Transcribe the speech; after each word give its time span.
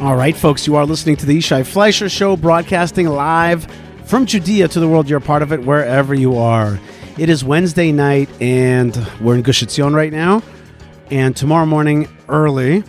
All 0.00 0.16
right, 0.16 0.34
folks, 0.34 0.66
you 0.66 0.76
are 0.76 0.86
listening 0.86 1.16
to 1.16 1.26
the 1.26 1.36
Yishai 1.36 1.60
Fleisher 1.60 2.08
Show, 2.08 2.34
broadcasting 2.34 3.06
live 3.06 3.66
from 4.06 4.24
Judea 4.24 4.66
to 4.68 4.80
the 4.80 4.88
world. 4.88 5.10
You're 5.10 5.18
a 5.18 5.20
part 5.20 5.42
of 5.42 5.52
it 5.52 5.62
wherever 5.62 6.14
you 6.14 6.38
are. 6.38 6.80
It 7.18 7.28
is 7.28 7.44
Wednesday 7.44 7.92
night, 7.92 8.30
and 8.40 8.96
we're 9.20 9.34
in 9.34 9.42
Gush 9.42 9.62
Etzion 9.62 9.94
right 9.94 10.10
now. 10.10 10.42
And 11.10 11.36
tomorrow 11.36 11.66
morning, 11.66 12.08
early, 12.30 12.82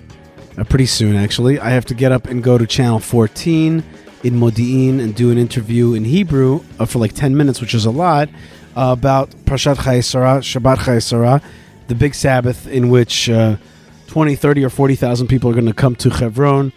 uh, 0.58 0.63
pretty 0.63 0.86
soon 0.86 1.18
actually, 1.18 1.59
I 1.59 1.71
have 1.71 1.84
to 1.88 1.94
get 1.94 2.13
up 2.13 2.27
and 2.27 2.41
go 2.41 2.58
to 2.58 2.66
Channel 2.66 3.00
14 3.00 3.84
in 4.23 4.34
Modi'in 4.36 5.02
and 5.02 5.14
do 5.14 5.32
an 5.32 5.38
interview 5.38 5.93
in 5.93 6.05
Hebrew 6.05 6.64
uh, 6.80 6.86
for 6.86 7.00
like 7.00 7.12
10 7.12 7.36
minutes, 7.36 7.59
which 7.59 7.73
is 7.73 7.86
a 7.86 7.91
lot, 7.91 8.30
uh, 8.78 8.95
about 8.98 9.31
Parshat 9.44 9.75
Chayei 9.75 10.02
Sarah, 10.02 10.39
Shabbat 10.39 10.78
Chayei 10.78 11.03
Sarah, 11.03 11.41
the 11.89 11.95
big 11.95 12.16
Sabbath 12.16 12.67
in 12.67 12.89
which 12.89 13.30
uh, 13.30 13.58
20, 14.08 14.38
30, 14.38 14.64
or 14.64 14.70
40,000 14.70 15.28
people 15.28 15.50
are 15.50 15.53
going 15.53 15.66
to 15.66 15.73
come 15.73 15.98
to 15.98 16.09
Hebron, 16.09 16.72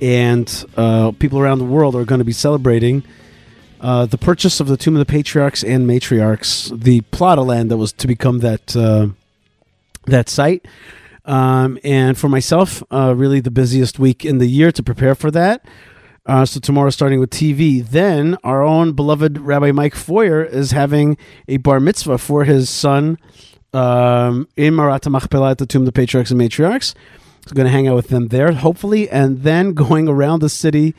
and 0.00 0.64
uh, 0.76 1.12
people 1.12 1.38
around 1.38 1.58
the 1.58 1.64
world 1.64 1.94
are 1.94 2.04
going 2.04 2.18
to 2.18 2.24
be 2.24 2.32
celebrating 2.32 3.02
uh, 3.80 4.06
the 4.06 4.16
purchase 4.18 4.60
of 4.60 4.66
the 4.66 4.76
Tomb 4.76 4.94
of 4.96 4.98
the 4.98 5.10
Patriarchs 5.10 5.62
and 5.62 5.86
Matriarchs, 5.86 6.70
the 6.80 7.02
plot 7.02 7.38
of 7.38 7.46
land 7.46 7.70
that 7.70 7.76
was 7.76 7.92
to 7.92 8.06
become 8.06 8.38
that 8.38 8.74
uh, 8.74 9.08
that 10.06 10.28
site. 10.28 10.66
Um, 11.26 11.78
and 11.84 12.16
for 12.16 12.28
myself, 12.28 12.82
uh, 12.90 13.14
really 13.14 13.40
the 13.40 13.50
busiest 13.50 13.98
week 13.98 14.24
in 14.24 14.38
the 14.38 14.46
year 14.46 14.72
to 14.72 14.82
prepare 14.82 15.14
for 15.14 15.30
that. 15.30 15.66
Uh, 16.26 16.46
so 16.46 16.60
tomorrow, 16.60 16.88
starting 16.88 17.20
with 17.20 17.30
TV. 17.30 17.86
Then 17.86 18.38
our 18.42 18.62
own 18.62 18.92
beloved 18.92 19.38
Rabbi 19.38 19.72
Mike 19.72 19.94
Feuer 19.94 20.42
is 20.42 20.70
having 20.70 21.18
a 21.46 21.58
bar 21.58 21.80
mitzvah 21.80 22.18
for 22.18 22.44
his 22.44 22.70
son 22.70 23.18
um, 23.74 24.48
in 24.56 24.74
Marat 24.74 25.06
Machpelah 25.06 25.50
at 25.50 25.58
the 25.58 25.66
Tomb 25.66 25.82
of 25.82 25.86
the 25.86 25.92
Patriarchs 25.92 26.30
and 26.30 26.40
Matriarchs. 26.40 26.94
Going 27.52 27.66
to 27.66 27.70
hang 27.70 27.86
out 27.86 27.96
with 27.96 28.08
them 28.08 28.28
there, 28.28 28.52
hopefully, 28.52 29.08
and 29.10 29.42
then 29.42 29.72
going 29.74 30.08
around 30.08 30.40
the 30.40 30.48
city 30.48 30.94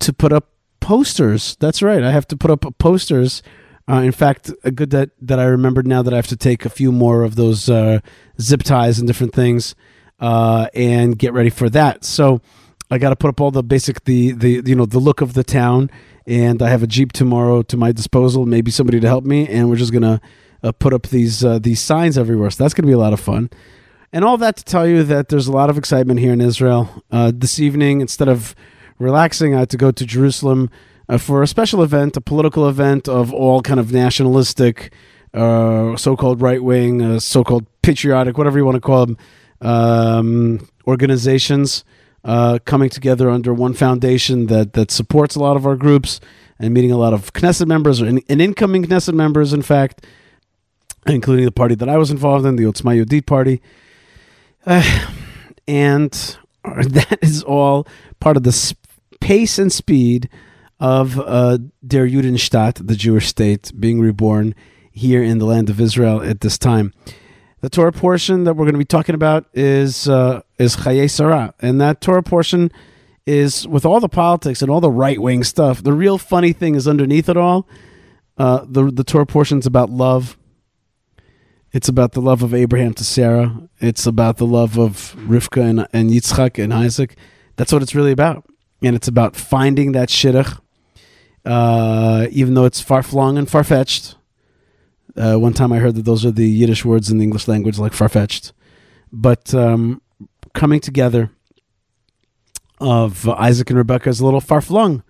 to 0.00 0.12
put 0.12 0.32
up 0.32 0.48
posters. 0.80 1.56
That's 1.60 1.82
right. 1.82 2.02
I 2.02 2.10
have 2.10 2.26
to 2.28 2.36
put 2.36 2.50
up 2.50 2.64
posters. 2.78 3.42
Uh, 3.88 3.96
in 3.96 4.12
fact, 4.12 4.50
a 4.64 4.70
good 4.70 4.90
that 4.90 5.10
that 5.20 5.38
I 5.38 5.44
remembered 5.44 5.86
now 5.86 6.02
that 6.02 6.12
I 6.12 6.16
have 6.16 6.28
to 6.28 6.36
take 6.36 6.64
a 6.64 6.70
few 6.70 6.92
more 6.92 7.22
of 7.22 7.34
those 7.34 7.68
uh, 7.68 8.00
zip 8.40 8.62
ties 8.62 8.98
and 8.98 9.06
different 9.08 9.34
things 9.34 9.74
uh, 10.20 10.68
and 10.72 11.18
get 11.18 11.32
ready 11.32 11.50
for 11.50 11.68
that. 11.70 12.04
So 12.04 12.40
I 12.90 12.98
got 12.98 13.10
to 13.10 13.16
put 13.16 13.28
up 13.28 13.40
all 13.40 13.50
the 13.50 13.62
basic 13.62 14.04
the 14.04 14.32
the 14.32 14.62
you 14.64 14.74
know 14.74 14.86
the 14.86 15.00
look 15.00 15.20
of 15.20 15.34
the 15.34 15.44
town, 15.44 15.90
and 16.26 16.62
I 16.62 16.68
have 16.68 16.82
a 16.82 16.86
jeep 16.86 17.12
tomorrow 17.12 17.62
to 17.62 17.76
my 17.76 17.90
disposal. 17.92 18.46
Maybe 18.46 18.70
somebody 18.70 19.00
to 19.00 19.08
help 19.08 19.24
me, 19.24 19.48
and 19.48 19.68
we're 19.68 19.76
just 19.76 19.92
gonna 19.92 20.20
uh, 20.62 20.72
put 20.72 20.94
up 20.94 21.08
these 21.08 21.44
uh, 21.44 21.58
these 21.58 21.80
signs 21.80 22.16
everywhere. 22.16 22.50
So 22.50 22.62
that's 22.62 22.74
gonna 22.74 22.86
be 22.86 22.92
a 22.92 22.98
lot 22.98 23.12
of 23.12 23.20
fun. 23.20 23.50
And 24.14 24.26
all 24.26 24.36
that 24.38 24.56
to 24.56 24.64
tell 24.64 24.86
you 24.86 25.04
that 25.04 25.30
there's 25.30 25.46
a 25.46 25.52
lot 25.52 25.70
of 25.70 25.78
excitement 25.78 26.20
here 26.20 26.34
in 26.34 26.42
Israel. 26.42 27.02
Uh, 27.10 27.32
this 27.34 27.58
evening, 27.58 28.02
instead 28.02 28.28
of 28.28 28.54
relaxing, 28.98 29.54
I 29.54 29.60
had 29.60 29.70
to 29.70 29.78
go 29.78 29.90
to 29.90 30.04
Jerusalem 30.04 30.68
uh, 31.08 31.16
for 31.16 31.42
a 31.42 31.46
special 31.46 31.82
event, 31.82 32.18
a 32.18 32.20
political 32.20 32.68
event 32.68 33.08
of 33.08 33.32
all 33.32 33.62
kind 33.62 33.80
of 33.80 33.90
nationalistic, 33.90 34.92
uh, 35.32 35.96
so-called 35.96 36.42
right-wing, 36.42 37.00
uh, 37.00 37.20
so-called 37.20 37.64
patriotic, 37.80 38.36
whatever 38.36 38.58
you 38.58 38.66
want 38.66 38.74
to 38.74 38.82
call 38.82 39.06
them, 39.06 39.16
um, 39.62 40.68
organizations 40.86 41.82
uh, 42.22 42.58
coming 42.66 42.90
together 42.90 43.30
under 43.30 43.54
one 43.54 43.72
foundation 43.72 44.46
that 44.48 44.74
that 44.74 44.90
supports 44.90 45.36
a 45.36 45.40
lot 45.40 45.56
of 45.56 45.64
our 45.64 45.74
groups 45.74 46.20
and 46.58 46.74
meeting 46.74 46.92
a 46.92 46.98
lot 46.98 47.14
of 47.14 47.32
Knesset 47.32 47.66
members 47.66 48.02
or 48.02 48.06
in, 48.06 48.22
and 48.28 48.42
incoming 48.42 48.84
Knesset 48.84 49.14
members, 49.14 49.54
in 49.54 49.62
fact, 49.62 50.04
including 51.06 51.46
the 51.46 51.50
party 51.50 51.74
that 51.76 51.88
I 51.88 51.96
was 51.96 52.10
involved 52.10 52.44
in, 52.44 52.56
the 52.56 52.64
Otzma 52.64 53.02
Yehudit 53.02 53.24
party. 53.24 53.62
Uh, 54.66 55.06
and 55.68 56.12
that 56.64 57.18
is 57.22 57.42
all 57.42 57.86
part 58.20 58.36
of 58.36 58.42
the 58.42 58.74
pace 59.20 59.58
and 59.58 59.72
speed 59.72 60.28
of 60.80 61.18
uh, 61.18 61.58
Der 61.86 62.08
Judenstaat, 62.08 62.86
the 62.86 62.96
Jewish 62.96 63.28
state, 63.28 63.72
being 63.78 64.00
reborn 64.00 64.54
here 64.90 65.22
in 65.22 65.38
the 65.38 65.46
land 65.46 65.70
of 65.70 65.80
Israel 65.80 66.20
at 66.20 66.40
this 66.40 66.58
time. 66.58 66.92
The 67.60 67.70
Torah 67.70 67.92
portion 67.92 68.42
that 68.44 68.54
we're 68.54 68.64
going 68.64 68.74
to 68.74 68.78
be 68.78 68.84
talking 68.84 69.14
about 69.14 69.46
is 69.54 70.08
uh, 70.08 70.42
is 70.58 70.78
Chayei 70.78 71.08
Sarah, 71.08 71.54
and 71.60 71.80
that 71.80 72.00
Torah 72.00 72.22
portion 72.22 72.72
is 73.24 73.68
with 73.68 73.86
all 73.86 74.00
the 74.00 74.08
politics 74.08 74.62
and 74.62 74.70
all 74.70 74.80
the 74.80 74.90
right 74.90 75.22
wing 75.22 75.44
stuff. 75.44 75.80
The 75.82 75.92
real 75.92 76.18
funny 76.18 76.52
thing 76.52 76.74
is 76.74 76.88
underneath 76.88 77.28
it 77.28 77.36
all. 77.36 77.68
Uh, 78.36 78.64
the 78.68 78.90
the 78.90 79.04
Torah 79.04 79.26
portion 79.26 79.60
is 79.60 79.66
about 79.66 79.90
love. 79.90 80.36
It's 81.72 81.88
about 81.88 82.12
the 82.12 82.20
love 82.20 82.42
of 82.42 82.52
Abraham 82.52 82.92
to 82.94 83.04
Sarah. 83.04 83.68
It's 83.80 84.06
about 84.06 84.36
the 84.36 84.46
love 84.46 84.78
of 84.78 85.16
Rivka 85.20 85.62
and, 85.62 85.88
and 85.92 86.10
Yitzchak 86.10 86.62
and 86.62 86.72
Isaac. 86.72 87.16
That's 87.56 87.72
what 87.72 87.82
it's 87.82 87.94
really 87.94 88.12
about. 88.12 88.44
And 88.82 88.94
it's 88.94 89.08
about 89.08 89.36
finding 89.36 89.92
that 89.92 90.10
shidduch, 90.10 90.60
uh, 91.46 92.26
even 92.30 92.54
though 92.54 92.66
it's 92.66 92.80
far 92.80 93.02
flung 93.02 93.38
and 93.38 93.48
far 93.48 93.64
fetched. 93.64 94.16
Uh, 95.16 95.36
one 95.36 95.54
time 95.54 95.72
I 95.72 95.78
heard 95.78 95.94
that 95.94 96.04
those 96.04 96.26
are 96.26 96.30
the 96.30 96.48
Yiddish 96.48 96.84
words 96.84 97.10
in 97.10 97.18
the 97.18 97.24
English 97.24 97.48
language, 97.48 97.78
like 97.78 97.94
far 97.94 98.08
fetched. 98.08 98.52
But 99.10 99.54
um, 99.54 100.02
coming 100.54 100.80
together 100.80 101.30
of 102.80 103.26
Isaac 103.28 103.70
and 103.70 103.78
Rebecca 103.78 104.10
is 104.10 104.20
a 104.20 104.24
little 104.24 104.40
far 104.40 104.60
flung 104.60 105.02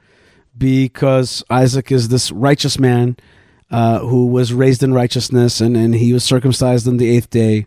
because 0.57 1.43
Isaac 1.51 1.91
is 1.91 2.09
this 2.09 2.31
righteous 2.31 2.79
man 2.79 3.17
uh, 3.73 4.01
who 4.01 4.27
was 4.27 4.53
raised 4.53 4.83
in 4.83 4.93
righteousness 4.93 5.61
and, 5.61 5.77
and 5.77 5.95
he 5.95 6.13
was 6.13 6.23
circumcised 6.23 6.87
on 6.87 6.99
the 6.99 7.09
eighth 7.09 7.31
day. 7.31 7.67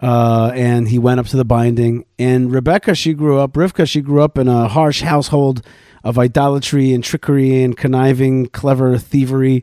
Uh, 0.00 0.50
and 0.54 0.88
he 0.88 0.98
went 0.98 1.20
up 1.20 1.26
to 1.26 1.36
the 1.36 1.44
binding. 1.44 2.04
And 2.18 2.52
Rebecca, 2.52 2.94
she 2.94 3.14
grew 3.14 3.38
up, 3.38 3.52
Rivka, 3.52 3.88
she 3.88 4.00
grew 4.00 4.22
up 4.22 4.36
in 4.36 4.48
a 4.48 4.66
harsh 4.66 5.02
household 5.02 5.64
of 6.02 6.18
idolatry 6.18 6.92
and 6.92 7.04
trickery 7.04 7.62
and 7.62 7.76
conniving, 7.76 8.46
clever 8.46 8.98
thievery. 8.98 9.62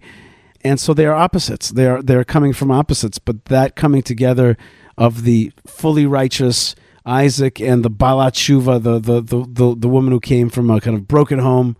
And 0.63 0.79
so 0.79 0.93
they 0.93 1.05
are 1.05 1.13
opposites. 1.13 1.71
They 1.71 1.87
are 1.87 2.01
they're 2.01 2.23
coming 2.23 2.53
from 2.53 2.71
opposites, 2.71 3.19
but 3.19 3.45
that 3.45 3.75
coming 3.75 4.01
together 4.01 4.57
of 4.97 5.23
the 5.23 5.51
fully 5.65 6.05
righteous 6.05 6.75
Isaac 7.05 7.61
and 7.61 7.83
the 7.83 7.91
Balat 7.91 8.33
Shuva, 8.33 8.81
the, 8.81 8.99
the 8.99 9.21
the, 9.21 9.45
the 9.47 9.75
the 9.75 9.87
woman 9.87 10.11
who 10.11 10.19
came 10.19 10.49
from 10.49 10.69
a 10.69 10.81
kind 10.81 10.95
of 10.95 11.07
broken 11.07 11.39
home, 11.39 11.77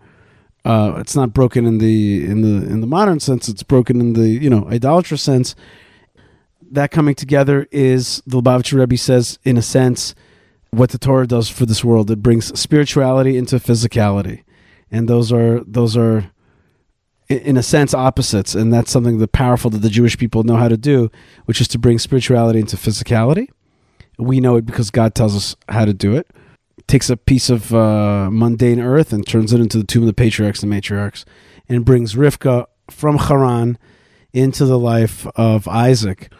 uh, 0.64 0.94
it's 0.98 1.16
not 1.16 1.32
broken 1.32 1.66
in 1.66 1.78
the 1.78 2.24
in 2.24 2.42
the 2.42 2.70
in 2.70 2.80
the 2.80 2.86
modern 2.86 3.20
sense. 3.20 3.48
It's 3.48 3.62
broken 3.62 4.00
in 4.00 4.12
the 4.14 4.28
you 4.28 4.50
know 4.50 4.68
idolatrous 4.68 5.22
sense. 5.22 5.54
That 6.70 6.90
coming 6.90 7.14
together 7.14 7.66
is 7.70 8.22
the 8.26 8.42
Lubavitcher 8.42 8.78
Rebbe 8.78 8.98
says, 8.98 9.38
in 9.42 9.56
a 9.56 9.62
sense, 9.62 10.14
what 10.70 10.90
the 10.90 10.98
Torah 10.98 11.26
does 11.26 11.48
for 11.48 11.64
this 11.64 11.82
world. 11.82 12.10
It 12.10 12.22
brings 12.22 12.58
spirituality 12.58 13.38
into 13.38 13.56
physicality, 13.56 14.42
and 14.90 15.08
those 15.08 15.32
are 15.32 15.60
those 15.64 15.96
are 15.96 16.30
in 17.28 17.56
a 17.56 17.62
sense 17.62 17.94
opposites, 17.94 18.54
and 18.54 18.72
that's 18.72 18.90
something 18.90 19.18
that 19.18 19.32
powerful 19.32 19.70
that 19.70 19.78
the 19.78 19.90
Jewish 19.90 20.18
people 20.18 20.42
know 20.42 20.56
how 20.56 20.68
to 20.68 20.76
do, 20.76 21.10
which 21.44 21.60
is 21.60 21.68
to 21.68 21.78
bring 21.78 21.98
spirituality 21.98 22.58
into 22.58 22.76
physicality. 22.76 23.48
We 24.18 24.40
know 24.40 24.56
it 24.56 24.66
because 24.66 24.90
God 24.90 25.14
tells 25.14 25.36
us 25.36 25.56
how 25.68 25.84
to 25.84 25.94
do 25.94 26.16
it 26.16 26.28
takes 26.88 27.08
a 27.10 27.16
piece 27.16 27.50
of 27.50 27.72
uh, 27.72 28.28
mundane 28.32 28.80
earth 28.80 29.12
and 29.12 29.26
turns 29.26 29.52
it 29.52 29.60
into 29.60 29.78
the 29.78 29.84
tomb 29.84 30.02
of 30.02 30.08
the 30.08 30.14
patriarchs 30.14 30.62
and 30.62 30.72
matriarchs, 30.72 31.24
and 31.68 31.84
brings 31.84 32.14
Rivka 32.14 32.66
from 32.90 33.18
Haran 33.18 33.78
into 34.32 34.64
the 34.64 34.78
life 34.78 35.26
of 35.36 35.68
Isaac. 35.68 36.32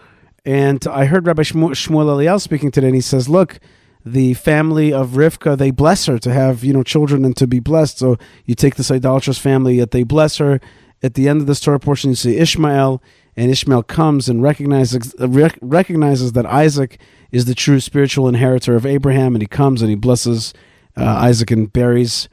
And 0.45 0.85
I 0.89 1.05
heard 1.05 1.27
Rabbi 1.27 1.43
Shmuel 1.43 1.75
Eliel 1.75 2.41
speaking 2.41 2.71
today, 2.71 2.89
and 2.89 2.97
he 2.97 3.03
says, 3.03 3.29
"Look, 3.29 3.61
the 4.05 4.35
family 4.35 4.93
of 4.93 5.11
Rivka, 5.11 5.57
they 5.57 5.71
bless 5.71 6.07
her 6.07 6.19
to 6.19 6.33
have 6.33 6.65
you 6.65 6.73
know 6.73 6.83
children 6.83 7.25
and 7.25 7.37
to 7.37 7.47
be 7.47 7.61
blessed. 7.61 7.99
So 7.99 8.17
you 8.45 8.55
take 8.55 8.77
this 8.77 8.91
idolatrous 8.91 9.39
family, 9.39 9.77
yet 9.77 9.91
they 9.91 10.03
bless 10.03 10.39
her. 10.39 10.61
At 11.03 11.15
the 11.15 11.29
end 11.29 11.41
of 11.41 11.47
this 11.47 11.61
Torah 11.61 11.79
portion, 11.79 12.11
you 12.11 12.17
see 12.17 12.37
Ishmael, 12.37 13.01
and 13.39 13.51
Ishmael 13.51 13.85
comes 13.85 14.29
and 14.29 14.43
recognizes 14.43 15.15
recognizes 15.61 16.33
that 16.33 16.47
Isaac." 16.47 16.99
is 17.31 17.45
the 17.45 17.55
true 17.55 17.81
spiritual 17.81 18.29
inheritor 18.29 18.77
of 18.77 18.87
Abraham, 18.87 19.35
and 19.35 19.43
he 19.43 19.47
comes 19.47 19.83
and 19.83 19.91
he 19.91 19.97
blesses 19.97 20.55
uh, 20.97 21.05
Isaac 21.05 21.51
and 21.51 21.73
buries 21.73 22.29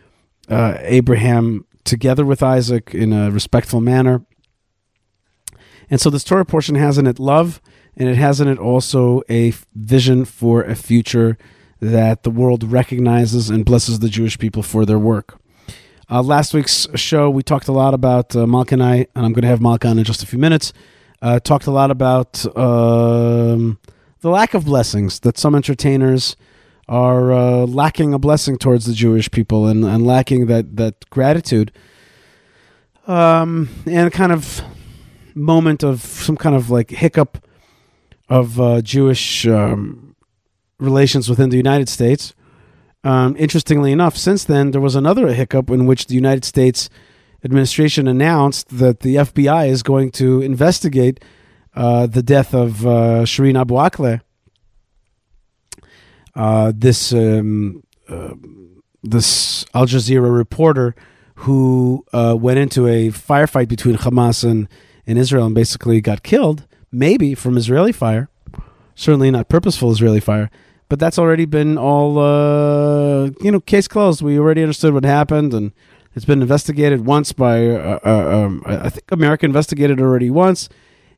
uh, 0.50 0.78
Abraham 0.80 1.66
together 1.84 2.25
with 2.25 2.42
Isaac 2.42 2.94
in 2.94 3.12
a 3.13 3.30
respectful 3.30 3.81
manner. 3.81 4.25
And 5.90 6.02
so 6.02 6.10
this 6.10 6.24
Torah 6.24 6.46
portion 6.46 6.75
has 6.75 6.98
in 6.98 7.06
it 7.06 7.19
love, 7.19 7.62
and 7.96 8.10
it 8.10 8.16
has 8.16 8.42
in 8.42 8.48
it 8.48 8.57
also 8.57 9.22
a 9.30 9.54
vision 9.75 10.25
for 10.25 10.63
a 10.63 10.75
future 10.75 11.38
that 11.80 12.24
the 12.24 12.31
world 12.31 12.63
recognizes 12.63 13.50
and 13.50 13.66
blesses 13.66 14.00
the 14.00 14.10
Jewish 14.10 14.40
people 14.40 14.63
for 14.63 14.86
their 14.86 14.98
work. 14.98 15.40
Uh, 16.10 16.22
last 16.22 16.54
week's 16.54 16.88
show, 16.96 17.30
we 17.30 17.44
talked 17.44 17.68
a 17.68 17.72
lot 17.72 17.94
about 17.94 18.36
uh, 18.36 18.48
Malka 18.48 18.75
and 18.75 18.84
I, 18.84 18.96
and 19.16 19.25
I'm 19.25 19.34
going 19.34 19.42
to 19.42 19.48
have 19.48 19.62
Malka 19.62 19.88
on 19.88 20.00
in 20.00 20.06
just 20.06 20.24
a 20.24 20.28
few 20.28 20.40
minutes. 20.40 20.72
Uh, 21.21 21.39
talked 21.39 21.65
a 21.65 21.71
lot 21.71 21.91
about 21.91 22.45
um, 22.57 23.79
the 24.21 24.29
lack 24.29 24.53
of 24.53 24.65
blessings 24.65 25.21
that 25.21 25.38
some 25.38 25.56
entertainers 25.56 26.35
are 26.88 27.31
uh, 27.31 27.65
lacking 27.65 28.13
a 28.13 28.19
blessing 28.19 28.57
towards 28.57 28.85
the 28.85 28.94
Jewish 28.94 29.31
people 29.31 29.65
and, 29.65 29.83
and 29.83 30.06
lacking 30.06 30.45
that 30.47 30.75
that 30.75 31.09
gratitude 31.09 31.71
um, 33.07 33.69
and 33.85 34.12
kind 34.12 34.31
of 34.31 34.62
moment 35.33 35.83
of 35.83 36.01
some 36.01 36.38
kind 36.38 36.56
of 36.56 36.69
like 36.69 36.89
hiccup 36.91 37.45
of 38.29 38.59
uh, 38.59 38.81
Jewish 38.81 39.45
um, 39.47 40.15
relations 40.79 41.29
within 41.29 41.50
the 41.50 41.57
United 41.57 41.89
States. 41.89 42.33
Um, 43.03 43.35
interestingly 43.38 43.91
enough, 43.91 44.18
since 44.18 44.44
then, 44.44 44.71
there 44.71 44.81
was 44.81 44.95
another 44.95 45.33
hiccup 45.33 45.69
in 45.69 45.85
which 45.85 46.07
the 46.07 46.15
United 46.15 46.44
States 46.44 46.89
administration 47.45 48.07
announced 48.07 48.68
that 48.77 49.01
the 49.01 49.15
FBI 49.15 49.69
is 49.69 49.83
going 49.83 50.12
to 50.12 50.42
investigate 50.42 51.24
uh, 51.75 52.07
the 52.07 52.24
death 52.24 52.53
of 52.53 52.86
uh, 52.86 53.24
Shireen 53.24 53.59
Abu 53.59 53.75
Akleh. 53.75 54.21
Uh, 56.36 56.74
this 56.75 57.13
um, 57.13 57.83
uh, 58.09 58.33
this 59.03 59.65
Al 59.74 59.86
Jazeera 59.86 60.36
reporter 60.36 60.95
who 61.39 62.03
uh, 62.13 62.36
went 62.38 62.59
into 62.59 62.88
a 62.88 63.09
firefight 63.09 63.68
between 63.68 63.97
Hamas 63.97 64.44
and, 64.44 64.68
and 65.06 65.19
Israel 65.19 65.45
and 65.45 65.53
basically 65.56 66.01
got 66.01 66.24
killed, 66.24 66.65
maybe 66.92 67.36
from 67.36 67.57
Israeli 67.57 67.92
fire. 67.92 68.30
Certainly 68.95 69.31
not 69.31 69.50
purposeful 69.50 69.92
Israeli 69.92 70.21
fire, 70.21 70.50
but 70.88 71.00
that's 71.00 71.19
already 71.19 71.45
been 71.45 71.77
all 71.77 72.18
uh, 72.18 73.30
you 73.42 73.51
know 73.51 73.59
case 73.59 73.88
closed. 73.88 74.21
We 74.21 74.39
already 74.39 74.62
understood 74.62 74.94
what 74.94 75.03
happened, 75.03 75.53
and 75.53 75.74
it's 76.15 76.25
been 76.25 76.41
investigated 76.41 77.06
once 77.06 77.33
by 77.33 77.67
uh, 77.67 78.00
uh, 78.06 78.45
um, 78.45 78.63
I 78.65 78.89
think 78.89 79.12
America 79.12 79.45
investigated 79.45 80.00
already 80.00 80.29
once, 80.29 80.69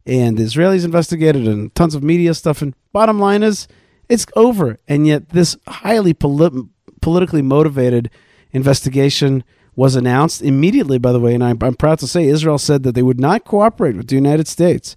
and 0.05 0.38
the 0.38 0.44
Israelis 0.44 0.83
investigated, 0.83 1.47
and 1.47 1.73
tons 1.75 1.94
of 1.94 2.03
media 2.03 2.33
stuff. 2.33 2.61
And 2.61 2.73
bottom 2.91 3.19
line 3.19 3.44
is, 3.44 3.67
it's 4.09 4.25
over. 4.35 4.79
And 4.88 5.05
yet, 5.05 5.29
this 5.29 5.55
highly 5.67 6.13
poli- 6.13 6.67
politically 7.01 7.44
motivated 7.44 8.09
investigation 8.51 9.44
was 9.75 9.95
announced 9.95 10.41
immediately. 10.41 10.97
By 10.97 11.11
the 11.11 11.19
way, 11.19 11.35
and 11.35 11.43
I'm, 11.43 11.59
I'm, 11.61 11.75
proud 11.75 12.00
to 12.00 12.07
say 12.07 12.25
Israel 12.25 12.57
said 12.57 12.81
that 12.81 12.95
they 12.95 13.03
would 13.03 13.19
not 13.19 13.45
cooperate 13.45 13.95
with 13.95 14.07
the 14.07 14.15
United 14.15 14.47
States 14.47 14.95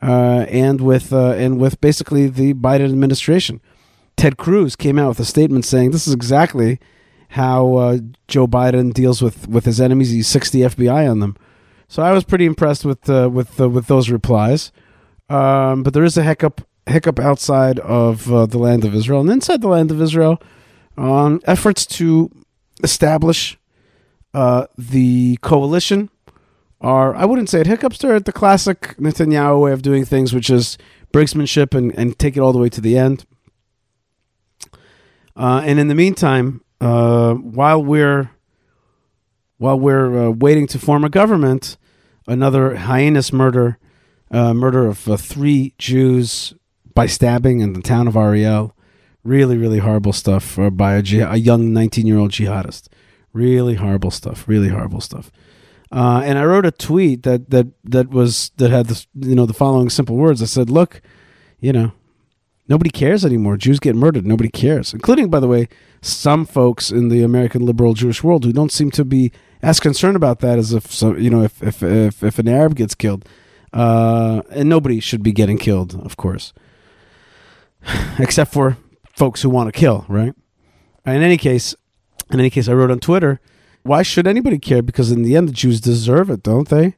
uh, 0.00 0.46
and 0.48 0.80
with 0.80 1.12
uh, 1.12 1.32
and 1.32 1.58
with 1.58 1.80
basically 1.80 2.28
the 2.28 2.54
Biden 2.54 2.84
administration. 2.84 3.60
Ted 4.16 4.36
Cruz 4.36 4.76
came 4.76 4.98
out 4.98 5.08
with 5.08 5.20
a 5.20 5.24
statement 5.24 5.64
saying 5.64 5.90
this 5.90 6.06
is 6.06 6.14
exactly 6.14 6.78
how 7.30 7.76
uh, 7.76 7.98
Joe 8.26 8.46
Biden 8.46 8.92
deals 8.92 9.22
with, 9.22 9.46
with 9.48 9.64
his 9.64 9.80
enemies. 9.80 10.10
He's 10.10 10.26
60 10.26 10.60
FBI 10.60 11.10
on 11.10 11.20
them. 11.20 11.36
So 11.88 12.02
I 12.02 12.12
was 12.12 12.24
pretty 12.24 12.44
impressed 12.44 12.84
with 12.84 13.10
uh, 13.10 13.28
with 13.32 13.60
uh, 13.60 13.68
with 13.68 13.88
those 13.88 14.10
replies. 14.10 14.70
Um, 15.28 15.82
but 15.82 15.92
there 15.92 16.04
is 16.04 16.16
a 16.16 16.22
hiccup 16.22 16.66
hiccup 16.86 17.18
outside 17.18 17.80
of 17.80 18.32
uh, 18.32 18.46
the 18.46 18.58
land 18.58 18.84
of 18.84 18.94
Israel 18.94 19.20
and 19.20 19.30
inside 19.30 19.60
the 19.60 19.68
land 19.68 19.90
of 19.90 20.00
Israel 20.00 20.40
on 20.96 21.40
efforts 21.46 21.84
to 21.86 22.30
establish 22.84 23.58
uh, 24.34 24.66
the 24.78 25.36
coalition. 25.38 26.10
Are 26.80 27.14
I 27.14 27.24
wouldn't 27.24 27.48
say 27.48 27.60
it 27.60 27.66
hiccups. 27.66 27.98
They're 27.98 28.20
the 28.20 28.32
classic 28.32 28.96
Netanyahu 28.96 29.60
way 29.60 29.72
of 29.72 29.82
doing 29.82 30.04
things, 30.04 30.32
which 30.32 30.48
is 30.48 30.78
brinksmanship 31.12 31.74
and, 31.74 31.92
and 31.98 32.18
take 32.18 32.36
it 32.36 32.40
all 32.40 32.52
the 32.52 32.58
way 32.60 32.68
to 32.68 32.80
the 32.80 32.96
end. 32.96 33.26
Uh, 35.36 35.62
and 35.64 35.80
in 35.80 35.88
the 35.88 35.94
meantime, 35.94 36.62
uh, 36.80 37.34
while 37.34 37.82
we're 37.82 38.30
while 39.58 39.78
we're 39.78 40.28
uh, 40.28 40.30
waiting 40.30 40.66
to 40.68 40.78
form 40.78 41.04
a 41.04 41.10
government, 41.10 41.76
another 42.26 42.76
heinous 42.76 43.32
murder, 43.32 43.78
uh, 44.30 44.54
murder 44.54 44.86
of 44.86 45.06
uh, 45.08 45.16
three 45.18 45.74
Jews 45.76 46.54
by 46.94 47.06
stabbing 47.06 47.60
in 47.60 47.74
the 47.74 47.82
town 47.82 48.08
of 48.08 48.16
Ariel. 48.16 48.74
Really, 49.22 49.58
really 49.58 49.80
horrible 49.80 50.14
stuff 50.14 50.58
uh, 50.58 50.70
by 50.70 50.94
a, 50.94 51.02
a 51.28 51.36
young 51.36 51.74
19 51.74 52.06
year 52.06 52.16
old 52.16 52.30
jihadist. 52.30 52.88
Really 53.34 53.74
horrible 53.74 54.10
stuff. 54.10 54.48
Really 54.48 54.70
horrible 54.70 55.02
stuff. 55.02 55.30
and 55.92 56.38
I 56.38 56.44
wrote 56.44 56.64
a 56.64 56.70
tweet 56.70 57.24
that 57.24 57.50
that 57.50 57.66
that 57.84 58.08
was 58.08 58.50
that 58.56 58.70
had 58.70 58.86
the 58.86 59.06
you 59.14 59.34
know 59.34 59.44
the 59.44 59.52
following 59.52 59.90
simple 59.90 60.16
words. 60.16 60.40
I 60.40 60.46
said, 60.46 60.70
"Look, 60.70 61.02
you 61.60 61.72
know, 61.72 61.92
Nobody 62.70 62.90
cares 62.90 63.24
anymore. 63.24 63.56
Jews 63.56 63.80
get 63.80 63.96
murdered. 63.96 64.24
Nobody 64.24 64.48
cares, 64.48 64.94
including, 64.94 65.28
by 65.28 65.40
the 65.40 65.48
way, 65.48 65.68
some 66.02 66.46
folks 66.46 66.90
in 66.90 67.08
the 67.08 67.22
American 67.22 67.64
liberal 67.64 67.94
Jewish 67.94 68.22
world 68.22 68.44
who 68.44 68.52
don't 68.52 68.72
seem 68.72 68.90
to 68.92 69.04
be 69.04 69.32
as 69.62 69.80
concerned 69.80 70.16
about 70.16 70.40
that 70.40 70.58
as 70.58 70.72
if 70.72 71.02
you 71.02 71.30
know 71.30 71.42
if 71.42 71.62
if 71.62 71.82
if, 71.82 72.22
if 72.22 72.38
an 72.38 72.48
Arab 72.48 72.76
gets 72.76 72.94
killed, 72.94 73.28
uh, 73.72 74.42
and 74.50 74.68
nobody 74.68 75.00
should 75.00 75.22
be 75.22 75.32
getting 75.32 75.58
killed, 75.58 76.00
of 76.04 76.16
course, 76.16 76.52
except 78.18 78.52
for 78.52 78.78
folks 79.12 79.42
who 79.42 79.50
want 79.50 79.72
to 79.72 79.78
kill, 79.78 80.04
right? 80.08 80.34
In 81.04 81.22
any 81.22 81.36
case, 81.36 81.74
in 82.30 82.40
any 82.40 82.50
case, 82.50 82.68
I 82.68 82.72
wrote 82.72 82.90
on 82.90 83.00
Twitter, 83.00 83.40
why 83.82 84.02
should 84.02 84.26
anybody 84.26 84.58
care? 84.58 84.82
Because 84.82 85.10
in 85.10 85.22
the 85.22 85.36
end, 85.36 85.48
the 85.48 85.52
Jews 85.52 85.80
deserve 85.80 86.30
it, 86.30 86.42
don't 86.42 86.68
they? 86.68 86.96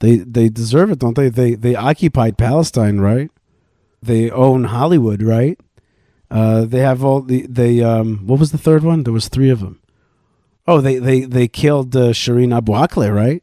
They 0.00 0.16
they 0.18 0.48
deserve 0.48 0.90
it, 0.90 0.98
don't 0.98 1.16
they? 1.16 1.28
They 1.28 1.54
they 1.54 1.74
occupied 1.74 2.38
Palestine, 2.38 3.00
right? 3.00 3.30
They 4.00 4.30
own 4.30 4.64
Hollywood, 4.64 5.22
right? 5.22 5.58
Uh, 6.30 6.64
they 6.64 6.80
have 6.80 7.02
all 7.02 7.22
the 7.22 7.46
they 7.46 7.82
um 7.82 8.26
what 8.26 8.38
was 8.38 8.52
the 8.52 8.58
third 8.58 8.82
one? 8.82 9.02
There 9.04 9.12
was 9.12 9.28
three 9.28 9.50
of 9.50 9.60
them. 9.60 9.80
Oh, 10.66 10.80
they 10.80 10.98
they 10.98 11.20
they 11.20 11.48
killed 11.48 11.96
uh, 11.96 12.12
Shireen 12.12 12.54
Abu 12.54 12.72
right? 13.10 13.42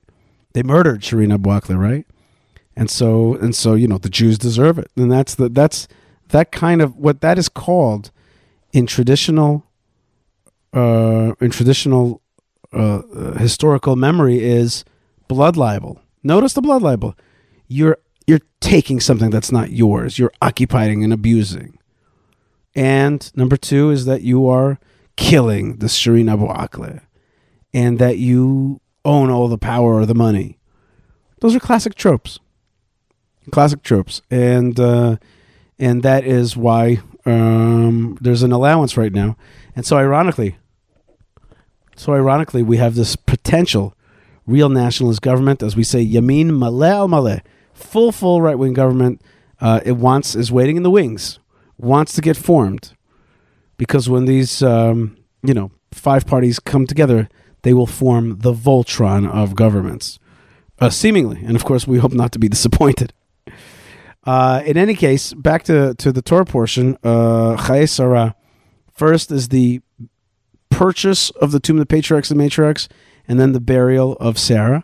They 0.53 0.63
murdered 0.63 1.01
Shireen 1.01 1.33
Abu 1.33 1.75
right? 1.75 2.05
And 2.75 2.89
so 2.89 3.35
and 3.35 3.55
so 3.55 3.73
you 3.73 3.87
know 3.87 3.97
the 3.97 4.09
Jews 4.09 4.37
deserve 4.37 4.77
it, 4.77 4.91
and 4.95 5.11
that's 5.11 5.35
the 5.35 5.49
that's 5.49 5.87
that 6.29 6.51
kind 6.51 6.81
of 6.81 6.95
what 6.97 7.21
that 7.21 7.37
is 7.37 7.49
called 7.49 8.11
in 8.73 8.85
traditional 8.85 9.65
uh, 10.73 11.33
in 11.39 11.49
traditional 11.49 12.21
uh, 12.73 13.01
historical 13.37 13.95
memory 13.95 14.43
is 14.43 14.83
blood 15.27 15.57
libel. 15.57 15.99
Notice 16.23 16.53
the 16.53 16.61
blood 16.61 16.81
libel. 16.81 17.15
You're 17.67 17.97
you're 18.27 18.41
taking 18.59 18.99
something 18.99 19.29
that's 19.29 19.51
not 19.51 19.71
yours. 19.71 20.19
You're 20.19 20.33
occupying 20.41 21.03
and 21.03 21.13
abusing. 21.13 21.74
And 22.75 23.31
number 23.35 23.57
two 23.57 23.89
is 23.89 24.05
that 24.05 24.21
you 24.21 24.47
are 24.47 24.79
killing 25.15 25.77
the 25.77 25.87
Shireen 25.87 26.31
Abu 26.31 26.47
Akleh 26.47 27.01
and 27.73 27.99
that 27.99 28.17
you 28.17 28.81
own 29.05 29.29
all 29.29 29.47
the 29.47 29.57
power 29.57 29.95
or 29.95 30.05
the 30.05 30.15
money. 30.15 30.59
Those 31.39 31.55
are 31.55 31.59
classic 31.59 31.95
tropes. 31.95 32.39
Classic 33.51 33.81
tropes. 33.81 34.21
And 34.29 34.79
uh, 34.79 35.17
and 35.77 36.03
that 36.03 36.25
is 36.25 36.57
why 36.57 36.99
um, 37.25 38.17
there's 38.21 38.43
an 38.43 38.51
allowance 38.51 38.97
right 38.97 39.13
now. 39.13 39.37
And 39.75 39.85
so 39.85 39.97
ironically, 39.97 40.57
so 41.95 42.13
ironically, 42.13 42.63
we 42.63 42.77
have 42.77 42.95
this 42.95 43.15
potential 43.15 43.95
real 44.45 44.69
nationalist 44.69 45.21
government, 45.21 45.63
as 45.63 45.75
we 45.75 45.83
say, 45.83 46.05
Yamin 46.05 46.51
Maleh 46.51 46.89
al 46.89 47.07
Maleh 47.07 47.41
full, 47.73 48.11
full 48.11 48.41
right 48.41 48.57
wing 48.57 48.73
government. 48.73 49.21
Uh, 49.61 49.79
it 49.85 49.93
wants 49.93 50.35
is 50.35 50.51
waiting 50.51 50.75
in 50.77 50.83
the 50.83 50.89
wings, 50.89 51.39
wants 51.77 52.13
to 52.13 52.21
get 52.21 52.37
formed, 52.37 52.93
because 53.77 54.09
when 54.09 54.25
these 54.25 54.61
um, 54.61 55.17
you 55.43 55.53
know 55.53 55.71
five 55.91 56.25
parties 56.25 56.59
come 56.59 56.85
together, 56.85 57.29
they 57.63 57.73
will 57.73 57.87
form 57.87 58.39
the 58.39 58.53
Voltron 58.53 59.29
of 59.29 59.55
governments, 59.55 60.19
uh, 60.79 60.89
seemingly. 60.89 61.41
And 61.43 61.55
of 61.55 61.65
course, 61.65 61.87
we 61.87 61.97
hope 61.97 62.13
not 62.13 62.31
to 62.33 62.39
be 62.39 62.49
disappointed. 62.55 63.13
Uh, 64.25 64.63
in 64.65 64.75
any 64.75 64.95
case, 64.95 65.33
back 65.33 65.63
to, 65.63 65.93
to 65.95 66.11
the 66.11 66.21
Torah 66.21 66.45
portion, 66.45 66.97
uh. 67.03 68.31
First 68.91 69.31
is 69.31 69.49
the 69.49 69.81
purchase 70.69 71.29
of 71.31 71.51
the 71.51 71.59
tomb 71.59 71.77
of 71.77 71.81
the 71.81 71.85
patriarchs 71.85 72.31
and 72.31 72.39
matriarchs, 72.39 72.87
and 73.27 73.39
then 73.39 73.51
the 73.51 73.59
burial 73.59 74.13
of 74.13 74.37
Sarah. 74.37 74.83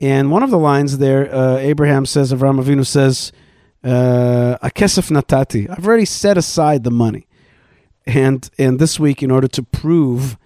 And 0.00 0.30
one 0.30 0.42
of 0.42 0.50
the 0.50 0.58
lines 0.58 0.98
there, 0.98 1.32
uh, 1.34 1.56
Abraham 1.58 2.06
says, 2.06 2.32
Avram 2.32 2.62
Avinu 2.62 2.86
says, 2.86 3.32
"Akesef 3.84 5.10
natati." 5.10 5.68
I've 5.70 5.86
already 5.86 6.04
set 6.04 6.36
aside 6.36 6.84
the 6.84 6.90
money, 6.90 7.26
and 8.06 8.48
and 8.58 8.78
this 8.78 8.98
week, 8.98 9.22
in 9.22 9.30
order 9.30 9.48
to 9.48 9.62
prove 9.62 10.36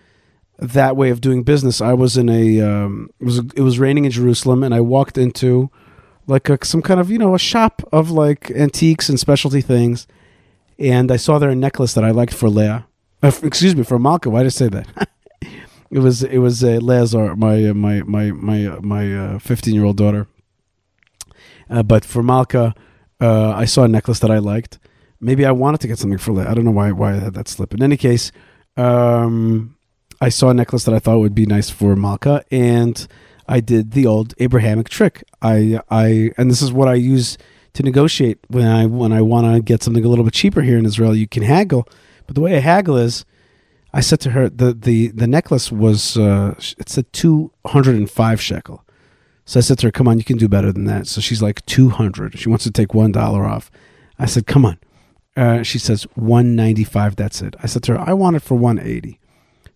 that 0.59 0.97
way 0.97 1.11
of 1.11 1.21
doing 1.21 1.43
business, 1.43 1.81
I 1.81 1.93
was 1.93 2.17
in 2.17 2.29
a 2.29 2.61
um, 2.61 3.11
it 3.21 3.25
was 3.25 3.39
it 3.39 3.61
was 3.61 3.79
raining 3.79 4.05
in 4.05 4.11
Jerusalem, 4.11 4.63
and 4.63 4.75
I 4.75 4.81
walked 4.81 5.19
into 5.19 5.71
like 6.27 6.49
a, 6.49 6.65
some 6.65 6.83
kind 6.83 7.01
of 7.01 7.11
you 7.11 7.19
know 7.19 7.35
a 7.35 7.39
shop 7.39 7.83
of 7.93 8.11
like 8.11 8.51
antiques 8.53 9.09
and 9.09 9.19
specialty 9.19 9.61
things, 9.61 10.07
and 10.79 11.11
I 11.11 11.17
saw 11.17 11.39
there 11.39 11.51
a 11.51 11.55
necklace 11.55 11.95
that 11.95 12.05
I 12.05 12.11
liked 12.11 12.35
for 12.35 12.49
Leah. 12.49 12.87
Uh, 13.23 13.33
excuse 13.43 13.77
me, 13.77 13.83
for 13.85 13.99
Malka. 13.99 14.31
Why 14.31 14.41
did 14.41 14.47
I 14.47 14.51
say 14.51 14.69
that? 14.69 15.09
It 15.93 15.99
was 15.99 16.23
it 16.23 16.39
was 16.39 16.65
uh, 16.65 16.79
Lazar, 16.81 17.37
my 17.37 17.67
uh, 17.67 17.75
my 17.75 18.01
my 18.03 18.31
my 18.33 18.67
uh, 18.67 18.81
my 18.81 19.39
fifteen 19.39 19.75
year 19.75 19.85
old 19.85 19.99
daughter. 19.99 20.27
Uh, 21.69 21.83
but 21.83 22.03
for 22.03 22.23
Malka, 22.23 22.75
uh, 23.23 23.53
I 23.53 23.65
saw 23.65 23.85
a 23.85 23.89
necklace 23.89 24.19
that 24.19 24.31
I 24.31 24.39
liked. 24.39 24.79
Maybe 25.21 25.47
I 25.47 25.53
wanted 25.53 25.81
to 25.83 25.89
get 25.89 25.99
something 25.99 26.19
for 26.19 26.33
Leah. 26.33 26.51
I 26.51 26.55
don't 26.55 26.65
know 26.65 26.73
why 26.73 26.91
why 26.91 27.13
I 27.13 27.19
had 27.19 27.35
that 27.35 27.49
slip. 27.49 27.73
In 27.73 27.83
any 27.83 27.97
case, 27.97 28.33
um, 28.77 29.77
I 30.21 30.29
saw 30.29 30.51
a 30.51 30.55
necklace 30.55 30.85
that 30.85 30.95
I 30.95 30.99
thought 30.99 31.21
would 31.21 31.35
be 31.35 31.47
nice 31.47 31.71
for 31.71 31.95
Malka, 31.95 32.45
and 32.51 33.07
I 33.47 33.61
did 33.61 33.93
the 33.93 34.07
old 34.07 34.35
Abrahamic 34.39 34.89
trick. 34.89 35.23
I 35.41 35.81
I 35.89 36.33
and 36.37 36.51
this 36.51 36.63
is 36.63 36.73
what 36.73 36.89
I 36.89 36.95
use 36.95 37.39
to 37.75 37.83
negotiate 37.83 38.39
when 38.49 38.67
I 38.67 38.87
when 38.87 39.13
I 39.13 39.23
want 39.23 39.55
to 39.55 39.63
get 39.63 39.83
something 39.83 40.05
a 40.05 40.09
little 40.09 40.25
bit 40.25 40.35
cheaper 40.35 40.63
here 40.63 40.79
in 40.79 40.85
Israel. 40.85 41.15
You 41.15 41.29
can 41.29 41.45
haggle, 41.45 41.89
but 42.27 42.35
the 42.35 42.41
way 42.41 42.57
I 42.57 42.61
haggle 42.61 42.97
is 42.97 43.25
I 43.95 44.01
said 44.01 44.21
to 44.21 44.31
her, 44.31 44.49
the 44.49 44.73
the 44.73 45.09
the 45.09 45.27
necklace 45.27 45.71
was 45.71 46.17
uh, 46.17 46.55
said 46.59 47.13
two 47.13 47.53
hundred 47.67 47.97
and 47.97 48.11
five 48.11 48.41
shekel. 48.41 48.85
So 49.53 49.61
I 49.61 49.61
said 49.61 49.79
to 49.81 49.89
her, 49.89 49.93
"Come 49.93 50.09
on, 50.09 50.17
you 50.17 50.25
can 50.25 50.39
do 50.39 50.49
better 50.49 50.73
than 50.73 50.85
that." 50.85 51.07
So 51.07 51.21
she's 51.21 51.43
like 51.43 51.63
two 51.67 51.91
hundred. 51.91 52.39
She 52.39 52.49
wants 52.49 52.65
to 52.65 52.71
take 52.71 52.95
one 52.95 53.13
dollar 53.13 53.45
off. 53.45 53.71
I 54.19 54.25
said, 54.25 54.47
"Come 54.47 54.65
on." 54.65 54.79
Uh, 55.37 55.63
she 55.63 55.79
says 55.79 56.05
one 56.15 56.57
ninety 56.57 56.85
five. 56.85 57.17
That's 57.17 57.43
it. 57.43 57.55
I 57.63 57.67
said 57.67 57.83
to 57.83 57.93
her, 57.93 58.01
"I 58.01 58.15
want 58.15 58.37
it 58.37 58.41
for 58.41 58.55
one 58.55 58.79
eighty. 58.79 59.21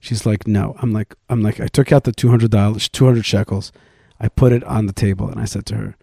She's 0.00 0.25
like, 0.25 0.47
no. 0.47 0.76
I'm 0.80 0.95
like, 0.95 1.14
I'm 1.28 1.42
like, 1.42 1.61
I 1.61 1.66
took 1.66 1.92
out 1.92 2.04
the 2.04 2.12
two 2.12 2.30
hundred 2.30 2.52
dollars, 2.52 2.88
two 2.88 3.04
hundred 3.04 3.26
shekels. 3.26 3.71
I 4.18 4.28
put 4.28 4.54
it 4.54 4.64
on 4.64 4.87
the 4.87 4.95
table, 4.95 5.28
and 5.28 5.38
I 5.38 5.45
said 5.45 5.66
to 5.66 5.75
her, 5.75 5.97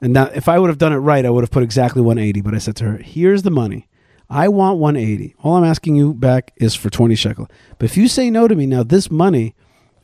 and 0.00 0.14
now 0.14 0.30
if 0.34 0.48
I 0.48 0.58
would 0.58 0.70
have 0.70 0.78
done 0.78 0.94
it 0.94 0.96
right, 0.96 1.26
I 1.26 1.28
would 1.28 1.44
have 1.44 1.50
put 1.50 1.62
exactly 1.62 2.00
one 2.00 2.16
eighty. 2.16 2.40
But 2.40 2.54
I 2.54 2.58
said 2.58 2.76
to 2.76 2.84
her, 2.84 2.96
here's 2.96 3.42
the 3.42 3.50
money. 3.50 3.88
I 4.30 4.48
want 4.48 4.78
one 4.78 4.96
eighty. 4.96 5.34
All 5.42 5.56
I'm 5.56 5.64
asking 5.64 5.96
you 5.96 6.14
back 6.14 6.54
is 6.56 6.74
for 6.74 6.88
twenty 6.88 7.14
shekel. 7.14 7.46
But 7.78 7.90
if 7.90 7.98
you 7.98 8.08
say 8.08 8.30
no 8.30 8.48
to 8.48 8.54
me 8.54 8.64
now, 8.64 8.84
this 8.84 9.10
money 9.10 9.54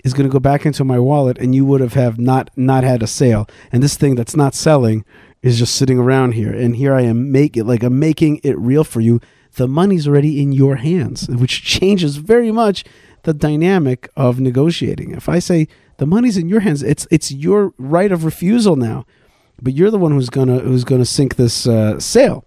is 0.02 0.14
going 0.14 0.28
to 0.28 0.32
go 0.32 0.40
back 0.40 0.66
into 0.66 0.84
my 0.84 0.98
wallet, 0.98 1.38
and 1.38 1.54
you 1.54 1.64
would 1.64 1.80
have 1.80 1.94
have 1.94 2.18
not 2.18 2.50
not 2.56 2.84
had 2.84 3.02
a 3.02 3.06
sale, 3.06 3.48
and 3.70 3.82
this 3.82 3.96
thing 3.96 4.14
that's 4.14 4.36
not 4.36 4.54
selling 4.54 5.04
is 5.42 5.58
just 5.58 5.74
sitting 5.74 5.98
around 5.98 6.32
here, 6.32 6.52
and 6.52 6.76
here 6.76 6.94
I 6.94 7.02
am 7.02 7.32
making 7.32 7.66
like 7.66 7.82
I'm 7.82 7.98
making 7.98 8.40
it 8.42 8.58
real 8.58 8.84
for 8.84 9.00
you. 9.00 9.20
The 9.54 9.68
money's 9.68 10.08
already 10.08 10.40
in 10.40 10.52
your 10.52 10.76
hands, 10.76 11.28
which 11.28 11.62
changes 11.62 12.16
very 12.16 12.50
much 12.50 12.84
the 13.24 13.34
dynamic 13.34 14.08
of 14.16 14.40
negotiating. 14.40 15.12
If 15.12 15.28
I 15.28 15.38
say 15.38 15.68
the 15.98 16.06
money's 16.06 16.36
in 16.36 16.48
your 16.48 16.60
hands, 16.60 16.82
it's 16.82 17.06
it's 17.10 17.30
your 17.30 17.74
right 17.78 18.10
of 18.10 18.24
refusal 18.24 18.76
now, 18.76 19.04
but 19.60 19.74
you're 19.74 19.90
the 19.90 19.98
one 19.98 20.12
who's 20.12 20.30
gonna 20.30 20.60
who's 20.60 20.84
gonna 20.84 21.04
sink 21.04 21.36
this 21.36 21.66
uh, 21.66 22.00
sale 22.00 22.44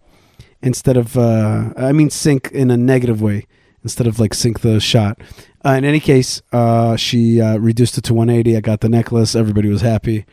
instead 0.62 0.98
of 0.98 1.18
uh, 1.18 1.74
I 1.78 1.92
mean 1.92 2.10
sink 2.10 2.52
in 2.52 2.72
a 2.72 2.78
negative 2.78 3.22
way 3.22 3.46
instead 3.86 4.08
of 4.08 4.20
like 4.20 4.34
sink 4.34 4.62
the 4.62 4.80
shot. 4.80 5.22
Uh, 5.64 5.74
in 5.74 5.86
any 5.86 6.00
case, 6.00 6.42
uh, 6.52 6.96
she 6.96 7.40
uh, 7.40 7.58
reduced 7.58 8.00
it 8.00 8.04
to 8.06 8.16
180. 8.16 8.58
I 8.58 8.60
got 8.60 8.82
the 8.82 8.90
necklace. 8.90 9.36
Everybody 9.36 9.70
was 9.70 9.82
happy, 9.82 10.26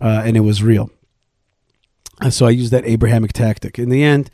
uh, 0.00 0.22
and 0.24 0.38
it 0.38 0.40
was 0.40 0.62
real. 0.62 0.90
so 2.30 2.46
I 2.46 2.50
used 2.50 2.72
that 2.72 2.86
Abrahamic 2.86 3.34
tactic. 3.34 3.78
In 3.78 3.90
the 3.90 4.02
end, 4.02 4.30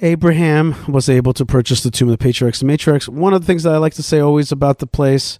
Abraham 0.00 0.76
was 0.90 1.10
able 1.10 1.34
to 1.34 1.44
purchase 1.44 1.82
the 1.82 1.90
tomb 1.90 2.08
of 2.08 2.18
the 2.18 2.24
patriarchs 2.24 2.62
and 2.62 2.70
matriarchs. 2.70 3.06
One 3.06 3.34
of 3.34 3.42
the 3.42 3.46
things 3.46 3.64
that 3.64 3.74
I 3.74 3.78
like 3.78 3.94
to 3.94 4.02
say 4.02 4.18
always 4.18 4.50
about 4.50 4.78
the 4.78 4.86
place 4.86 5.38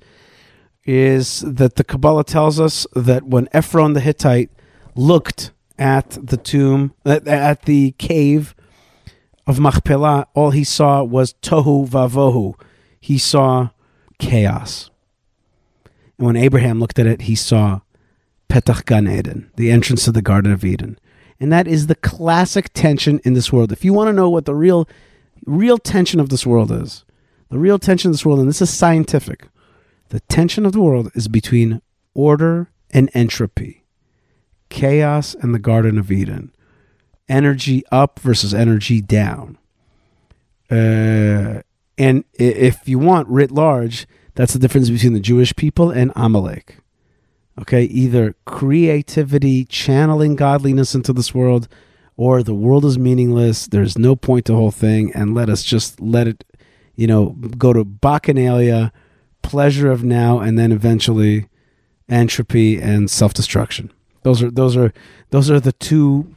is 0.85 1.40
that 1.40 1.76
the 1.76 1.85
Kabbalah 1.85 2.25
tells 2.25 2.61
us 2.61 2.87
that 2.94 3.25
when 3.25 3.49
Ephron 3.52 3.94
the 3.94 4.00
Hittite 4.00 4.50
looked 4.94 5.52
at 5.78 6.18
the 6.20 6.37
tomb, 6.37 6.92
at, 7.06 7.62
the 7.62 7.92
cave 7.92 8.54
of 9.49 9.59
Machpelah, 9.59 10.28
all 10.35 10.52
he 10.52 10.62
saw 10.62 11.02
was 11.02 11.35
tohu 11.43 11.88
vavohu. 11.88 12.55
He 13.00 13.19
saw 13.19 13.71
chaos. 14.21 14.90
And 16.17 16.26
when 16.26 16.37
Abraham 16.37 16.78
looked 16.78 17.00
at 17.00 17.07
it, 17.07 17.23
he 17.23 17.35
saw 17.35 17.81
Petach 18.49 18.85
Gan 18.85 19.09
Eden, 19.09 19.50
the 19.57 19.73
entrance 19.73 20.05
to 20.05 20.12
the 20.12 20.23
Garden 20.23 20.52
of 20.52 20.64
Eden 20.64 20.99
and 21.40 21.52
that 21.52 21.69
is 21.69 21.87
the 21.87 21.95
classic 21.95 22.73
tension 22.73 23.21
in 23.25 23.35
this 23.35 23.52
world. 23.52 23.73
If 23.73 23.85
you 23.85 23.93
want 23.93 24.09
to 24.09 24.12
know 24.12 24.28
what 24.28 24.45
the 24.45 24.55
real 24.55 24.88
real 25.47 25.78
tension 25.78 26.21
of 26.21 26.28
this 26.28 26.45
world 26.45 26.73
is, 26.73 27.05
the 27.49 27.59
real 27.59 27.78
tension 27.78 28.11
of 28.11 28.14
this 28.14 28.26
world, 28.26 28.40
and 28.40 28.49
this 28.49 28.61
is 28.61 28.71
scientific, 28.71 29.49
the 30.09 30.21
tension 30.21 30.67
of 30.67 30.73
the 30.73 30.81
world 30.81 31.11
is 31.14 31.28
between 31.28 31.81
order 32.12 32.71
and 32.90 33.09
entropy, 33.14 33.85
chaos 34.69 35.35
and 35.35 35.55
the 35.55 35.59
Garden 35.59 35.97
of 35.99 36.11
Eden, 36.11 36.52
energy 37.28 37.85
up 37.90 38.18
versus 38.20 38.54
energy 38.54 39.00
down. 39.00 39.58
Uh, 40.70 41.62
and 41.97 42.25
if 42.35 42.88
you 42.88 42.99
want 42.99 43.28
writ 43.28 43.50
large, 43.50 44.06
that's 44.35 44.52
the 44.52 44.58
difference 44.58 44.90
between 44.90 45.14
the 45.14 45.20
Jewish 45.20 45.54
people 45.56 45.90
and 45.90 46.12
Amalek. 46.14 46.76
Okay, 47.61 47.82
either 47.85 48.37
creativity, 48.44 49.64
channeling 49.64 50.37
godliness 50.37 50.94
into 50.94 51.12
this 51.12 51.35
world, 51.35 51.66
or 52.16 52.42
the 52.42 52.54
world 52.54 52.85
is 52.85 52.99
meaningless. 52.99 53.66
There's 53.66 53.99
no 53.99 54.14
point 54.14 54.44
to 54.47 54.52
the 54.52 54.58
whole 54.58 54.70
thing, 54.70 55.12
and 55.12 55.35
let 55.35 55.49
us 55.49 55.64
just 55.64 56.00
let 56.00 56.28
it, 56.28 56.44
you 56.94 57.08
know, 57.08 57.30
go 57.30 57.73
to 57.73 57.85
bacchanalia, 57.85 58.92
pleasure 59.42 59.90
of 59.90 60.04
now, 60.04 60.38
and 60.38 60.56
then 60.56 60.70
eventually 60.70 61.49
entropy 62.08 62.80
and 62.80 63.11
self 63.11 63.35
destruction. 63.35 63.92
Those 64.23 64.42
are 64.42 64.50
those 64.50 64.76
are 64.76 64.92
those 65.30 65.50
are 65.50 65.58
the 65.58 65.73
two 65.73 66.37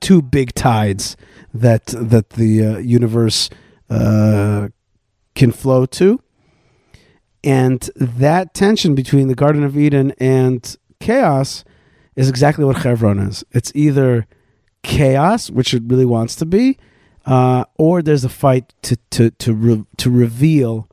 two 0.00 0.22
big 0.22 0.54
tides 0.54 1.16
that 1.52 1.86
that 1.86 2.30
the 2.30 2.64
uh, 2.64 2.78
universe 2.78 3.50
uh, 3.90 4.68
can 5.34 5.52
flow 5.52 5.86
to 5.86 6.20
and 7.44 7.88
that 7.96 8.54
tension 8.54 8.94
between 8.94 9.28
the 9.28 9.34
Garden 9.34 9.62
of 9.62 9.76
Eden 9.76 10.12
and 10.18 10.76
chaos 11.00 11.64
is 12.16 12.28
exactly 12.28 12.64
what 12.64 12.82
Chevron 12.82 13.18
is. 13.18 13.44
It's 13.52 13.70
either 13.74 14.26
chaos, 14.82 15.50
which 15.50 15.72
it 15.72 15.82
really 15.86 16.04
wants 16.04 16.34
to 16.36 16.46
be, 16.46 16.78
uh, 17.26 17.64
or 17.76 18.02
there's 18.02 18.24
a 18.24 18.28
fight 18.28 18.74
to 18.82 18.96
to 19.10 19.30
to 19.30 19.54
re- 19.54 19.84
to 19.98 20.10
reveal. 20.10 20.88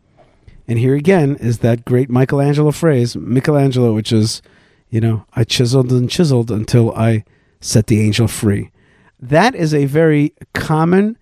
And 0.67 0.79
here 0.79 0.95
again 0.95 1.35
is 1.35 1.59
that 1.59 1.85
great 1.85 2.09
Michelangelo 2.09 2.71
phrase, 2.71 3.15
Michelangelo, 3.15 3.93
which 3.93 4.11
is, 4.11 4.41
you 4.89 4.99
know, 4.99 5.25
I 5.33 5.43
chiseled 5.43 5.91
and 5.91 6.09
chiseled 6.09 6.49
until 6.49 6.93
I 6.95 7.23
set 7.59 7.87
the 7.87 8.01
angel 8.01 8.27
free. 8.27 8.71
That 9.29 9.55
is 9.55 9.73
a 9.73 9.85
very 9.85 10.33
common, 10.53 11.17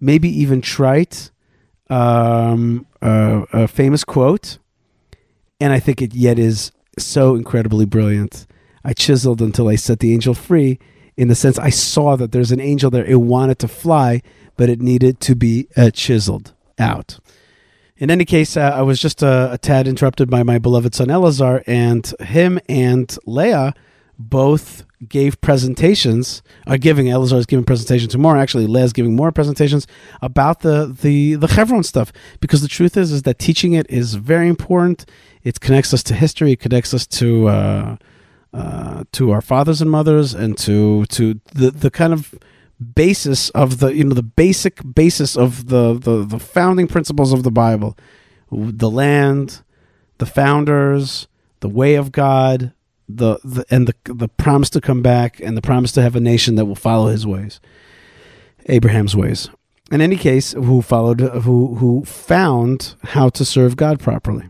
maybe 0.00 0.28
even 0.28 0.60
trite, 0.60 1.30
um, 1.88 2.86
uh, 3.02 3.44
a 3.52 3.68
famous 3.68 4.04
quote 4.04 4.58
and 5.60 5.72
I 5.72 5.78
think 5.78 6.00
it 6.00 6.14
yet 6.14 6.38
is 6.38 6.72
so 6.98 7.34
incredibly 7.34 7.84
brilliant. 7.84 8.46
I 8.82 8.94
chiseled 8.94 9.42
until 9.42 9.68
I 9.68 9.76
set 9.76 10.00
the 10.00 10.14
angel 10.14 10.34
free. 10.34 10.78
In 11.16 11.28
the 11.28 11.34
sense, 11.34 11.58
I 11.58 11.68
saw 11.68 12.16
that 12.16 12.32
there's 12.32 12.50
an 12.50 12.60
angel 12.60 12.90
there. 12.90 13.04
It 13.04 13.20
wanted 13.20 13.58
to 13.58 13.68
fly, 13.68 14.22
but 14.56 14.70
it 14.70 14.80
needed 14.80 15.20
to 15.20 15.34
be 15.34 15.68
uh, 15.76 15.90
chiseled 15.90 16.54
out. 16.78 17.20
In 17.98 18.10
any 18.10 18.24
case, 18.24 18.56
uh, 18.56 18.72
I 18.74 18.80
was 18.80 18.98
just 18.98 19.22
uh, 19.22 19.50
a 19.52 19.58
tad 19.58 19.86
interrupted 19.86 20.30
by 20.30 20.42
my 20.42 20.58
beloved 20.58 20.94
son 20.94 21.08
Elazar, 21.08 21.62
and 21.66 22.10
him 22.20 22.58
and 22.66 23.14
Leah 23.26 23.74
both 24.28 24.84
gave 25.08 25.40
presentations. 25.40 26.42
Are 26.66 26.78
giving 26.78 27.06
Elazar 27.06 27.38
is 27.38 27.46
giving 27.46 27.64
presentations 27.64 28.12
tomorrow. 28.12 28.40
Actually, 28.40 28.66
Leah's 28.66 28.92
giving 28.92 29.16
more 29.16 29.32
presentations 29.32 29.86
about 30.20 30.60
the 30.60 30.94
the 31.00 31.34
the 31.36 31.48
Chevron 31.48 31.82
stuff 31.82 32.12
because 32.40 32.62
the 32.62 32.68
truth 32.68 32.96
is 32.96 33.10
is 33.12 33.22
that 33.22 33.38
teaching 33.38 33.72
it 33.72 33.88
is 33.90 34.14
very 34.14 34.48
important 34.48 35.06
it 35.42 35.60
connects 35.60 35.94
us 35.94 36.02
to 36.04 36.14
history. 36.14 36.52
It 36.52 36.60
connects 36.60 36.92
us 36.92 37.06
to 37.06 37.48
uh, 37.48 37.96
uh, 38.52 39.04
to 39.12 39.30
our 39.30 39.40
fathers 39.40 39.80
and 39.80 39.90
mothers, 39.90 40.34
and 40.34 40.56
to 40.58 41.06
to 41.06 41.40
the 41.54 41.70
the 41.70 41.90
kind 41.90 42.12
of 42.12 42.34
basis 42.94 43.50
of 43.50 43.78
the 43.78 43.94
you 43.94 44.04
know 44.04 44.14
the 44.14 44.22
basic 44.22 44.80
basis 44.94 45.36
of 45.36 45.68
the 45.68 45.98
the, 45.98 46.24
the 46.24 46.38
founding 46.38 46.86
principles 46.86 47.32
of 47.32 47.42
the 47.42 47.50
Bible, 47.50 47.96
the 48.50 48.90
land, 48.90 49.62
the 50.18 50.26
founders, 50.26 51.26
the 51.60 51.68
way 51.68 51.94
of 51.94 52.12
God, 52.12 52.72
the, 53.16 53.38
the 53.44 53.64
and 53.70 53.86
the 53.86 53.94
the 54.04 54.28
promise 54.28 54.70
to 54.70 54.80
come 54.80 55.02
back, 55.02 55.40
and 55.40 55.56
the 55.56 55.62
promise 55.62 55.92
to 55.92 56.02
have 56.02 56.16
a 56.16 56.20
nation 56.20 56.54
that 56.56 56.66
will 56.66 56.74
follow 56.74 57.08
His 57.08 57.26
ways, 57.26 57.60
Abraham's 58.66 59.16
ways. 59.16 59.48
In 59.90 60.00
any 60.00 60.16
case, 60.16 60.52
who 60.52 60.82
followed, 60.82 61.20
who 61.20 61.74
who 61.76 62.04
found 62.04 62.94
how 63.02 63.28
to 63.30 63.44
serve 63.44 63.76
God 63.76 63.98
properly. 63.98 64.48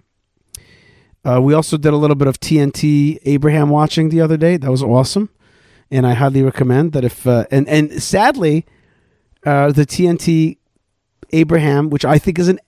Uh, 1.24 1.40
we 1.42 1.52
also 1.52 1.76
did 1.76 1.92
a 1.92 1.96
little 1.96 2.16
bit 2.16 2.28
of 2.28 2.40
TNT 2.40 3.18
Abraham 3.24 3.68
watching 3.68 4.08
the 4.08 4.20
other 4.20 4.36
day. 4.36 4.56
That 4.56 4.70
was 4.70 4.82
awesome, 4.82 5.28
and 5.90 6.06
I 6.06 6.14
highly 6.14 6.42
recommend 6.42 6.92
that. 6.92 7.04
If 7.04 7.26
uh, 7.26 7.44
and 7.50 7.68
and 7.68 8.02
sadly, 8.02 8.66
uh, 9.44 9.72
the 9.72 9.86
TNT 9.86 10.56
Abraham, 11.32 11.90
which 11.90 12.04
I 12.04 12.18
think 12.18 12.38
is 12.38 12.48
an 12.48 12.58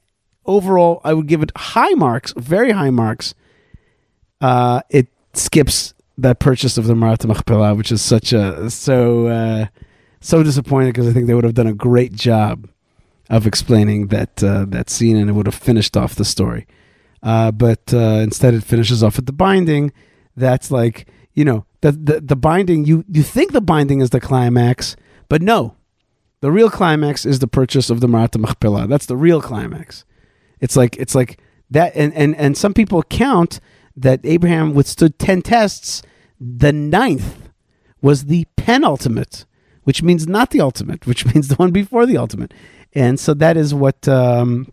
overall, 0.45 1.01
I 1.05 1.15
would 1.15 1.27
give 1.27 1.43
it 1.43 1.53
high 1.57 1.95
marks, 1.95 2.33
very 2.37 2.73
high 2.73 2.91
marks. 2.91 3.35
Uh, 4.41 4.81
it 4.91 5.09
skips 5.35 5.95
that 6.19 6.39
purchase 6.39 6.79
of 6.79 6.87
the 6.87 6.95
Marat 6.95 7.25
Machpelah, 7.25 7.75
which 7.75 7.93
is 7.93 8.03
such 8.03 8.33
a 8.33 8.71
so 8.71 9.27
uh, 9.27 9.67
so 10.21 10.43
disappointing 10.43 10.93
because 10.93 11.09
I 11.09 11.13
think 11.13 11.27
they 11.27 11.35
would 11.35 11.45
have 11.45 11.55
done 11.55 11.67
a 11.67 11.75
great 11.75 12.13
job 12.13 12.69
of 13.31 13.47
explaining 13.47 14.09
that 14.09 14.43
uh, 14.43 14.67
that 14.69 14.91
scene, 14.91 15.17
and 15.17 15.29
it 15.29 15.33
would 15.33 15.47
have 15.47 15.55
finished 15.55 15.97
off 15.97 16.15
the 16.15 16.25
story. 16.25 16.67
Uh, 17.23 17.51
but 17.51 17.93
uh, 17.95 18.21
instead, 18.23 18.55
it 18.55 18.65
finishes 18.65 19.03
off 19.03 19.17
with 19.17 19.27
the 19.27 19.33
binding. 19.33 19.93
That's 20.37 20.71
like 20.71 21.09
you 21.35 21.45
know 21.45 21.67
the, 21.81 21.93
the 21.93 22.21
the 22.21 22.37
binding. 22.37 22.85
You 22.85 23.05
you 23.09 23.23
think 23.23 23.53
the 23.53 23.61
binding 23.61 24.01
is 24.01 24.11
the 24.11 24.21
climax, 24.21 24.97
but 25.29 25.43
no, 25.43 25.77
the 26.41 26.51
real 26.51 26.71
climax 26.71 27.25
is 27.25 27.39
the 27.39 27.49
purchase 27.49 27.91
of 27.91 28.01
the 28.01 28.09
Marat 28.09 28.37
Machpelah. 28.37 28.87
That's 28.87 29.07
the 29.07 29.17
real 29.17 29.41
climax. 29.41 30.05
It's 30.61 30.77
like 30.77 30.97
it's 30.97 31.15
like 31.15 31.41
that, 31.71 31.93
and 31.97 32.13
and 32.15 32.37
and 32.37 32.57
some 32.57 32.75
people 32.75 33.03
count 33.05 33.61
that 33.97 34.21
Abraham 34.25 34.75
withstood 34.75 35.19
ten 35.19 35.43
tests. 35.43 36.03
The 36.41 36.73
ninth 36.73 37.51
was 38.01 38.25
the 38.25 38.47
penultimate, 38.57 39.45
which 39.85 40.03
means 40.03 40.27
not 40.27 40.51
the 40.51 40.61
ultimate, 40.61 41.07
which 41.07 41.25
means 41.35 41.49
the 41.49 41.55
one 41.57 41.71
before 41.71 42.07
the 42.07 42.17
ultimate. 42.17 42.53
And 42.95 43.19
so 43.19 43.33
that 43.35 43.57
is 43.57 43.73
what 43.73 44.07
um, 44.09 44.73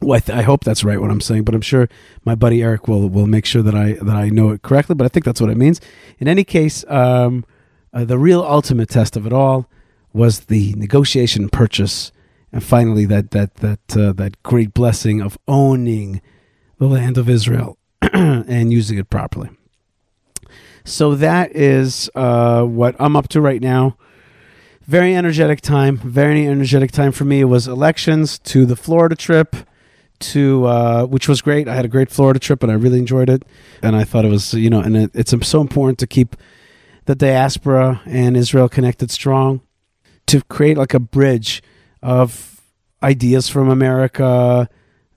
well, 0.00 0.16
I, 0.16 0.20
th- 0.20 0.38
I, 0.38 0.42
hope 0.42 0.64
that's 0.64 0.82
right 0.82 1.00
what 1.00 1.10
I'm 1.10 1.20
saying, 1.20 1.44
but 1.44 1.54
I'm 1.54 1.60
sure 1.60 1.88
my 2.24 2.34
buddy 2.34 2.62
Eric 2.62 2.88
will 2.88 3.08
will 3.08 3.26
make 3.26 3.46
sure 3.46 3.62
that 3.62 3.74
I 3.74 3.94
that 3.94 4.16
I 4.16 4.28
know 4.28 4.50
it 4.50 4.62
correctly. 4.62 4.94
But 4.94 5.04
I 5.04 5.08
think 5.08 5.24
that's 5.24 5.40
what 5.40 5.50
it 5.50 5.56
means. 5.56 5.80
In 6.18 6.28
any 6.28 6.44
case, 6.44 6.84
um, 6.88 7.44
uh, 7.92 8.04
the 8.04 8.18
real 8.18 8.42
ultimate 8.42 8.88
test 8.88 9.16
of 9.16 9.26
it 9.26 9.32
all 9.32 9.68
was 10.12 10.40
the 10.40 10.74
negotiation 10.74 11.48
purchase 11.48 12.12
and 12.52 12.62
finally 12.62 13.04
that 13.06 13.30
that 13.30 13.56
that 13.56 13.96
uh, 13.96 14.12
that 14.12 14.42
great 14.42 14.74
blessing 14.74 15.20
of 15.20 15.38
owning 15.48 16.20
the 16.78 16.86
land 16.86 17.16
of 17.16 17.28
Israel 17.28 17.78
and 18.12 18.72
using 18.72 18.98
it 18.98 19.10
properly. 19.10 19.50
So 20.84 21.14
that 21.14 21.54
is 21.54 22.10
uh, 22.14 22.64
what 22.64 22.96
I'm 22.98 23.16
up 23.16 23.28
to 23.28 23.40
right 23.40 23.60
now. 23.60 23.96
Very 24.84 25.14
energetic 25.14 25.60
time. 25.60 25.96
Very 25.96 26.46
energetic 26.46 26.90
time 26.90 27.12
for 27.12 27.24
me. 27.24 27.40
It 27.40 27.44
was 27.44 27.68
elections 27.68 28.38
to 28.40 28.66
the 28.66 28.76
Florida 28.76 29.14
trip 29.14 29.54
to 30.18 30.66
uh, 30.66 31.06
which 31.06 31.28
was 31.28 31.40
great. 31.40 31.68
I 31.68 31.74
had 31.74 31.84
a 31.84 31.88
great 31.88 32.10
Florida 32.10 32.38
trip 32.38 32.62
and 32.62 32.70
I 32.70 32.74
really 32.74 32.98
enjoyed 32.98 33.28
it. 33.28 33.44
And 33.82 33.94
I 33.94 34.04
thought 34.04 34.24
it 34.24 34.30
was 34.30 34.54
you 34.54 34.70
know 34.70 34.80
and 34.80 34.96
it, 34.96 35.10
it's 35.14 35.34
so 35.46 35.60
important 35.60 35.98
to 36.00 36.06
keep 36.06 36.36
the 37.04 37.14
diaspora 37.14 38.00
and 38.06 38.36
Israel 38.36 38.68
connected 38.68 39.10
strong 39.10 39.60
to 40.26 40.42
create 40.42 40.76
like 40.76 40.94
a 40.94 41.00
bridge 41.00 41.62
of 42.02 42.60
ideas 43.02 43.48
from 43.48 43.68
America, 43.68 44.68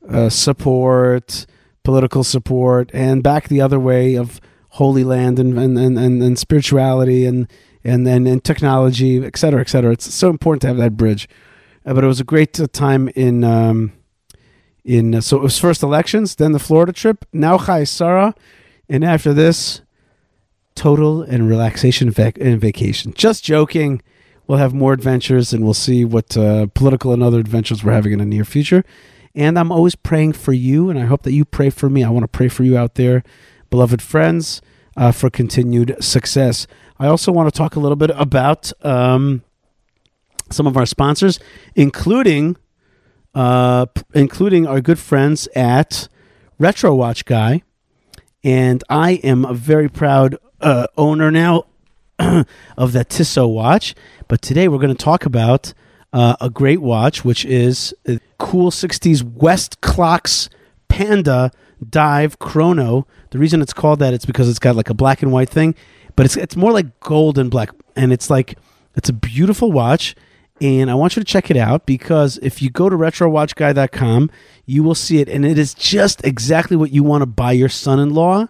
uh, 0.10 0.30
support, 0.30 1.46
political 1.86 2.24
support, 2.24 2.92
and 2.94 3.24
back 3.24 3.48
the 3.48 3.62
other 3.62 3.80
way 3.80 4.16
of 4.16 4.42
Holy 4.70 5.06
Land 5.06 5.40
and 5.40 5.58
and, 5.58 5.78
and, 5.78 5.98
and, 5.98 6.22
and 6.22 6.38
spirituality 6.38 7.26
and 7.26 7.48
and 7.84 8.06
then 8.06 8.28
and 8.28 8.44
technology, 8.44 9.24
et 9.24 9.38
cetera, 9.38 9.62
et 9.62 9.70
cetera. 9.70 9.92
It's 9.94 10.14
so 10.14 10.30
important 10.30 10.62
to 10.64 10.68
have 10.68 10.78
that 10.78 10.98
bridge. 10.98 11.30
Uh, 11.86 11.94
but 11.94 12.04
it 12.04 12.08
was 12.08 12.20
a 12.20 12.26
great 12.26 12.60
uh, 12.60 12.68
time 12.68 13.08
in 13.16 13.44
um, 13.44 13.94
in 14.84 15.16
uh, 15.16 15.22
so 15.22 15.38
it 15.38 15.44
was 15.44 15.58
first 15.60 15.84
elections, 15.84 16.36
then 16.36 16.52
the 16.52 16.60
Florida 16.60 16.92
trip, 16.92 17.26
now 17.32 17.58
Chai 17.58 17.86
Sarah, 17.86 18.34
and 18.90 19.06
after 19.06 19.34
this, 19.34 19.82
total 20.74 21.22
and 21.22 21.48
relaxation 21.48 22.10
vac- 22.10 22.40
and 22.42 22.60
vacation. 22.60 23.14
Just 23.14 23.46
joking. 23.46 24.02
We'll 24.48 24.60
have 24.60 24.76
more 24.76 24.94
adventures, 24.94 25.54
and 25.54 25.64
we'll 25.64 25.74
see 25.74 26.06
what 26.06 26.38
uh, 26.38 26.68
political 26.74 27.14
and 27.14 27.24
other 27.24 27.40
adventures 27.40 27.84
we're 27.84 27.94
having 27.94 28.14
in 28.14 28.20
the 28.20 28.26
near 28.26 28.46
future. 28.46 28.84
And 29.36 29.60
I'm 29.60 29.72
always 29.72 29.96
praying 29.96 30.34
for 30.34 30.54
you, 30.54 30.90
and 30.90 30.98
I 30.98 31.06
hope 31.06 31.24
that 31.24 31.34
you 31.34 31.44
pray 31.44 31.70
for 31.70 31.90
me. 31.90 32.04
I 32.04 32.10
want 32.10 32.24
to 32.24 32.30
pray 32.30 32.48
for 32.48 32.64
you 32.64 32.78
out 32.78 32.96
there, 32.96 33.22
beloved 33.70 34.02
friends, 34.02 34.62
uh, 34.96 35.12
for 35.12 35.30
continued 35.30 35.98
success. 36.00 36.68
I 36.98 37.08
also 37.08 37.34
want 37.34 37.54
to 37.54 37.58
talk 37.58 37.76
a 37.76 37.80
little 37.80 37.98
bit 37.98 38.12
about 38.12 38.72
um, 38.86 39.44
some 40.50 40.68
of 40.68 40.78
our 40.78 40.86
sponsors, 40.86 41.40
including 41.76 42.56
uh, 43.34 43.88
p- 43.88 44.04
including 44.14 44.66
our 44.66 44.80
good 44.80 44.98
friends 44.98 45.50
at 45.56 46.08
Retro 46.58 46.96
Watch 46.96 47.26
Guy. 47.26 47.62
And 48.44 48.84
I 48.90 49.14
am 49.16 49.44
a 49.44 49.54
very 49.54 49.90
proud 49.90 50.38
uh, 50.62 50.88
owner 50.98 51.30
now 51.32 51.66
of 52.78 52.94
that 52.94 53.10
Tissot 53.10 53.50
watch. 53.50 53.94
But 54.30 54.42
today 54.42 54.70
we're 54.70 54.80
going 54.80 54.96
to 54.96 55.04
talk 55.04 55.26
about 55.26 55.74
uh, 56.16 56.38
a 56.40 56.50
great 56.50 56.82
watch, 56.82 57.26
which 57.26 57.44
is 57.44 57.94
cool 58.40 58.72
60s 58.72 59.22
Westclox 59.22 60.48
Panda 60.88 61.52
Dive 61.88 62.40
Chrono. 62.40 63.06
The 63.32 63.38
reason 63.38 63.62
it's 63.62 63.74
called 63.74 64.00
that 64.00 64.14
it's 64.14 64.26
because 64.26 64.48
it's 64.48 64.58
got 64.58 64.78
like 64.78 64.90
a 64.90 64.94
black 64.94 65.22
and 65.22 65.34
white 65.34 65.50
thing, 65.50 65.76
but 66.16 66.26
it's 66.26 66.38
it's 66.38 66.56
more 66.56 66.72
like 66.72 67.02
gold 67.02 67.38
and 67.38 67.52
black, 67.52 67.72
and 67.98 68.14
it's 68.14 68.30
like 68.30 68.58
it's 68.96 69.10
a 69.10 69.14
beautiful 69.14 69.74
watch. 69.74 70.16
And 70.62 70.90
I 70.90 70.96
want 70.96 71.18
you 71.18 71.22
to 71.22 71.26
check 71.26 71.52
it 71.52 71.58
out 71.58 71.86
because 71.86 72.38
if 72.42 72.62
you 72.62 72.70
go 72.70 72.88
to 72.88 72.96
retrowatchguy.com, 72.96 74.32
you 74.66 74.84
will 74.84 74.96
see 74.96 75.20
it, 75.20 75.28
and 75.28 75.46
it 75.46 75.60
is 75.60 75.74
just 75.74 76.24
exactly 76.24 76.78
what 76.78 76.94
you 76.94 77.04
want 77.04 77.24
to 77.24 77.26
buy 77.26 77.52
your 77.52 77.68
son-in-law. 77.68 78.48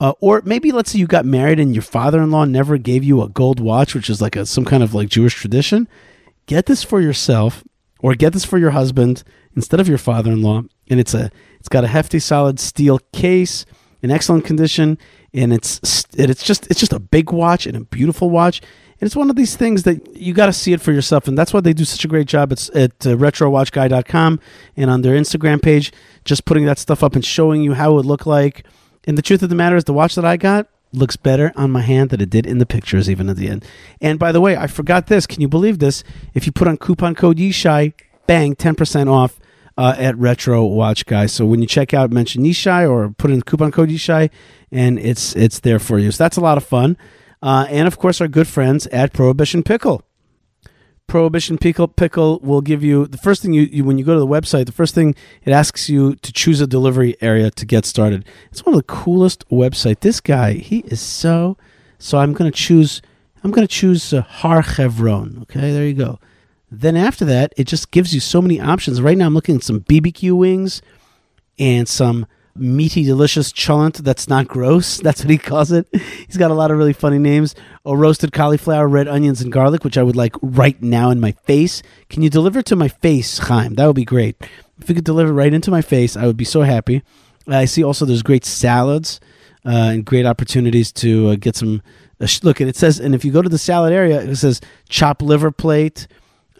Uh, 0.00 0.12
or 0.20 0.42
maybe 0.44 0.72
let's 0.72 0.90
say 0.90 0.98
you 0.98 1.06
got 1.06 1.24
married 1.24 1.60
and 1.60 1.76
your 1.76 1.82
father-in-law 1.82 2.46
never 2.46 2.76
gave 2.76 3.04
you 3.04 3.22
a 3.22 3.28
gold 3.28 3.60
watch, 3.60 3.94
which 3.94 4.10
is 4.10 4.20
like 4.20 4.34
a, 4.34 4.44
some 4.44 4.64
kind 4.64 4.82
of 4.82 4.94
like 4.94 5.08
Jewish 5.08 5.34
tradition. 5.34 5.86
Get 6.48 6.64
this 6.64 6.82
for 6.82 6.98
yourself, 6.98 7.62
or 8.00 8.14
get 8.14 8.32
this 8.32 8.46
for 8.46 8.56
your 8.56 8.70
husband 8.70 9.22
instead 9.54 9.80
of 9.80 9.88
your 9.88 9.98
father-in-law. 9.98 10.62
And 10.88 10.98
it's 10.98 11.12
a 11.12 11.30
it's 11.60 11.68
got 11.68 11.84
a 11.84 11.88
hefty, 11.88 12.18
solid 12.18 12.58
steel 12.58 13.00
case, 13.12 13.66
in 14.00 14.10
excellent 14.10 14.46
condition, 14.46 14.96
and 15.34 15.52
it's 15.52 16.06
it's 16.14 16.42
just 16.42 16.66
it's 16.70 16.80
just 16.80 16.94
a 16.94 16.98
big 16.98 17.32
watch 17.32 17.66
and 17.66 17.76
a 17.76 17.80
beautiful 17.80 18.30
watch. 18.30 18.62
And 18.98 19.06
it's 19.06 19.14
one 19.14 19.28
of 19.28 19.36
these 19.36 19.56
things 19.56 19.82
that 19.82 20.16
you 20.16 20.32
got 20.32 20.46
to 20.46 20.52
see 20.54 20.72
it 20.72 20.80
for 20.80 20.90
yourself, 20.90 21.28
and 21.28 21.36
that's 21.36 21.52
why 21.52 21.60
they 21.60 21.74
do 21.74 21.84
such 21.84 22.06
a 22.06 22.08
great 22.08 22.26
job. 22.26 22.50
It's 22.50 22.70
at 22.70 23.06
uh, 23.06 23.10
retrowatchguy.com 23.10 24.40
and 24.74 24.90
on 24.90 25.02
their 25.02 25.14
Instagram 25.14 25.60
page, 25.60 25.92
just 26.24 26.46
putting 26.46 26.64
that 26.64 26.78
stuff 26.78 27.04
up 27.04 27.14
and 27.14 27.22
showing 27.22 27.62
you 27.62 27.74
how 27.74 27.92
it 27.92 27.94
would 27.96 28.06
look 28.06 28.24
like. 28.24 28.64
And 29.04 29.18
the 29.18 29.22
truth 29.22 29.42
of 29.42 29.50
the 29.50 29.54
matter 29.54 29.76
is, 29.76 29.84
the 29.84 29.92
watch 29.92 30.14
that 30.14 30.24
I 30.24 30.38
got 30.38 30.66
looks 30.92 31.16
better 31.16 31.52
on 31.56 31.70
my 31.70 31.82
hand 31.82 32.10
than 32.10 32.20
it 32.20 32.30
did 32.30 32.46
in 32.46 32.58
the 32.58 32.66
pictures, 32.66 33.10
even 33.10 33.28
at 33.28 33.36
the 33.36 33.48
end. 33.48 33.64
And 34.00 34.18
by 34.18 34.32
the 34.32 34.40
way, 34.40 34.56
I 34.56 34.66
forgot 34.66 35.06
this. 35.06 35.26
Can 35.26 35.40
you 35.40 35.48
believe 35.48 35.78
this? 35.78 36.02
If 36.34 36.46
you 36.46 36.52
put 36.52 36.68
on 36.68 36.76
coupon 36.76 37.14
code 37.14 37.38
Yishai, 37.38 37.92
bang, 38.26 38.54
10% 38.54 39.10
off 39.10 39.38
uh, 39.76 39.94
at 39.96 40.16
Retro 40.18 40.64
Watch 40.64 41.06
Guys. 41.06 41.32
So 41.32 41.46
when 41.46 41.60
you 41.60 41.66
check 41.66 41.94
out, 41.94 42.10
mention 42.10 42.42
Yishai 42.42 42.88
or 42.90 43.10
put 43.10 43.30
in 43.30 43.38
the 43.38 43.44
coupon 43.44 43.70
code 43.70 43.90
Yishai, 43.90 44.30
and 44.72 44.98
it's 44.98 45.34
it's 45.36 45.60
there 45.60 45.78
for 45.78 45.98
you. 45.98 46.10
So 46.10 46.24
that's 46.24 46.36
a 46.36 46.40
lot 46.40 46.58
of 46.58 46.64
fun. 46.64 46.96
Uh, 47.40 47.66
and 47.68 47.86
of 47.86 47.98
course, 47.98 48.20
our 48.20 48.28
good 48.28 48.48
friends 48.48 48.86
at 48.88 49.12
Prohibition 49.12 49.62
Pickle. 49.62 50.02
Prohibition 51.08 51.56
Pickle 51.56 51.88
Pickle 51.88 52.38
will 52.40 52.60
give 52.60 52.84
you 52.84 53.06
the 53.06 53.16
first 53.16 53.40
thing 53.40 53.54
you, 53.54 53.62
you 53.62 53.82
when 53.82 53.96
you 53.96 54.04
go 54.04 54.12
to 54.12 54.20
the 54.20 54.26
website. 54.26 54.66
The 54.66 54.72
first 54.72 54.94
thing 54.94 55.14
it 55.42 55.52
asks 55.52 55.88
you 55.88 56.16
to 56.16 56.32
choose 56.32 56.60
a 56.60 56.66
delivery 56.66 57.16
area 57.22 57.50
to 57.50 57.64
get 57.64 57.86
started. 57.86 58.26
It's 58.52 58.64
one 58.64 58.74
of 58.74 58.78
the 58.78 58.92
coolest 58.92 59.48
website. 59.48 60.00
This 60.00 60.20
guy, 60.20 60.52
he 60.52 60.80
is 60.80 61.00
so. 61.00 61.56
So 61.98 62.18
I'm 62.18 62.34
going 62.34 62.50
to 62.50 62.56
choose. 62.56 63.00
I'm 63.42 63.50
going 63.50 63.66
to 63.66 63.72
choose 63.72 64.12
uh, 64.12 64.20
Har 64.20 64.62
Chevron. 64.62 65.38
Okay, 65.42 65.72
there 65.72 65.86
you 65.86 65.94
go. 65.94 66.18
Then 66.70 66.94
after 66.94 67.24
that, 67.24 67.54
it 67.56 67.64
just 67.64 67.90
gives 67.90 68.14
you 68.14 68.20
so 68.20 68.42
many 68.42 68.60
options. 68.60 69.00
Right 69.00 69.16
now, 69.16 69.26
I'm 69.26 69.34
looking 69.34 69.56
at 69.56 69.62
some 69.62 69.80
BBQ 69.80 70.36
wings 70.36 70.82
and 71.58 71.88
some 71.88 72.26
meaty, 72.58 73.04
delicious 73.04 73.52
cholent 73.52 73.98
that's 73.98 74.28
not 74.28 74.48
gross. 74.48 74.98
That's 75.02 75.22
what 75.22 75.30
he 75.30 75.38
calls 75.38 75.72
it. 75.72 75.86
He's 76.26 76.36
got 76.36 76.50
a 76.50 76.54
lot 76.54 76.70
of 76.70 76.78
really 76.78 76.92
funny 76.92 77.18
names. 77.18 77.54
A 77.84 77.96
roasted 77.96 78.32
cauliflower, 78.32 78.88
red 78.88 79.08
onions, 79.08 79.40
and 79.40 79.52
garlic, 79.52 79.84
which 79.84 79.96
I 79.98 80.02
would 80.02 80.16
like 80.16 80.34
right 80.42 80.80
now 80.82 81.10
in 81.10 81.20
my 81.20 81.32
face. 81.32 81.82
Can 82.10 82.22
you 82.22 82.30
deliver 82.30 82.62
to 82.62 82.76
my 82.76 82.88
face, 82.88 83.38
Chaim? 83.38 83.74
That 83.74 83.86
would 83.86 83.96
be 83.96 84.04
great. 84.04 84.36
If 84.80 84.88
you 84.88 84.94
could 84.94 85.04
deliver 85.04 85.32
right 85.32 85.52
into 85.52 85.70
my 85.70 85.82
face, 85.82 86.16
I 86.16 86.26
would 86.26 86.36
be 86.36 86.44
so 86.44 86.62
happy. 86.62 87.02
I 87.46 87.64
see 87.64 87.82
also 87.82 88.04
there's 88.04 88.22
great 88.22 88.44
salads 88.44 89.20
uh, 89.64 89.90
and 89.92 90.04
great 90.04 90.26
opportunities 90.26 90.92
to 90.92 91.30
uh, 91.30 91.36
get 91.36 91.56
some. 91.56 91.82
Uh, 92.20 92.26
sh- 92.26 92.42
look, 92.42 92.60
and 92.60 92.68
it 92.68 92.76
says, 92.76 92.98
and 92.98 93.14
if 93.14 93.24
you 93.24 93.32
go 93.32 93.42
to 93.42 93.48
the 93.48 93.58
salad 93.58 93.92
area, 93.92 94.20
it 94.20 94.36
says 94.36 94.60
chopped 94.88 95.22
liver 95.22 95.50
plate, 95.50 96.06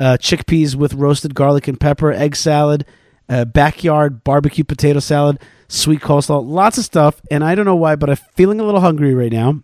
uh, 0.01 0.17
chickpeas 0.21 0.75
with 0.75 0.95
roasted 0.95 1.35
garlic 1.35 1.69
and 1.69 1.81
pepper, 1.81 2.13
egg 2.13 2.37
salad, 2.37 2.85
uh, 3.29 3.45
backyard 3.45 4.25
barbecue 4.25 4.65
potato 4.65 5.01
salad, 5.01 5.39
sweet 5.69 6.01
coleslaw, 6.01 6.47
lots 6.47 6.79
of 6.79 6.85
stuff. 6.85 7.21
And 7.31 7.45
I 7.45 7.55
don't 7.55 7.67
know 7.67 7.77
why, 7.77 7.97
but 7.97 8.11
I'm 8.11 8.17
feeling 8.35 8.61
a 8.61 8.65
little 8.65 8.81
hungry 8.81 9.15
right 9.15 9.33
now. 9.33 9.63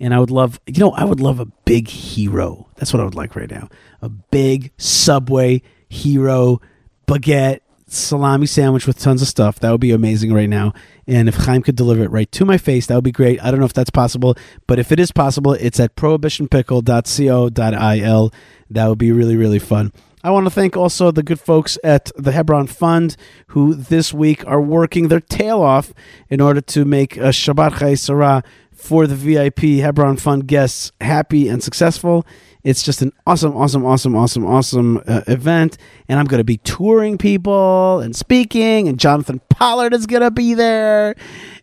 And 0.00 0.14
I 0.14 0.20
would 0.20 0.30
love, 0.30 0.60
you 0.66 0.78
know, 0.78 0.92
I 0.92 1.04
would 1.04 1.20
love 1.20 1.40
a 1.40 1.46
big 1.64 1.88
hero. 1.88 2.68
That's 2.76 2.92
what 2.92 3.00
I 3.00 3.04
would 3.04 3.16
like 3.16 3.34
right 3.34 3.50
now. 3.50 3.68
A 4.00 4.08
big 4.08 4.70
Subway 4.76 5.62
hero 5.88 6.60
baguette 7.06 7.60
salami 7.88 8.46
sandwich 8.46 8.86
with 8.86 8.98
tons 8.98 9.22
of 9.22 9.28
stuff. 9.28 9.58
That 9.58 9.70
would 9.70 9.80
be 9.80 9.92
amazing 9.92 10.32
right 10.32 10.48
now. 10.48 10.72
And 11.06 11.28
if 11.28 11.34
Chaim 11.36 11.62
could 11.62 11.76
deliver 11.76 12.02
it 12.04 12.10
right 12.10 12.30
to 12.32 12.44
my 12.44 12.58
face, 12.58 12.86
that 12.86 12.94
would 12.94 13.04
be 13.04 13.12
great. 13.12 13.42
I 13.42 13.50
don't 13.50 13.60
know 13.60 13.66
if 13.66 13.72
that's 13.72 13.90
possible, 13.90 14.36
but 14.66 14.78
if 14.78 14.92
it 14.92 15.00
is 15.00 15.10
possible, 15.10 15.54
it's 15.54 15.80
at 15.80 15.96
prohibitionpickle.co.il. 15.96 18.32
That 18.70 18.88
would 18.88 18.98
be 18.98 19.12
really, 19.12 19.36
really 19.36 19.58
fun. 19.58 19.92
I 20.24 20.30
want 20.30 20.46
to 20.46 20.50
thank 20.50 20.76
also 20.76 21.12
the 21.12 21.22
good 21.22 21.38
folks 21.38 21.78
at 21.84 22.10
the 22.16 22.32
Hebron 22.32 22.66
Fund 22.66 23.16
who 23.48 23.74
this 23.74 24.12
week 24.12 24.44
are 24.46 24.60
working 24.60 25.08
their 25.08 25.20
tail 25.20 25.62
off 25.62 25.92
in 26.28 26.40
order 26.40 26.60
to 26.60 26.84
make 26.84 27.16
a 27.16 27.30
Shabbat 27.30 27.78
Chai 27.78 27.94
Sarah 27.94 28.42
for 28.72 29.06
the 29.06 29.14
VIP 29.14 29.80
Hebron 29.80 30.16
Fund 30.16 30.48
guests 30.48 30.90
happy 31.00 31.48
and 31.48 31.62
successful. 31.62 32.26
It's 32.64 32.82
just 32.82 33.00
an 33.00 33.12
awesome, 33.26 33.56
awesome, 33.56 33.86
awesome, 33.86 34.16
awesome, 34.16 34.44
awesome 34.44 35.02
uh, 35.06 35.22
event. 35.28 35.78
And 36.08 36.18
I'm 36.18 36.26
going 36.26 36.38
to 36.38 36.44
be 36.44 36.58
touring 36.58 37.16
people 37.16 38.00
and 38.00 38.14
speaking, 38.14 38.88
and 38.88 38.98
Jonathan 38.98 39.40
Pollard 39.50 39.94
is 39.94 40.06
going 40.06 40.22
to 40.22 40.30
be 40.30 40.54
there, 40.54 41.14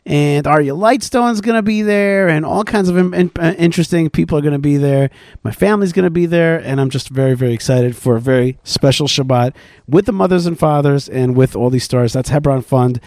and 0.05 0.45
Aryeh 0.45 0.77
Lightstone's 0.77 1.41
going 1.41 1.55
to 1.55 1.63
be 1.63 1.81
there, 1.81 2.27
and 2.27 2.45
all 2.45 2.63
kinds 2.63 2.89
of 2.89 2.97
in- 2.97 3.13
in- 3.13 3.31
uh, 3.39 3.55
interesting 3.57 4.09
people 4.09 4.37
are 4.37 4.41
going 4.41 4.53
to 4.53 4.59
be 4.59 4.77
there. 4.77 5.09
My 5.43 5.51
family's 5.51 5.93
going 5.93 6.03
to 6.05 6.11
be 6.11 6.25
there, 6.27 6.59
and 6.59 6.79
I'm 6.79 6.89
just 6.89 7.09
very, 7.09 7.33
very 7.35 7.53
excited 7.53 7.95
for 7.95 8.15
a 8.15 8.21
very 8.21 8.59
special 8.63 9.07
Shabbat 9.07 9.55
with 9.87 10.05
the 10.05 10.11
mothers 10.11 10.45
and 10.45 10.59
fathers 10.59 11.09
and 11.09 11.35
with 11.35 11.55
all 11.55 11.69
these 11.69 11.83
stars. 11.83 12.13
That's 12.13 12.29
Hebron 12.29 12.61
Fund 12.61 12.99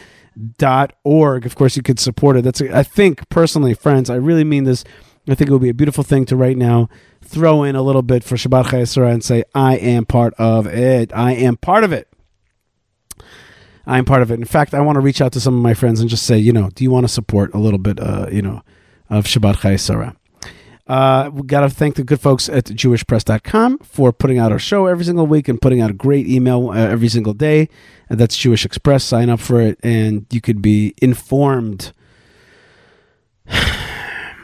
dot 0.59 0.93
org. 1.05 1.47
Of 1.47 1.55
course, 1.55 1.77
you 1.77 1.83
could 1.83 2.01
support 2.01 2.37
it. 2.37 2.43
That's 2.43 2.61
I 2.61 2.83
think 2.83 3.29
personally, 3.29 3.75
friends, 3.75 4.11
I 4.11 4.17
really 4.17 4.45
mean 4.45 4.65
this. 4.65 4.85
I 5.29 5.35
think 5.35 5.51
it 5.51 5.53
would 5.53 5.63
be 5.63 5.69
a 5.69 5.75
beautiful 5.75 6.05
thing 6.05 6.25
to 6.27 6.37
right 6.37 6.57
now 6.57 6.89
throw 7.23 7.63
in 7.63 7.77
a 7.77 7.83
little 7.83 8.03
bit 8.03 8.25
for 8.25 8.37
Shabbat 8.37 8.71
Chai 8.71 9.11
and 9.11 9.23
say, 9.23 9.45
I 9.55 9.77
am 9.77 10.07
part 10.07 10.33
of 10.35 10.67
it. 10.67 11.13
I 11.15 11.33
am 11.35 11.57
part 11.59 11.85
of 11.85 11.93
it. 11.93 12.08
I 13.89 13.97
am 13.97 14.05
part 14.05 14.21
of 14.21 14.31
it. 14.31 14.35
In 14.35 14.45
fact, 14.45 14.75
I 14.75 14.81
want 14.83 14.97
to 14.97 15.01
reach 15.01 15.23
out 15.23 15.33
to 15.33 15.41
some 15.41 15.57
of 15.57 15.63
my 15.63 15.73
friends 15.73 16.01
and 16.01 16.11
just 16.11 16.27
say, 16.27 16.37
you 16.37 16.53
know, 16.53 16.69
do 16.75 16.85
you 16.85 16.91
want 16.91 17.05
to 17.05 17.09
support 17.09 17.55
a 17.55 17.59
little 17.59 17.79
bit, 17.79 17.99
uh, 17.99 18.27
you 18.31 18.43
know, 18.43 18.63
of 19.09 19.25
Shabbat 19.25 19.63
Chai 19.63 19.77
Sarah? 19.77 20.15
Uh, 20.87 21.31
we 21.33 21.43
got 21.43 21.63
to 21.63 21.71
thank 21.71 21.95
the 21.95 22.05
good 22.05 22.21
folks 22.21 22.51
at 22.51 22.67
jewishpress.com 22.67 23.79
for 23.79 24.13
putting 24.13 24.39
out 24.39 24.53
our 24.53 24.59
show 24.59 24.85
every 24.87 25.07
single 25.07 25.27
week 25.27 25.49
and 25.49 25.61
putting 25.61 25.81
out 25.81 25.89
a 25.89 25.95
great 25.95 26.29
email 26.29 26.69
uh, 26.69 26.75
every 26.75 27.09
single 27.09 27.33
day. 27.33 27.71
And 28.11 28.21
that's 28.21 28.37
Jewish 28.37 28.67
Press. 28.83 29.05
Sign 29.05 29.31
up 29.31 29.41
for 29.41 29.59
it, 29.59 29.79
and 29.83 30.27
you 30.31 30.43
could 30.43 30.61
be 30.61 30.95
informed. 31.01 31.93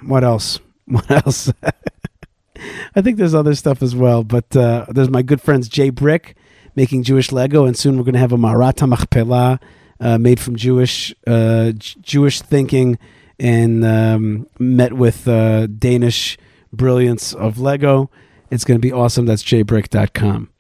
what 0.03 0.25
else? 0.25 0.59
What 0.87 1.11
else? 1.11 1.51
I 2.95 3.01
think 3.01 3.17
there's 3.17 3.35
other 3.35 3.55
stuff 3.55 3.83
as 3.83 3.97
well, 3.97 4.23
but 4.23 4.55
uh, 4.55 4.85
there's 4.91 5.09
my 5.09 5.23
good 5.23 5.41
friends 5.41 5.67
Jay 5.67 5.89
Brick 5.89 6.37
making 6.77 7.03
Jewish 7.03 7.33
Lego, 7.33 7.65
and 7.65 7.77
soon 7.77 7.97
we're 7.97 8.05
going 8.05 8.15
to 8.15 8.21
have 8.21 8.33
a 8.33 8.37
Marata 8.37 8.89
Machpelah 8.89 9.61
uh, 10.01 10.19
made 10.19 10.41
from 10.41 10.57
Jewish 10.57 11.15
uh, 11.27 11.73
J- 11.73 12.01
Jewish 12.01 12.41
thinking 12.41 12.99
and 13.39 13.85
um, 13.85 14.47
met 14.59 14.93
with 14.93 15.27
uh, 15.27 15.67
Danish 15.67 16.39
brilliance 16.73 17.33
of 17.33 17.59
Lego. 17.59 18.11
It's 18.51 18.65
going 18.65 18.77
to 18.79 18.83
be 18.83 18.93
awesome. 18.93 19.27
That's 19.27 19.43
jbrick.com. 19.43 20.51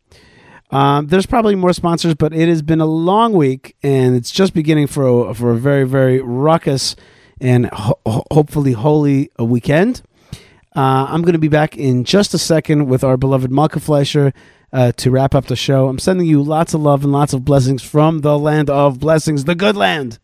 Um, 0.70 1.06
there's 1.06 1.26
probably 1.26 1.54
more 1.54 1.72
sponsors, 1.72 2.14
but 2.14 2.32
it 2.32 2.48
has 2.48 2.62
been 2.62 2.80
a 2.80 2.86
long 2.86 3.32
week, 3.32 3.76
and 3.82 4.16
it's 4.16 4.30
just 4.30 4.54
beginning 4.54 4.86
for 4.88 5.28
a, 5.30 5.34
for 5.34 5.52
a 5.52 5.56
very 5.56 5.84
very 5.84 6.20
ruckus 6.20 6.96
and 7.40 7.66
ho- 7.66 7.98
hopefully 8.30 8.72
holy 8.72 9.30
weekend. 9.38 10.02
Uh, 10.74 11.06
I'm 11.08 11.22
going 11.22 11.34
to 11.34 11.38
be 11.38 11.48
back 11.48 11.76
in 11.76 12.02
just 12.02 12.34
a 12.34 12.38
second 12.38 12.86
with 12.86 13.04
our 13.04 13.16
beloved 13.16 13.52
Malka 13.52 13.78
Fleisher 13.78 14.32
uh, 14.74 14.90
to 14.90 15.10
wrap 15.10 15.36
up 15.36 15.46
the 15.46 15.54
show. 15.54 15.88
I'm 15.88 16.00
sending 16.00 16.26
you 16.26 16.42
lots 16.42 16.74
of 16.74 16.82
love 16.82 17.04
and 17.04 17.12
lots 17.12 17.32
of 17.32 17.44
blessings 17.44 17.80
from 17.80 18.20
the 18.22 18.36
land 18.36 18.68
of 18.68 18.98
blessings, 18.98 19.44
the 19.44 19.54
good 19.54 19.76
land. 19.76 20.18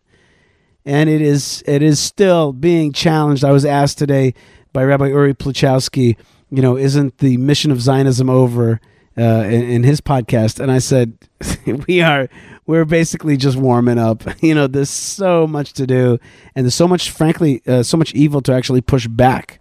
And 0.85 1.09
it 1.09 1.23
is 1.23 1.63
it 1.67 1.83
is 1.83 2.01
still 2.01 2.53
being 2.53 2.93
challenged. 2.93 3.45
I 3.45 3.53
was 3.53 3.65
asked 3.65 3.97
today 3.97 4.35
by 4.73 4.83
Rabbi 4.83 5.07
Uri 5.07 5.35
Pilichowski, 5.35 6.17
you 6.51 6.63
know, 6.63 6.77
isn't 6.77 7.19
the 7.19 7.37
mission 7.37 7.71
of 7.71 7.81
Zionism 7.81 8.29
over 8.29 8.81
uh, 9.17 9.23
in, 9.23 9.63
in 9.71 9.83
his 9.85 10.01
podcast? 10.01 10.59
And 10.59 10.73
I 10.73 10.79
said, 10.79 11.17
we 11.87 12.01
are 12.01 12.29
we're 12.67 12.85
basically 12.85 13.37
just 13.37 13.57
warming 13.57 13.99
up. 13.99 14.25
You 14.43 14.55
know, 14.57 14.67
there's 14.67 14.91
so 14.91 15.47
much 15.47 15.75
to 15.75 15.87
do, 15.87 16.19
and 16.57 16.65
there's 16.65 16.75
so 16.75 16.89
much, 16.89 17.11
frankly, 17.11 17.63
uh, 17.69 17.85
so 17.85 17.97
much 17.97 18.15
evil 18.15 18.41
to 18.43 18.53
actually 18.53 18.81
push 18.81 19.07
back 19.07 19.61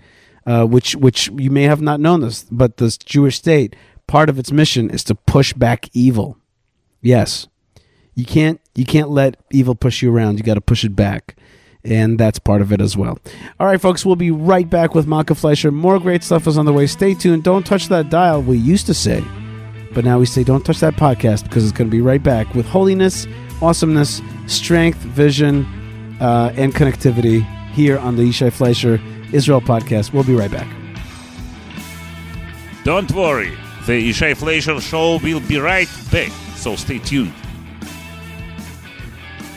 uh, 0.50 0.66
which 0.66 0.96
which 0.96 1.30
you 1.38 1.52
may 1.52 1.64
have 1.64 1.82
not 1.82 2.00
known 2.00 2.22
this, 2.22 2.44
but 2.50 2.78
the 2.78 2.96
Jewish 3.06 3.38
state 3.38 3.76
part 4.10 4.28
of 4.28 4.40
its 4.40 4.52
mission 4.52 4.90
is 4.90 5.04
to 5.04 5.14
push 5.14 5.54
back 5.54 5.88
evil. 5.94 6.36
Yes, 7.00 7.48
you 8.16 8.26
can't 8.26 8.60
you 8.74 8.84
can't 8.84 9.10
let 9.10 9.38
evil 9.52 9.76
push 9.76 10.02
you 10.02 10.14
around. 10.14 10.40
You 10.40 10.44
got 10.44 10.56
to 10.56 10.62
push 10.62 10.84
it 10.84 10.96
back, 10.96 11.38
and 11.84 12.20
that's 12.20 12.40
part 12.40 12.62
of 12.62 12.74
it 12.74 12.82
as 12.82 12.98
well. 12.98 13.20
All 13.60 13.68
right, 13.68 13.80
folks, 13.80 14.04
we'll 14.06 14.16
be 14.16 14.32
right 14.32 14.68
back 14.68 14.96
with 14.96 15.06
Malka 15.08 15.36
Fleisher. 15.36 15.72
More 15.72 16.00
great 16.00 16.24
stuff 16.24 16.48
is 16.48 16.58
on 16.58 16.66
the 16.66 16.74
way. 16.74 16.88
Stay 16.88 17.14
tuned. 17.14 17.44
Don't 17.44 17.66
touch 17.66 17.88
that 17.90 18.10
dial. 18.10 18.42
We 18.42 18.58
used 18.58 18.88
to 18.88 18.96
say, 18.96 19.24
but 19.94 20.04
now 20.04 20.18
we 20.18 20.26
say 20.26 20.44
don't 20.44 20.66
touch 20.66 20.80
that 20.80 20.96
podcast 20.96 21.44
because 21.44 21.64
it's 21.64 21.78
going 21.78 21.90
to 21.90 21.96
be 21.96 22.02
right 22.02 22.24
back 22.24 22.56
with 22.56 22.66
holiness, 22.66 23.28
awesomeness, 23.62 24.22
strength, 24.48 24.98
vision, 24.98 25.66
uh, 26.20 26.52
and 26.58 26.74
connectivity 26.74 27.46
here 27.74 28.00
on 28.00 28.16
the 28.16 28.24
Yishai 28.24 28.52
Fleisher 28.52 29.00
Israel 29.32 29.62
podcast. 29.62 30.14
We'll 30.14 30.24
be 30.24 30.36
right 30.36 30.52
back. 30.52 30.68
Don't 32.84 33.12
worry, 33.12 33.56
the 33.90 34.10
Yishai 34.12 34.38
Fleisher 34.38 34.80
show 34.80 35.18
will 35.18 35.40
be 35.40 35.58
right 35.58 35.90
back, 36.12 36.30
so 36.56 36.76
stay 36.76 37.00
tuned. 37.00 37.34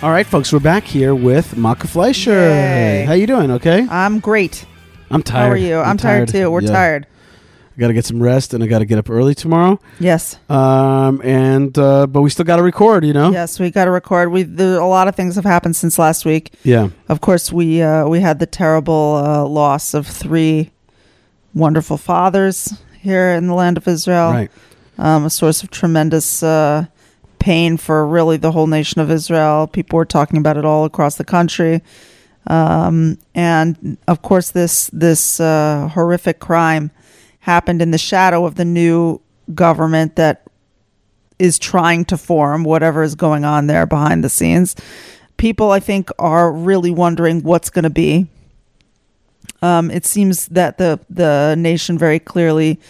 All 0.01 0.11
right, 0.11 0.27
folks, 0.27 0.51
we're 0.51 0.59
back 0.59 0.85
here 0.85 1.15
with 1.15 1.55
Malka 1.55 1.87
Fleisher. 1.87 2.31
Yay. 2.31 3.05
How 3.07 3.13
you 3.13 3.27
doing? 3.27 3.51
Okay, 3.51 3.87
I'm 3.91 4.21
great. 4.21 4.65
I'm 5.11 5.23
tired. 5.23 5.45
How 5.49 5.53
are 5.53 5.57
you? 5.59 5.77
I'm, 5.77 5.99
tired. 5.99 6.31
too. 6.31 6.51
We're 6.51 6.63
Yeah. 6.63 6.71
tired. 6.71 7.07
I 7.77 7.81
got 7.81 7.89
to 7.89 7.93
get 7.93 8.07
some 8.07 8.23
rest, 8.23 8.55
and 8.55 8.65
I 8.65 8.69
got 8.69 8.79
to 8.79 8.87
get 8.87 8.97
up 8.99 9.11
early 9.11 9.35
tomorrow. 9.35 9.79
Yes. 10.01 10.39
Um, 10.49 11.21
and 11.23 11.77
uh, 11.77 12.07
but 12.07 12.23
we 12.23 12.31
still 12.31 12.47
got 12.47 12.57
to 12.57 12.63
record. 12.63 13.05
You 13.05 13.13
know. 13.13 13.33
Yes, 13.33 13.61
we 13.61 13.71
got 13.71 13.85
to 13.85 13.91
record. 13.91 14.33
We 14.33 14.45
there, 14.45 14.79
a 14.81 14.87
lot 14.87 15.09
of 15.09 15.15
things 15.15 15.35
have 15.35 15.45
happened 15.45 15.77
since 15.77 15.99
last 15.99 16.25
week. 16.25 16.55
Yeah. 16.65 16.89
Of 17.11 17.21
course, 17.21 17.53
we 17.53 17.83
uh, 17.83 18.09
we 18.09 18.21
had 18.21 18.39
the 18.39 18.47
terrible 18.47 19.23
uh, 19.23 19.45
loss 19.45 19.93
of 19.93 20.07
three 20.07 20.71
wonderful 21.53 21.99
fathers 21.99 22.73
here 23.03 23.33
in 23.33 23.49
the 23.49 23.55
land 23.55 23.77
of 23.77 23.89
Israel. 23.89 24.31
Right. 24.31 24.51
Um, 24.99 25.25
a 25.25 25.31
source 25.31 25.63
of 25.63 25.71
tremendous 25.71 26.43
uh, 26.43 26.87
pain 27.39 27.77
for 27.77 28.07
really 28.07 28.37
the 28.37 28.53
whole 28.53 28.69
nation 28.69 29.01
of 29.01 29.11
Israel. 29.11 29.67
People 29.67 29.97
were 29.97 30.05
talking 30.05 30.39
about 30.39 30.57
it 30.57 30.65
all 30.65 30.85
across 30.85 31.17
the 31.17 31.25
country. 31.25 31.83
Um, 32.47 33.19
and 33.35 33.99
of 34.07 34.23
course, 34.23 34.51
this 34.51 34.89
this 34.93 35.41
uh, 35.41 35.89
horrific 35.93 36.39
crime 36.39 36.91
happened 37.41 37.83
in 37.83 37.91
the 37.91 37.99
shadow 37.99 38.45
of 38.45 38.55
the 38.55 38.65
new 38.65 39.21
government 39.55 40.17
that 40.17 40.47
is 41.39 41.59
trying 41.59 42.05
to 42.05 42.17
form 42.17 42.63
whatever 42.63 43.03
is 43.03 43.17
going 43.17 43.45
on 43.45 43.67
there 43.67 43.87
behind 43.87 44.23
the 44.23 44.29
scenes. 44.29 44.77
People, 45.37 45.73
I 45.73 45.81
think, 45.81 46.11
are 46.19 46.53
really 46.53 46.93
wondering 46.93 47.43
what's 47.43 47.71
going 47.71 47.83
to 47.83 47.91
be. 47.91 48.29
Um, 49.63 49.91
it 49.91 50.05
seems 50.05 50.47
that 50.49 50.79
the 50.79 51.01
the 51.09 51.55
nation 51.57 51.99
very 51.99 52.19
clearly 52.19 52.81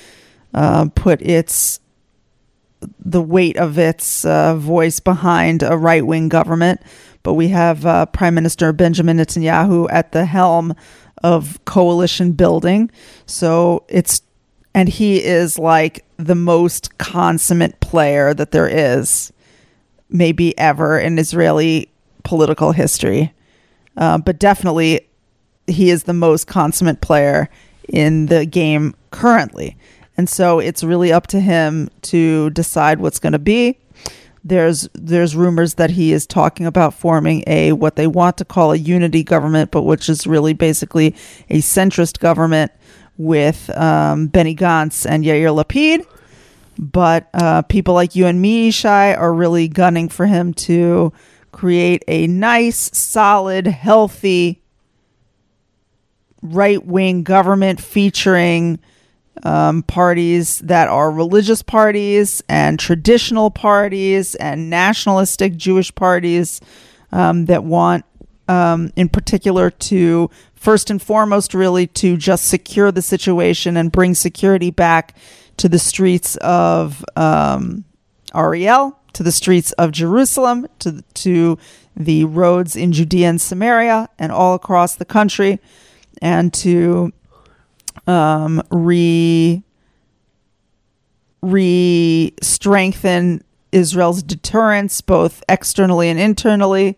uh, 0.55 0.89
put 0.95 1.21
its 1.23 1.81
the 2.99 3.23
weight 3.23 3.57
of 3.57 3.79
its 3.79 4.25
uh, 4.25 4.57
voice 4.57 4.99
behind 5.01 5.63
a 5.63 5.77
right 5.77 6.05
wing 6.07 6.29
government, 6.29 6.81
but 7.23 7.35
we 7.35 7.49
have 7.49 7.87
uh, 7.87 8.07
Prime 8.07 8.35
Minister 8.35 8.73
Benjamin 8.73 9.19
Netanyahu 9.19 9.87
at 9.91 10.13
the 10.13 10.25
helm 10.25 10.75
of 11.23 11.65
coalition 11.65 12.33
building. 12.33 12.91
So 13.27 13.85
it's 13.89 14.23
and 14.75 14.89
he 14.89 15.23
is 15.23 15.59
like 15.59 16.05
the 16.17 16.35
most 16.35 16.97
consummate 16.99 17.79
player 17.81 18.33
that 18.33 18.53
there 18.53 18.69
is, 18.69 19.33
maybe 20.09 20.57
ever 20.59 20.99
in 20.99 21.19
Israeli 21.19 21.91
political 22.25 22.73
history. 22.73 23.35
Uh, 23.97 24.19
but 24.19 24.39
definitely, 24.39 25.07
he 25.67 25.91
is 25.91 26.05
the 26.05 26.13
most 26.13 26.47
consummate 26.47 27.01
player 27.01 27.49
in 27.89 28.27
the 28.27 28.47
game 28.47 28.95
currently. 29.11 29.77
And 30.17 30.29
so 30.29 30.59
it's 30.59 30.85
really 30.85 31.13
up 31.13 31.27
to 31.29 31.41
him 31.41 31.89
to 32.03 32.51
decide 32.51 33.01
what's 33.01 33.19
going 33.19 33.33
to 33.33 33.39
be. 33.39 33.79
There's 34.45 34.89
there's 34.95 35.37
rumors 35.37 35.75
that 35.75 35.91
he 35.91 36.13
is 36.13 36.27
talking 36.27 36.67
about 36.67 36.95
forming 36.95 37.45
a 37.47 37.73
what 37.73 37.95
they 37.95 38.09
want 38.09 38.39
to 38.39 38.45
call 38.45 38.73
a 38.73 38.77
unity 38.77 39.23
government, 39.23 39.71
but 39.71 39.83
which 39.83 40.09
is 40.09 40.27
really 40.27 40.53
basically 40.53 41.15
a 41.49 41.59
centrist 41.59 42.19
government 42.19 42.73
with 43.17 43.71
um, 43.77 44.27
Benny 44.27 44.57
Gantz 44.57 45.09
and 45.09 45.25
Yair 45.25 45.55
Lapid. 45.55 46.05
But 46.77 47.29
uh, 47.35 47.63
people 47.63 47.95
like 47.95 48.17
you 48.17 48.27
and 48.27 48.43
me, 48.43 48.73
Shai, 48.73 49.15
are 49.15 49.33
really 49.33 49.69
gunning 49.69 50.09
for 50.09 50.27
him 50.27 50.55
to 50.55 51.13
create 51.53 52.03
a 52.09 52.27
nice, 52.27 52.91
solid, 52.97 53.67
healthy 53.67 54.62
right 56.43 56.85
wing 56.85 57.23
government 57.23 57.81
featuring 57.81 58.79
um, 59.45 59.83
parties 59.83 60.59
that 60.61 60.89
are 60.89 61.11
religious 61.11 61.63
parties 61.63 62.43
and 62.49 62.79
traditional 62.79 63.51
parties 63.51 64.35
and 64.37 64.69
nationalistic 64.69 65.57
Jewish 65.57 65.95
parties 65.95 66.61
um, 67.13 67.47
that 67.47 67.65
want, 67.65 68.05
um, 68.49 68.93
in 68.97 69.09
particular, 69.09 69.71
to 69.71 70.31
first 70.55 70.91
and 70.91 71.01
foremost, 71.01 71.55
really 71.55 71.87
to 71.87 72.17
just 72.17 72.47
secure 72.47 72.93
the 72.93 73.03
situation 73.03 73.77
and 73.77 73.91
bring 73.91 74.15
security 74.15 74.71
back 74.71 75.17
to 75.57 75.69
the 75.69 75.79
streets 75.79 76.37
of 76.37 77.05
um, 77.17 77.85
Ariel, 78.35 78.99
to 79.13 79.23
the 79.23 79.33
streets 79.33 79.73
of 79.73 79.93
Jerusalem, 79.93 80.67
to 80.81 81.03
to 81.15 81.59
the 81.95 82.25
roads 82.25 82.75
in 82.77 82.93
Judea 82.93 83.29
and 83.29 83.41
Samaria, 83.41 84.09
and 84.19 84.33
all 84.33 84.55
across 84.55 84.95
the 84.95 85.05
country, 85.05 85.59
and 86.23 86.55
to 86.55 87.13
um, 88.07 88.63
re 88.71 89.63
re 91.43 92.35
strengthen 92.41 93.45
Israel's 93.73 94.23
deterrence, 94.23 95.01
both 95.03 95.43
externally 95.49 96.09
and 96.09 96.19
internally. 96.19 96.97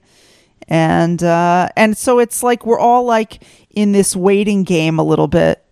And 0.68 1.22
uh, 1.22 1.70
and 1.76 1.96
so 1.96 2.18
it's 2.20 2.42
like 2.42 2.64
we're 2.64 2.78
all 2.78 3.04
like 3.04 3.42
in 3.70 3.92
this 3.92 4.14
waiting 4.14 4.62
game 4.62 4.98
a 4.98 5.02
little 5.02 5.28
bit. 5.28 5.62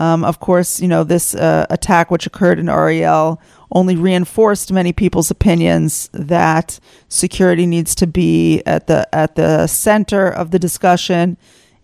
Um, 0.00 0.22
of 0.24 0.38
course, 0.38 0.80
you 0.80 0.86
know 0.86 1.02
this 1.02 1.34
uh, 1.34 1.66
attack 1.70 2.10
which 2.10 2.26
occurred 2.26 2.58
in 2.58 2.68
Ariel 2.68 3.40
only 3.70 3.96
reinforced 3.96 4.72
many 4.72 4.92
people's 4.92 5.30
opinions 5.30 6.08
that 6.12 6.80
security 7.08 7.66
needs 7.66 7.94
to 7.96 8.06
be 8.06 8.62
at 8.64 8.86
the 8.86 9.12
at 9.14 9.34
the 9.34 9.66
center 9.66 10.28
of 10.28 10.52
the 10.52 10.58
discussion, 10.58 11.36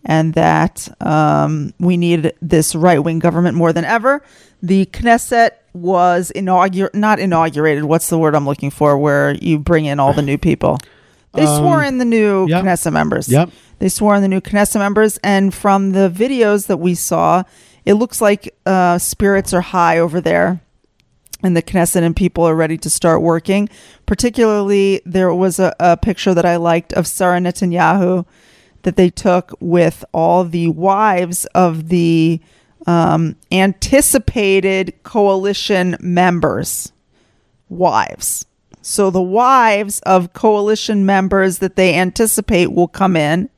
and 0.05 0.33
that 0.35 0.87
um, 1.01 1.73
we 1.79 1.97
need 1.97 2.33
this 2.41 2.75
right 2.75 3.03
wing 3.03 3.19
government 3.19 3.57
more 3.57 3.73
than 3.73 3.85
ever. 3.85 4.21
The 4.61 4.85
Knesset 4.85 5.51
was 5.73 6.31
inaugur 6.35 6.93
not 6.93 7.19
inaugurated. 7.19 7.83
What's 7.83 8.09
the 8.09 8.17
word 8.17 8.35
I'm 8.35 8.45
looking 8.45 8.71
for? 8.71 8.97
Where 8.97 9.33
you 9.35 9.59
bring 9.59 9.85
in 9.85 9.99
all 9.99 10.13
the 10.13 10.21
new 10.21 10.37
people. 10.37 10.77
They 11.33 11.45
Um, 11.45 11.57
swore 11.57 11.83
in 11.83 11.97
the 11.97 12.05
new 12.05 12.47
yep. 12.47 12.63
Knesset 12.63 12.93
members. 12.93 13.27
Yep. 13.27 13.49
They 13.79 13.89
swore 13.89 14.15
in 14.15 14.21
the 14.21 14.29
new 14.29 14.39
Knesset 14.39 14.79
members, 14.79 15.17
and 15.21 15.53
from 15.53 15.91
the 15.91 16.09
videos 16.09 16.67
that 16.67 16.77
we 16.77 16.95
saw, 16.95 17.43
it 17.83 17.95
looks 17.95 18.21
like 18.21 18.55
uh, 18.65 18.97
spirits 18.99 19.53
are 19.53 19.61
high 19.61 19.99
over 19.99 20.21
there 20.21 20.61
and 21.43 21.55
the 21.55 21.61
Knesset 21.61 22.01
and 22.01 22.15
people 22.15 22.43
are 22.43 22.55
ready 22.55 22.77
to 22.77 22.89
start 22.89 23.21
working. 23.21 23.69
Particularly, 24.05 25.01
there 25.05 25.33
was 25.33 25.59
a, 25.59 25.75
a 25.79 25.97
picture 25.97 26.33
that 26.33 26.45
I 26.45 26.55
liked 26.55 26.93
of 26.93 27.05
Sarah 27.05 27.39
Netanyahu 27.39 28.25
that 28.85 28.95
they 28.95 29.09
took 29.09 29.51
with 29.59 30.05
all 30.13 30.43
the 30.43 30.67
wives 30.69 31.45
of 31.55 31.89
the 31.89 32.39
um, 32.87 33.35
anticipated 33.51 34.93
coalition 35.01 35.97
members. 35.99 36.91
Wives. 37.67 38.45
So 38.83 39.09
the 39.09 39.21
wives 39.21 39.99
of 40.01 40.33
coalition 40.33 41.03
members 41.03 41.57
that 41.57 41.75
they 41.75 41.95
anticipate 41.95 42.71
will 42.71 42.87
come 42.87 43.15
in 43.17 43.49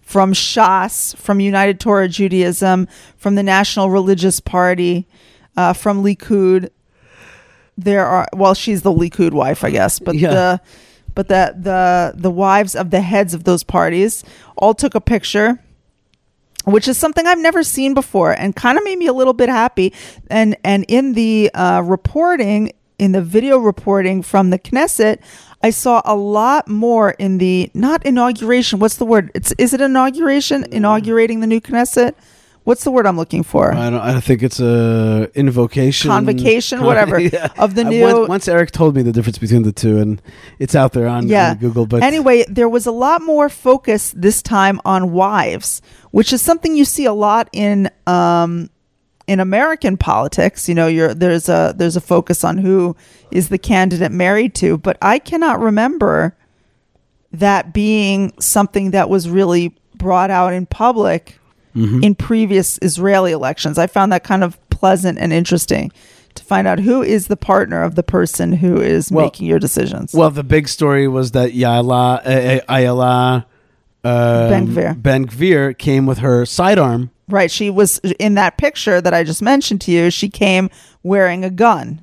from 0.00 0.32
Shas, 0.32 1.14
from 1.16 1.38
United 1.38 1.78
Torah 1.78 2.08
Judaism, 2.08 2.88
from 3.16 3.36
the 3.36 3.44
National 3.44 3.90
Religious 3.90 4.40
Party, 4.40 5.06
uh, 5.56 5.72
from 5.72 6.02
Likud. 6.02 6.70
There 7.76 8.04
are 8.04 8.26
well, 8.32 8.54
she's 8.54 8.82
the 8.82 8.90
Likud 8.92 9.30
wife, 9.32 9.62
I 9.62 9.70
guess, 9.70 10.00
but 10.00 10.16
Yeah. 10.16 10.30
the 10.30 10.60
but 11.18 11.26
the 11.26 11.52
the 11.58 12.12
the 12.14 12.30
wives 12.30 12.76
of 12.76 12.90
the 12.90 13.00
heads 13.00 13.34
of 13.34 13.42
those 13.42 13.64
parties 13.64 14.22
all 14.56 14.72
took 14.72 14.94
a 14.94 15.00
picture 15.00 15.58
which 16.64 16.86
is 16.86 16.96
something 16.96 17.26
I've 17.26 17.40
never 17.40 17.64
seen 17.64 17.92
before 17.92 18.30
and 18.30 18.54
kind 18.54 18.78
of 18.78 18.84
made 18.84 18.98
me 18.98 19.08
a 19.08 19.12
little 19.12 19.32
bit 19.32 19.48
happy. 19.48 19.92
And 20.30 20.56
and 20.62 20.84
in 20.86 21.14
the 21.14 21.50
uh, 21.54 21.82
reporting, 21.84 22.72
in 23.00 23.10
the 23.10 23.22
video 23.22 23.58
reporting 23.58 24.22
from 24.22 24.50
the 24.50 24.60
Knesset, 24.60 25.18
I 25.60 25.70
saw 25.70 26.02
a 26.04 26.14
lot 26.14 26.68
more 26.68 27.10
in 27.12 27.38
the 27.38 27.68
not 27.74 28.06
inauguration. 28.06 28.78
What's 28.78 28.96
the 28.96 29.06
word? 29.06 29.32
It's 29.34 29.50
is 29.58 29.74
it 29.74 29.80
inauguration? 29.80 30.66
Inaugurating 30.70 31.40
the 31.40 31.48
new 31.48 31.60
Knesset. 31.60 32.14
What's 32.68 32.84
the 32.84 32.90
word 32.90 33.06
I'm 33.06 33.16
looking 33.16 33.44
for? 33.44 33.72
I 33.72 33.88
don't. 33.88 33.98
I 33.98 34.12
don't 34.12 34.22
think 34.22 34.42
it's 34.42 34.60
a 34.60 35.30
invocation, 35.34 36.10
Convocation, 36.10 36.82
whatever, 36.84 37.16
of 37.58 37.74
the 37.74 37.82
new- 37.82 38.02
Once, 38.02 38.28
once 38.28 38.48
Eric 38.48 38.72
told 38.72 38.94
me 38.94 39.00
the 39.00 39.10
difference 39.10 39.38
between 39.38 39.62
the 39.62 39.72
two, 39.72 39.96
and 39.96 40.20
it's 40.58 40.74
out 40.74 40.92
there 40.92 41.08
on, 41.08 41.28
yeah. 41.28 41.52
on 41.52 41.56
Google. 41.56 41.86
But 41.86 42.02
anyway, 42.02 42.44
there 42.46 42.68
was 42.68 42.84
a 42.84 42.90
lot 42.90 43.22
more 43.22 43.48
focus 43.48 44.12
this 44.14 44.42
time 44.42 44.82
on 44.84 45.12
wives, 45.12 45.80
which 46.10 46.30
is 46.30 46.42
something 46.42 46.76
you 46.76 46.84
see 46.84 47.06
a 47.06 47.12
lot 47.14 47.48
in 47.54 47.90
um, 48.06 48.68
in 49.26 49.40
American 49.40 49.96
politics. 49.96 50.68
You 50.68 50.74
know, 50.74 50.88
you're, 50.88 51.14
there's 51.14 51.48
a 51.48 51.72
there's 51.74 51.96
a 51.96 52.02
focus 52.02 52.44
on 52.44 52.58
who 52.58 52.94
is 53.30 53.48
the 53.48 53.56
candidate 53.56 54.12
married 54.12 54.54
to, 54.56 54.76
but 54.76 54.98
I 55.00 55.20
cannot 55.20 55.58
remember 55.60 56.36
that 57.32 57.72
being 57.72 58.38
something 58.38 58.90
that 58.90 59.08
was 59.08 59.26
really 59.26 59.74
brought 59.96 60.30
out 60.30 60.52
in 60.52 60.66
public 60.66 61.37
Mm-hmm. 61.76 62.02
in 62.02 62.14
previous 62.14 62.78
Israeli 62.82 63.32
elections. 63.32 63.78
I 63.78 63.86
found 63.86 64.10
that 64.12 64.24
kind 64.24 64.42
of 64.42 64.58
pleasant 64.70 65.18
and 65.18 65.32
interesting 65.32 65.92
to 66.34 66.44
find 66.44 66.66
out 66.66 66.78
who 66.80 67.02
is 67.02 67.26
the 67.26 67.36
partner 67.36 67.82
of 67.82 67.94
the 67.94 68.02
person 68.02 68.52
who 68.52 68.80
is 68.80 69.10
Well- 69.10 69.26
making 69.26 69.46
your 69.46 69.58
decisions. 69.58 70.12
well, 70.14 70.30
the 70.30 70.42
big 70.44 70.68
story 70.68 71.06
was 71.08 71.32
that 71.32 71.52
Yaela, 71.52 72.20
uh, 72.24 72.60
Ayala, 72.68 73.46
uh, 74.04 74.48
Ben-Gvir. 74.48 75.02
Ben 75.02 75.26
Gvir 75.26 75.76
came 75.76 76.06
with 76.06 76.18
her 76.18 76.46
sidearm. 76.46 77.10
Right. 77.28 77.50
She 77.50 77.68
was 77.70 77.98
in 78.18 78.34
that 78.34 78.56
picture 78.56 79.00
that 79.00 79.12
I 79.12 79.22
just 79.24 79.42
mentioned 79.42 79.80
to 79.82 79.90
you. 79.92 80.10
She 80.10 80.28
came 80.30 80.70
wearing 81.02 81.44
a 81.44 81.50
gun. 81.50 82.00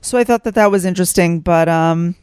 So 0.00 0.16
I 0.16 0.24
thought 0.24 0.44
that 0.44 0.54
that 0.54 0.70
was 0.70 0.84
interesting, 0.84 1.40
but 1.40 1.68
um, 1.68 2.14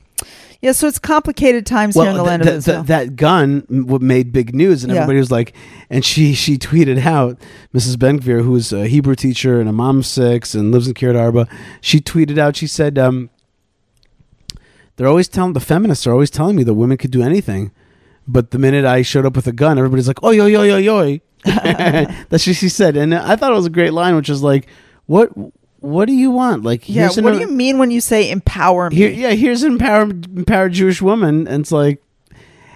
yeah. 0.61 0.71
So 0.71 0.87
it's 0.87 0.99
complicated 0.99 1.65
times 1.65 1.95
here 1.95 2.05
in 2.05 2.13
the 2.15 2.23
th- 2.23 2.27
land 2.27 2.43
th- 2.43 2.55
of 2.55 2.63
th- 2.65 2.73
Israel. 2.73 2.83
that 2.85 3.15
gun 3.15 3.65
made 3.69 4.31
big 4.31 4.53
news, 4.55 4.83
and 4.83 4.91
Yeah. 4.93 5.01
everybody 5.01 5.19
was 5.19 5.31
like, 5.31 5.53
and 5.89 6.03
she 6.03 6.33
she 6.33 6.57
tweeted 6.57 7.03
out, 7.05 7.37
Mrs. 7.73 7.97
Ben 7.99 8.19
Gvir, 8.19 8.43
who's 8.43 8.71
a 8.73 8.87
Hebrew 8.87 9.15
teacher 9.15 9.59
and 9.59 9.69
a 9.69 9.73
mom 9.73 9.99
of 9.99 10.05
six 10.05 10.53
and 10.55 10.71
lives 10.71 10.87
in 10.87 10.93
Kiryat 10.93 11.19
Arba, 11.19 11.47
she 11.81 11.99
tweeted 11.99 12.37
out, 12.37 12.55
she 12.55 12.67
said, 12.67 12.97
um, 12.97 13.29
they're 14.97 15.07
always 15.07 15.27
telling 15.27 15.53
the 15.53 15.59
feminists 15.59 16.07
are 16.07 16.11
always 16.13 16.29
telling 16.29 16.55
me 16.55 16.63
that 16.63 16.73
women 16.73 16.97
could 16.97 17.11
do 17.11 17.21
anything, 17.21 17.71
but 18.27 18.51
the 18.51 18.57
minute 18.57 18.85
I 18.85 19.01
showed 19.01 19.25
up 19.25 19.35
with 19.35 19.47
a 19.47 19.51
gun, 19.51 19.77
everybody's 19.77 20.07
like, 20.07 20.19
oh 20.23 20.31
yo 20.31 20.45
yo 20.45 20.63
yo 20.63 20.77
yo. 20.77 21.19
That's 21.45 22.47
what 22.47 22.55
she 22.55 22.69
said, 22.69 22.97
and 22.97 23.13
I 23.13 23.35
thought 23.35 23.51
it 23.51 23.55
was 23.55 23.65
a 23.67 23.69
great 23.71 23.93
line, 23.93 24.15
which 24.15 24.29
is 24.29 24.41
like, 24.41 24.67
what 25.05 25.29
what 25.85 26.05
do 26.05 26.13
you 26.13 26.31
want? 26.31 26.63
Like, 26.63 26.89
yeah. 26.89 27.09
What 27.09 27.33
do 27.33 27.39
you 27.39 27.47
mean 27.47 27.77
when 27.77 27.91
you 27.91 28.01
say 28.01 28.29
empower 28.29 28.89
me? 28.89 28.95
here, 28.95 29.09
yeah, 29.09 29.31
here's 29.31 29.63
an 29.63 29.73
empowered, 29.73 30.25
empowered 30.37 30.73
Jewish 30.73 31.01
woman, 31.01 31.47
and 31.47 31.61
it's 31.61 31.71
like, 31.71 32.01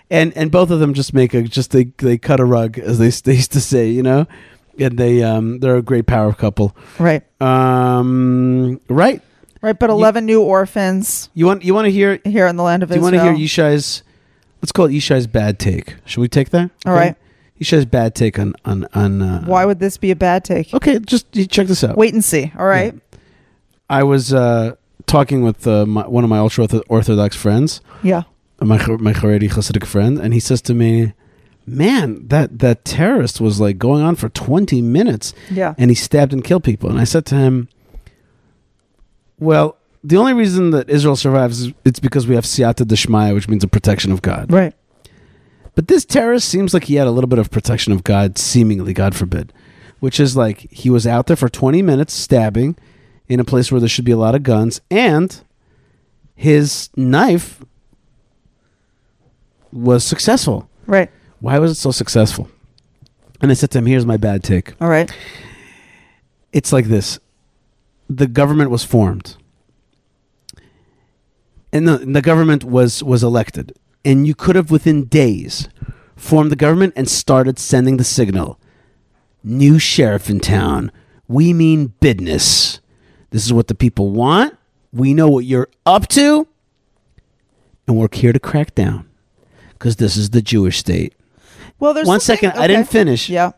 and 0.10 0.36
and 0.36 0.52
both 0.52 0.72
of 0.72 0.80
them 0.80 0.94
just 0.94 1.14
make 1.14 1.34
a 1.34 1.42
just 1.44 1.72
they 1.72 1.86
they 1.98 2.18
cut 2.18 2.40
a 2.40 2.46
rug 2.46 2.78
as 2.80 3.00
they, 3.00 3.10
they 3.10 3.36
used 3.36 3.52
to 3.54 3.62
say, 3.62 3.90
you 3.90 4.04
know, 4.04 4.28
and 4.78 4.98
they 4.98 5.24
um 5.24 5.60
they're 5.60 5.78
a 5.78 5.82
great 5.82 6.08
power 6.08 6.34
couple. 6.34 6.76
Right. 6.98 7.24
Um, 7.42 8.80
right. 8.90 9.22
Right. 9.62 9.78
But 9.78 9.90
11 9.90 10.26
new 10.26 10.42
orphans 10.42 11.30
You 11.34 11.46
want 11.46 11.64
you 11.64 11.74
want 11.74 11.86
to 11.86 11.92
hear? 11.92 12.20
here 12.24 12.48
in 12.48 12.56
the 12.56 12.64
land 12.64 12.82
of 12.84 12.90
Do 12.90 12.96
you 12.96 13.02
want 13.02 13.16
to 13.16 13.22
hear 13.22 13.34
Yishai's? 13.34 14.04
Let's 14.62 14.72
call 14.72 14.86
it 14.86 14.92
Yishai's 14.92 15.28
bad 15.28 15.60
take. 15.60 15.96
Should 16.06 16.22
we 16.22 16.28
take 16.28 16.50
that? 16.52 16.72
All 16.86 16.94
right. 16.94 17.16
Yishai's 17.60 17.86
bad 17.86 18.16
take 18.16 18.40
on 18.40 18.54
on 18.66 18.88
on. 18.94 19.22
Uh, 19.22 19.44
Why 19.46 19.66
would 19.66 19.80
this 19.80 19.98
be 19.98 20.12
a 20.12 20.16
bad 20.16 20.44
take? 20.46 20.74
Okay, 20.74 21.00
just 21.00 21.26
you 21.36 21.46
check 21.46 21.68
this 21.68 21.84
out. 21.84 21.98
Wait 21.98 22.14
and 22.14 22.24
see. 22.24 22.52
All 22.58 22.66
right. 22.66 22.96
I 23.90 24.04
was 24.04 24.34
uh, 24.34 24.76
talking 25.08 25.42
with 25.44 25.66
uh, 25.68 25.86
my, 25.86 26.08
one 26.08 26.24
of 26.24 26.30
my 26.30 26.38
ultra 26.38 26.68
orthodox 26.88 27.36
friends. 27.36 27.82
Yeah. 28.04 28.24
my 28.62 28.78
my 28.98 29.14
Haredi 29.14 29.50
Hasidic 29.50 29.86
friend, 29.86 30.18
and 30.20 30.34
he 30.34 30.40
says 30.40 30.62
to 30.64 30.74
me, 30.74 31.14
"Man, 31.66 32.28
that 32.30 32.60
that 32.60 32.86
terrorist 32.86 33.42
was 33.42 33.60
like 33.60 33.78
going 33.78 34.04
on 34.04 34.16
for 34.16 34.30
twenty 34.30 34.82
minutes, 34.82 35.34
Yeah. 35.50 35.74
and 35.78 35.92
he 35.92 35.96
stabbed 35.96 36.32
and 36.34 36.44
killed 36.44 36.64
people." 36.64 36.90
And 36.90 37.00
I 37.00 37.04
said 37.04 37.26
to 37.28 37.36
him, 37.36 37.68
"Well, 39.40 39.78
the 40.04 40.18
only 40.18 40.34
reason 40.34 40.72
that 40.72 40.90
Israel 40.90 41.16
survives 41.16 41.62
is 41.62 41.74
it's 41.84 42.00
because 42.00 42.28
we 42.28 42.36
have 42.36 42.46
siyata 42.46 42.86
deshmaya, 42.86 43.34
which 43.34 43.50
means 43.50 43.62
the 43.62 43.68
protection 43.68 44.12
of 44.12 44.22
God. 44.22 44.52
Right. 44.52 44.74
But 45.80 45.88
this 45.88 46.04
terrorist 46.04 46.50
seems 46.50 46.74
like 46.74 46.84
he 46.84 46.96
had 46.96 47.08
a 47.08 47.12
little 47.12 47.30
bit 47.30 47.40
of 47.40 47.50
protection 47.50 47.94
of 47.94 48.04
God, 48.04 48.38
seemingly, 48.38 48.94
God 48.94 49.16
forbid, 49.16 49.54
which 50.02 50.20
is 50.20 50.36
like 50.36 50.70
he 50.70 50.90
was 50.90 51.08
out 51.08 51.28
there 51.28 51.38
for 51.38 51.48
twenty 51.48 51.82
minutes 51.82 52.14
stabbing 52.14 52.76
in 53.30 53.40
a 53.40 53.46
place 53.46 53.72
where 53.72 53.80
there 53.80 53.88
should 53.88 54.04
be 54.04 54.12
a 54.12 54.18
lot 54.18 54.36
of 54.36 54.44
guns, 54.44 54.82
and 54.92 55.42
his 56.36 56.90
knife." 56.98 57.64
Was 59.72 60.04
successful. 60.04 60.70
Right. 60.86 61.10
Why 61.40 61.60
was 61.60 61.72
it 61.72 61.76
so 61.76 61.92
successful? 61.92 62.50
And 63.40 63.50
I 63.50 63.54
said 63.54 63.72
to 63.72 63.78
him, 63.78 63.86
here's 63.86 64.06
my 64.06 64.18
bad 64.18 64.44
take. 64.44 64.74
All 64.82 64.90
right. 64.90 65.10
It's 66.52 66.74
like 66.74 66.88
this 66.88 67.20
the 68.10 68.28
government 68.28 68.70
was 68.70 68.84
formed. 68.84 69.38
And 71.72 71.88
the, 71.88 72.00
the 72.00 72.22
government 72.22 72.66
was, 72.66 73.02
was 73.02 73.24
elected. 73.24 73.78
And 74.10 74.26
you 74.26 74.34
could 74.34 74.56
have, 74.56 74.72
within 74.72 75.06
days, 75.06 75.70
formed 76.16 76.52
the 76.52 76.56
government 76.56 76.94
and 76.96 77.08
started 77.08 77.60
sending 77.60 77.98
the 77.98 78.04
signal 78.04 78.60
New 79.44 79.78
sheriff 79.78 80.32
in 80.32 80.40
town. 80.40 80.92
We 81.28 81.54
mean 81.54 81.94
business. 82.00 82.82
This 83.30 83.46
is 83.46 83.54
what 83.54 83.68
the 83.68 83.76
people 83.76 84.10
want. 84.10 84.58
We 84.92 85.14
know 85.14 85.30
what 85.30 85.46
you're 85.46 85.70
up 85.86 86.08
to. 86.10 86.48
And 87.88 87.98
we're 87.98 88.10
here 88.12 88.34
to 88.34 88.40
crack 88.40 88.74
down. 88.74 89.08
Because 89.74 89.98
this 89.98 90.18
is 90.18 90.32
the 90.32 90.42
Jewish 90.42 90.80
state. 90.80 91.14
Well, 91.80 91.94
there's 91.94 92.08
One 92.08 92.20
second, 92.20 92.54
I 92.54 92.66
didn't 92.66 92.90
finish. 92.90 93.30
Yeah. 93.30 93.52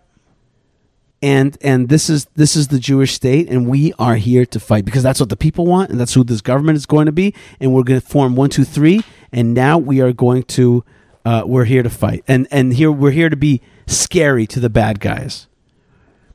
And 1.22 1.58
and 1.62 1.90
this 1.90 2.10
is 2.10 2.26
this 2.36 2.56
is 2.56 2.70
the 2.70 2.80
Jewish 2.80 3.14
state, 3.14 3.50
and 3.50 3.68
we 3.68 3.94
are 4.00 4.16
here 4.16 4.46
to 4.48 4.60
fight 4.60 4.86
because 4.86 5.04
that's 5.04 5.20
what 5.20 5.30
the 5.30 5.38
people 5.38 5.66
want, 5.66 5.92
and 5.92 6.00
that's 6.00 6.14
who 6.14 6.24
this 6.24 6.42
government 6.42 6.78
is 6.78 6.86
going 6.86 7.06
to 7.06 7.12
be, 7.12 7.34
and 7.60 7.74
we're 7.74 7.84
going 7.84 8.00
to 8.00 8.06
form 8.06 8.36
one, 8.36 8.50
two, 8.50 8.64
three, 8.64 9.02
and 9.32 9.54
now 9.54 9.78
we 9.78 10.02
are 10.02 10.14
going 10.14 10.44
to 10.44 10.84
uh, 11.24 11.44
we're 11.46 11.66
here 11.66 11.84
to 11.84 11.90
fight, 11.90 12.24
and 12.28 12.48
and 12.50 12.74
here 12.74 12.92
we're 12.92 13.12
here 13.12 13.30
to 13.30 13.36
be 13.36 13.62
scary 13.86 14.48
to 14.48 14.60
the 14.60 14.70
bad 14.70 15.00
guys. 15.00 15.48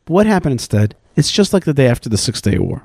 But 0.04 0.14
what 0.14 0.26
happened 0.26 0.52
instead? 0.52 0.94
It's 1.16 1.32
just 1.32 1.52
like 1.52 1.64
the 1.64 1.74
day 1.74 1.88
after 1.88 2.08
the 2.08 2.18
Six 2.18 2.40
Day 2.40 2.58
War. 2.58 2.82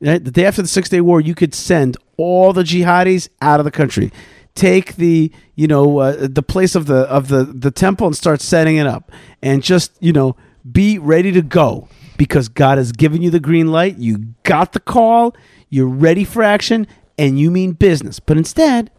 The 0.00 0.18
day 0.18 0.44
after 0.44 0.60
the 0.60 0.68
Six 0.68 0.90
Day 0.90 1.00
War, 1.00 1.20
you 1.20 1.34
could 1.34 1.54
send 1.54 1.96
all 2.18 2.52
the 2.52 2.62
jihadis 2.62 3.28
out 3.40 3.58
of 3.58 3.64
the 3.64 3.70
country. 3.70 4.12
Take 4.54 4.96
the 4.96 5.32
you 5.54 5.66
know 5.66 5.98
uh, 5.98 6.28
the 6.28 6.42
place 6.42 6.74
of 6.74 6.86
the 6.86 7.08
of 7.08 7.28
the 7.28 7.44
the 7.44 7.70
temple 7.70 8.06
and 8.06 8.14
start 8.14 8.42
setting 8.42 8.76
it 8.76 8.86
up, 8.86 9.10
and 9.42 9.62
just 9.62 9.92
you 10.00 10.12
know 10.12 10.36
be 10.70 10.98
ready 10.98 11.32
to 11.32 11.42
go 11.42 11.88
because 12.16 12.48
God 12.48 12.78
has 12.78 12.92
given 12.92 13.22
you 13.22 13.30
the 13.30 13.40
green 13.40 13.68
light. 13.70 13.98
You 13.98 14.18
got 14.44 14.72
the 14.72 14.80
call. 14.80 15.34
You're 15.68 15.88
ready 15.88 16.24
for 16.24 16.42
action, 16.42 16.86
and 17.18 17.38
you 17.38 17.50
mean 17.50 17.72
business. 17.72 18.20
But 18.20 18.36
instead, 18.36 18.90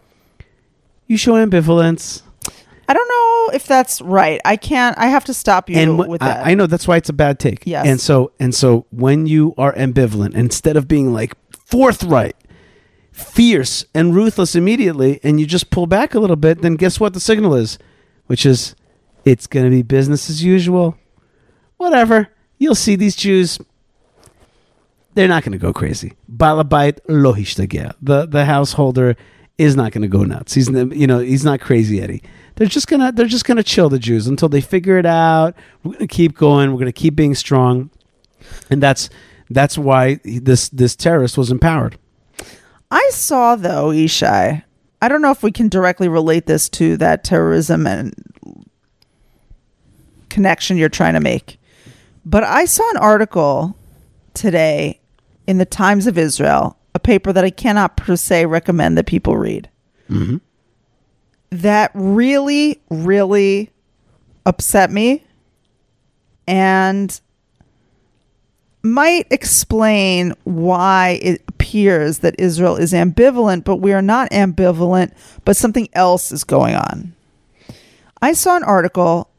you 1.07 1.17
show 1.17 1.33
ambivalence. 1.33 2.21
I 2.87 2.93
don't 2.93 3.07
know 3.07 3.55
if 3.55 3.65
that's 3.65 4.01
right. 4.01 4.39
I 4.45 4.57
can't. 4.57 4.97
I 4.97 5.07
have 5.07 5.25
to 5.25 5.33
stop 5.33 5.69
you 5.69 5.77
and 5.77 5.95
wh- 5.95 6.07
with 6.09 6.21
I- 6.21 6.27
that. 6.27 6.47
I, 6.47 6.53
know 6.53 6.67
that's 6.67 6.87
why 6.87 6.97
it's 6.97 7.09
a 7.09 7.13
bad 7.13 7.39
take. 7.39 7.65
Yes. 7.65 7.87
And 7.87 7.99
so 7.99 8.31
and 8.39 8.53
so 8.53 8.85
when 8.91 9.25
you 9.25 9.53
are 9.57 9.73
ambivalent, 9.73 10.35
instead 10.35 10.77
of 10.77 10.87
being 10.87 11.13
like 11.13 11.33
forthright, 11.51 12.35
fierce 13.11 13.85
and 13.93 14.13
ruthless 14.13 14.55
immediately, 14.55 15.19
and 15.23 15.39
you 15.39 15.45
just 15.45 15.69
pull 15.71 15.87
back 15.87 16.13
a 16.13 16.19
little 16.19 16.35
bit, 16.35 16.61
then 16.61 16.75
guess 16.75 16.99
what 16.99 17.13
the 17.13 17.19
signal 17.19 17.55
is, 17.55 17.79
which 18.27 18.45
is 18.45 18.75
it's 19.23 19.47
going 19.47 19.65
to 19.65 19.71
be 19.71 19.81
business 19.81 20.29
as 20.29 20.43
usual. 20.43 20.97
Whatever. 21.85 22.29
You'll 22.57 22.73
see 22.73 22.95
these 22.95 23.15
Jews. 23.15 23.59
They're 25.13 25.27
not 25.27 25.43
going 25.43 25.51
to 25.51 25.59
go 25.59 25.71
crazy. 25.71 26.13
Balabait 26.31 26.99
lo 27.07 27.31
hishtageh. 27.31 27.93
The 28.01 28.25
the 28.25 28.45
householder 28.45 29.15
is 29.59 29.75
not 29.75 29.91
going 29.91 30.01
to 30.01 30.07
go 30.07 30.23
nuts. 30.23 30.55
He's 30.55 30.67
you 30.67 31.05
know 31.05 31.19
he's 31.19 31.45
not 31.45 31.61
crazy 31.61 32.01
Eddie. 32.01 32.23
They're 32.55 32.67
just 32.67 32.87
gonna 32.87 33.11
they're 33.11 33.27
just 33.27 33.45
gonna 33.45 33.61
chill 33.61 33.89
the 33.89 33.99
Jews 33.99 34.25
until 34.25 34.49
they 34.49 34.61
figure 34.61 34.97
it 34.97 35.05
out. 35.05 35.55
We're 35.83 35.93
gonna 35.93 36.07
keep 36.07 36.35
going. 36.35 36.71
We're 36.71 36.79
gonna 36.79 36.91
keep 36.91 37.15
being 37.15 37.35
strong, 37.35 37.91
and 38.71 38.81
that's 38.81 39.11
that's 39.51 39.77
why 39.77 40.19
this 40.23 40.69
this 40.69 40.95
terrorist 40.95 41.37
was 41.37 41.51
empowered. 41.51 41.99
I 42.89 43.09
saw 43.11 43.55
though, 43.55 43.89
Yishai. 43.89 44.63
I 45.03 45.07
don't 45.07 45.21
know 45.21 45.31
if 45.31 45.43
we 45.43 45.51
can 45.51 45.69
directly 45.69 46.07
relate 46.07 46.47
this 46.47 46.67
to 46.69 46.97
that 46.97 47.23
terrorism 47.23 47.85
and 47.85 48.15
connection 50.29 50.77
you're 50.77 50.89
trying 50.89 51.13
to 51.13 51.19
make. 51.19 51.59
But 52.25 52.43
I 52.43 52.65
saw 52.65 52.89
an 52.91 52.97
article 52.97 53.77
today 54.33 54.99
in 55.45 55.59
the 55.59 55.65
Times 55.65 56.07
of 56.07 56.17
Israel, 56.17 56.77
a 56.95 56.99
paper 56.99 57.31
that 57.31 57.45
I 57.45 57.51
cannot 57.51 57.97
per 57.97 58.15
se 58.15 58.47
recommend 58.47 58.97
that 58.97 59.05
people 59.05 59.37
read. 59.37 59.69
Mm-hmm. 60.09 60.37
That 61.51 61.91
really, 61.93 62.81
really 62.89 63.71
upset 64.45 64.91
me 64.91 65.23
and 66.47 67.19
might 68.81 69.27
explain 69.31 70.33
why 70.43 71.19
it 71.21 71.43
appears 71.47 72.19
that 72.19 72.39
Israel 72.39 72.75
is 72.75 72.93
ambivalent, 72.93 73.63
but 73.63 73.77
we 73.77 73.93
are 73.93 74.01
not 74.01 74.29
ambivalent, 74.31 75.11
but 75.43 75.57
something 75.57 75.89
else 75.93 76.31
is 76.31 76.43
going 76.43 76.75
on. 76.75 77.13
I 78.21 78.33
saw 78.33 78.55
an 78.55 78.63
article 78.63 79.29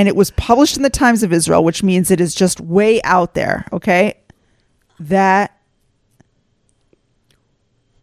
and 0.00 0.08
it 0.08 0.16
was 0.16 0.30
published 0.30 0.78
in 0.78 0.82
the 0.82 0.88
Times 0.88 1.22
of 1.22 1.30
Israel, 1.30 1.62
which 1.62 1.82
means 1.82 2.10
it 2.10 2.22
is 2.22 2.34
just 2.34 2.58
way 2.58 3.02
out 3.02 3.34
there, 3.34 3.66
okay? 3.70 4.14
That 4.98 5.54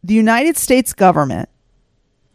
the 0.03 0.13
United 0.13 0.57
States 0.57 0.93
government, 0.93 1.49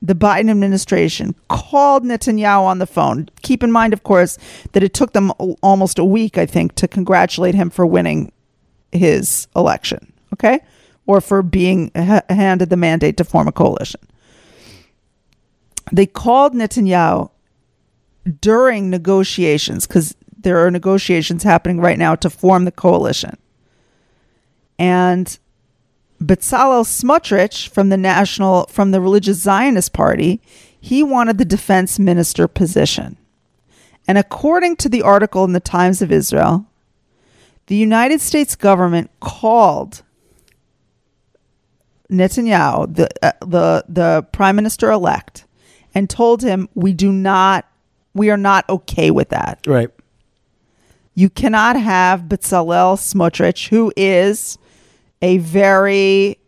the 0.03 0.17
Biden 0.17 0.51
administration, 0.51 1.37
called 1.47 2.03
Netanyahu 2.03 2.63
on 2.63 2.81
the 2.81 2.89
phone. 2.89 3.29
Keep 3.43 3.63
in 3.63 3.71
mind, 3.71 3.93
of 3.93 4.03
course, 4.03 4.37
that 4.73 4.83
it 4.83 4.95
took 4.95 5.13
them 5.13 5.31
almost 5.63 5.97
a 5.97 6.05
week, 6.05 6.39
I 6.39 6.45
think, 6.45 6.75
to 6.75 6.89
congratulate 6.89 7.55
him 7.55 7.71
for 7.71 7.87
winning 7.87 8.33
his 8.91 9.47
election, 9.55 10.13
okay? 10.33 10.59
Or 11.07 11.21
for 11.21 11.41
being 11.41 11.93
handed 11.95 12.69
the 12.69 12.77
mandate 12.77 13.17
to 13.19 13.25
form 13.25 13.47
a 13.47 13.53
coalition. 13.53 14.01
They 15.93 16.07
called 16.07 16.53
Netanyahu 16.53 17.31
during 18.41 18.91
negotiations 18.91 19.87
because 19.87 20.15
there 20.39 20.59
are 20.59 20.71
negotiations 20.71 21.43
happening 21.43 21.81
right 21.81 21.99
now 21.99 22.15
to 22.17 22.31
form 22.31 22.65
the 22.65 22.73
coalition. 22.73 23.37
And 24.79 25.39
Bezalel 26.21 26.85
Smotrich 26.85 27.69
from 27.69 27.89
the 27.89 27.97
national 27.97 28.67
from 28.67 28.91
the 28.91 29.01
religious 29.01 29.39
Zionist 29.39 29.93
party, 29.93 30.41
he 30.81 31.03
wanted 31.03 31.39
the 31.39 31.45
defense 31.45 31.99
minister 31.99 32.47
position. 32.49 33.17
And 34.07 34.19
according 34.19 34.77
to 34.77 34.89
the 34.89 35.03
article 35.03 35.45
in 35.45 35.53
the 35.53 35.61
Times 35.61 36.03
of 36.03 36.11
Israel, 36.11 36.67
the 37.67 37.77
United 37.77 38.21
States 38.21 38.57
government 38.57 39.11
called 39.21 40.03
Netanyahu, 42.11 42.95
the 42.95 43.09
uh, 43.25 43.33
the 43.41 43.85
the 43.89 44.27
prime 44.33 44.57
minister 44.57 44.91
elect, 44.91 45.45
and 45.95 46.11
told 46.11 46.43
him 46.43 46.69
we 46.75 46.93
do 46.93 47.13
not 47.13 47.67
we 48.15 48.31
are 48.31 48.37
not 48.37 48.69
okay 48.69 49.11
with 49.11 49.31
that. 49.31 49.61
Right. 49.67 49.91
You 51.15 51.29
cannot 51.29 51.77
have 51.77 52.23
Bezalel 52.23 52.97
Smotrich, 52.97 53.69
who 53.69 53.93
is 53.97 54.59
a 55.21 55.39
very 55.39 56.39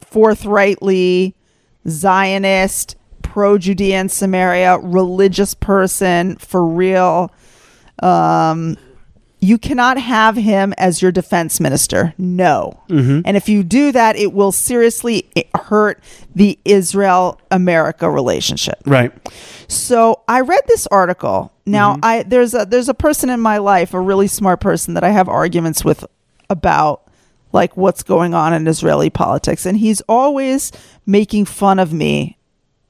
forthrightly 0.00 1.34
Zionist, 1.88 2.96
pro 3.22 3.58
Judean 3.58 4.08
Samaria, 4.08 4.78
religious 4.78 5.54
person 5.54 6.36
for 6.36 6.66
real. 6.66 7.32
Um, 8.02 8.76
you 9.46 9.58
cannot 9.58 9.96
have 9.96 10.36
him 10.36 10.74
as 10.76 11.00
your 11.00 11.12
defense 11.12 11.60
minister. 11.60 12.12
No. 12.18 12.82
Mm-hmm. 12.88 13.20
And 13.24 13.36
if 13.36 13.48
you 13.48 13.62
do 13.62 13.92
that, 13.92 14.16
it 14.16 14.32
will 14.32 14.50
seriously 14.50 15.30
hurt 15.54 16.02
the 16.34 16.58
Israel 16.64 17.40
America 17.52 18.10
relationship. 18.10 18.80
Right. 18.84 19.12
So 19.68 20.22
I 20.26 20.40
read 20.40 20.62
this 20.66 20.88
article. 20.88 21.52
Now 21.64 21.92
mm-hmm. 21.92 22.04
I 22.04 22.22
there's 22.24 22.54
a 22.54 22.66
there's 22.66 22.88
a 22.88 22.94
person 22.94 23.30
in 23.30 23.40
my 23.40 23.58
life, 23.58 23.94
a 23.94 24.00
really 24.00 24.26
smart 24.26 24.60
person 24.60 24.94
that 24.94 25.04
I 25.04 25.10
have 25.10 25.28
arguments 25.28 25.84
with 25.84 26.04
about 26.50 27.08
like 27.52 27.76
what's 27.76 28.02
going 28.02 28.34
on 28.34 28.52
in 28.52 28.66
Israeli 28.66 29.10
politics 29.10 29.64
and 29.64 29.78
he's 29.78 30.00
always 30.08 30.72
making 31.06 31.44
fun 31.44 31.78
of 31.78 31.92
me 31.92 32.36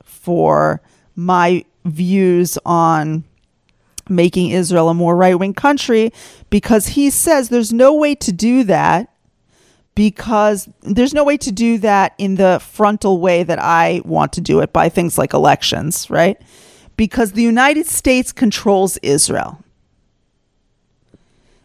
for 0.03 0.81
my 1.15 1.65
views 1.85 2.59
on 2.65 3.25
making 4.09 4.51
Israel 4.51 4.89
a 4.89 4.95
more 4.95 5.17
right-wing 5.17 5.55
country 5.55 6.13
because 6.51 6.89
he 6.89 7.11
says 7.11 7.49
there's 7.49 7.73
no 7.73 7.95
way 7.95 8.15
to 8.15 8.33
do 8.33 8.65
that 8.65 9.13
because 9.97 10.69
there's 10.83 11.15
no 11.15 11.25
way 11.25 11.39
to 11.39 11.51
do 11.51 11.79
that 11.79 12.15
in 12.19 12.37
the 12.37 12.61
frontal 12.63 13.19
way 13.19 13.43
that 13.43 13.59
I 13.59 14.03
want 14.05 14.33
to 14.35 14.41
do 14.41 14.61
it 14.61 14.73
by 14.73 14.89
things 14.89 15.17
like 15.19 15.33
elections, 15.33 16.09
right? 16.11 16.41
Because 16.97 17.33
the 17.33 17.43
United 17.43 17.87
States 17.87 18.31
controls 18.31 18.99
Israel. 18.99 19.65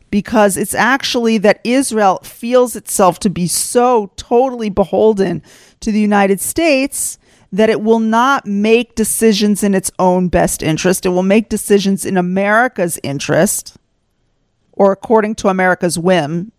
Because 0.09 0.57
it's 0.57 0.73
actually 0.73 1.37
that 1.39 1.59
Israel 1.63 2.19
feels 2.23 2.75
itself 2.75 3.19
to 3.19 3.29
be 3.29 3.47
so 3.47 4.11
totally 4.15 4.69
beholden 4.69 5.43
to 5.81 5.91
the 5.91 6.01
United 6.01 6.39
States 6.39 7.17
that 7.51 7.69
it 7.69 7.81
will 7.81 7.99
not 7.99 8.45
make 8.45 8.95
decisions 8.95 9.61
in 9.63 9.73
its 9.73 9.91
own 9.99 10.29
best 10.29 10.63
interest. 10.63 11.05
It 11.05 11.09
will 11.09 11.23
make 11.23 11.49
decisions 11.49 12.05
in 12.05 12.15
America's 12.15 12.97
interest 13.03 13.77
or 14.71 14.91
according 14.91 15.35
to 15.35 15.49
America's 15.49 15.99
whim, 15.99 16.53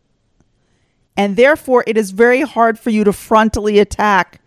and 1.16 1.36
therefore 1.36 1.82
it 1.86 1.96
is 1.96 2.10
very 2.10 2.42
hard 2.42 2.78
for 2.78 2.90
you 2.90 3.04
to 3.04 3.10
frontally 3.10 3.80
attack 3.80 4.41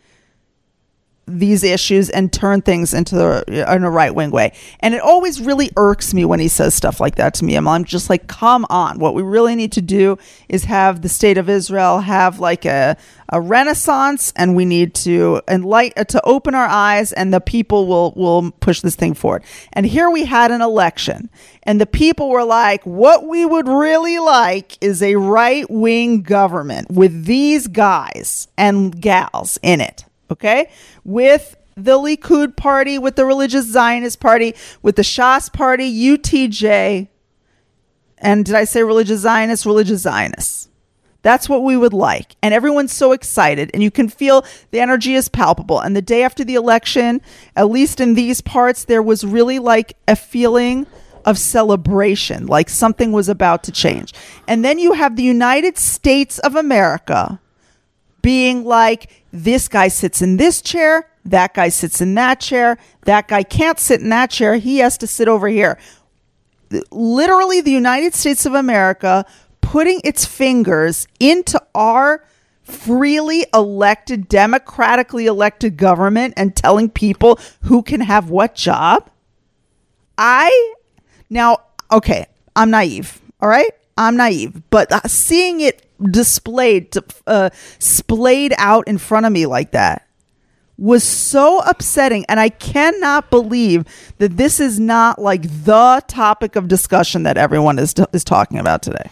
these 1.27 1.63
issues 1.63 2.09
and 2.09 2.31
turn 2.31 2.61
things 2.61 2.93
into 2.93 3.15
the, 3.15 3.43
in 3.73 3.83
a 3.83 3.89
right 3.89 4.13
wing 4.13 4.31
way. 4.31 4.53
And 4.79 4.93
it 4.93 5.01
always 5.01 5.41
really 5.41 5.71
irks 5.75 6.13
me 6.13 6.23
when 6.23 6.39
he 6.39 6.47
says 6.47 6.75
stuff 6.75 6.99
like 6.99 7.15
that 7.15 7.33
to 7.35 7.45
me. 7.45 7.57
I'm, 7.57 7.83
just 7.83 8.09
like, 8.09 8.27
come 8.27 8.65
on. 8.69 8.99
What 8.99 9.15
we 9.15 9.21
really 9.21 9.55
need 9.55 9.71
to 9.73 9.81
do 9.81 10.17
is 10.49 10.65
have 10.65 11.01
the 11.01 11.09
state 11.09 11.37
of 11.37 11.49
Israel 11.49 11.99
have 11.99 12.39
like 12.39 12.65
a, 12.65 12.95
a 13.29 13.41
renaissance 13.41 14.33
and 14.35 14.55
we 14.55 14.65
need 14.65 14.93
to 14.95 15.41
enlighten, 15.47 16.01
uh, 16.01 16.03
to 16.05 16.21
open 16.25 16.53
our 16.55 16.67
eyes 16.67 17.11
and 17.11 17.33
the 17.33 17.41
people 17.41 17.87
will, 17.87 18.13
will 18.15 18.51
push 18.51 18.81
this 18.81 18.95
thing 18.95 19.13
forward. 19.13 19.43
And 19.73 19.85
here 19.85 20.09
we 20.09 20.25
had 20.25 20.51
an 20.51 20.61
election 20.61 21.29
and 21.63 21.81
the 21.81 21.87
people 21.87 22.29
were 22.29 22.43
like, 22.43 22.83
what 22.83 23.25
we 23.25 23.45
would 23.45 23.67
really 23.67 24.19
like 24.19 24.77
is 24.81 25.01
a 25.01 25.15
right 25.15 25.69
wing 25.69 26.21
government 26.21 26.91
with 26.91 27.25
these 27.25 27.67
guys 27.67 28.47
and 28.57 28.99
gals 29.01 29.57
in 29.63 29.81
it. 29.81 30.05
Okay. 30.31 30.69
With 31.03 31.55
the 31.75 31.97
Likud 31.97 32.55
party, 32.55 32.97
with 32.97 33.15
the 33.15 33.25
religious 33.25 33.65
Zionist 33.65 34.19
party, 34.19 34.55
with 34.81 34.95
the 34.95 35.01
Shas 35.01 35.51
party, 35.51 35.91
UTJ. 35.93 37.07
And 38.17 38.45
did 38.45 38.55
I 38.55 38.63
say 38.63 38.83
religious 38.83 39.21
Zionists? 39.21 39.65
Religious 39.65 40.01
Zionists. 40.01 40.69
That's 41.21 41.49
what 41.49 41.63
we 41.63 41.75
would 41.75 41.91
like. 41.91 42.35
And 42.43 42.53
everyone's 42.53 42.93
so 42.93 43.11
excited, 43.11 43.71
and 43.73 43.81
you 43.81 43.89
can 43.89 44.09
feel 44.09 44.45
the 44.69 44.79
energy 44.79 45.15
is 45.15 45.27
palpable. 45.27 45.79
And 45.79 45.95
the 45.95 46.01
day 46.01 46.21
after 46.21 46.43
the 46.43 46.53
election, 46.53 47.19
at 47.55 47.69
least 47.69 47.99
in 47.99 48.13
these 48.13 48.41
parts, 48.41 48.85
there 48.85 49.01
was 49.01 49.25
really 49.25 49.57
like 49.57 49.97
a 50.07 50.15
feeling 50.15 50.85
of 51.25 51.39
celebration, 51.39 52.45
like 52.45 52.69
something 52.69 53.11
was 53.11 53.27
about 53.27 53.63
to 53.63 53.71
change. 53.71 54.13
And 54.47 54.63
then 54.63 54.77
you 54.77 54.93
have 54.93 55.15
the 55.15 55.23
United 55.23 55.79
States 55.79 56.37
of 56.39 56.55
America 56.55 57.41
being 58.25 58.63
like, 58.65 59.23
this 59.31 59.67
guy 59.67 59.87
sits 59.87 60.19
in 60.19 60.37
this 60.37 60.59
chair, 60.59 61.07
that 61.25 61.53
guy 61.53 61.69
sits 61.69 62.01
in 62.01 62.15
that 62.15 62.39
chair, 62.39 62.75
that 63.03 63.27
guy 63.27 63.43
can't 63.43 63.79
sit 63.79 64.01
in 64.01 64.09
that 64.09 64.31
chair, 64.31 64.55
he 64.55 64.79
has 64.79 64.97
to 64.97 65.05
sit 65.05 65.27
over 65.27 65.47
here. 65.47 65.77
Literally, 66.89 67.61
the 67.61 67.69
United 67.69 68.15
States 68.15 68.47
of 68.47 68.55
America 68.55 69.27
putting 69.61 70.01
its 70.03 70.25
fingers 70.25 71.07
into 71.19 71.61
our 71.75 72.25
freely 72.63 73.45
elected, 73.53 74.27
democratically 74.27 75.27
elected 75.27 75.77
government 75.77 76.33
and 76.35 76.55
telling 76.55 76.89
people 76.89 77.39
who 77.61 77.83
can 77.83 78.01
have 78.01 78.31
what 78.31 78.55
job. 78.55 79.07
I, 80.17 80.73
now, 81.29 81.59
okay, 81.91 82.25
I'm 82.55 82.71
naive, 82.71 83.21
all 83.39 83.49
right? 83.49 83.69
I'm 83.97 84.17
naive, 84.17 84.61
but 84.69 84.91
uh, 84.91 85.01
seeing 85.07 85.61
it 85.61 85.85
displayed, 86.11 86.93
uh, 87.27 87.49
splayed 87.79 88.53
out 88.57 88.87
in 88.87 88.97
front 88.97 89.25
of 89.25 89.31
me 89.31 89.45
like 89.45 89.71
that 89.71 90.05
was 90.77 91.03
so 91.05 91.59
upsetting 91.61 92.25
and 92.27 92.37
I 92.37 92.49
cannot 92.49 93.29
believe 93.29 93.85
that 94.17 94.35
this 94.35 94.59
is 94.59 94.77
not 94.77 95.17
like 95.19 95.43
the 95.63 96.03
topic 96.07 96.57
of 96.57 96.67
discussion 96.67 97.23
that 97.23 97.37
everyone 97.37 97.79
is 97.79 97.95
is 98.11 98.25
talking 98.25 98.57
about 98.57 98.81
today. 98.81 99.09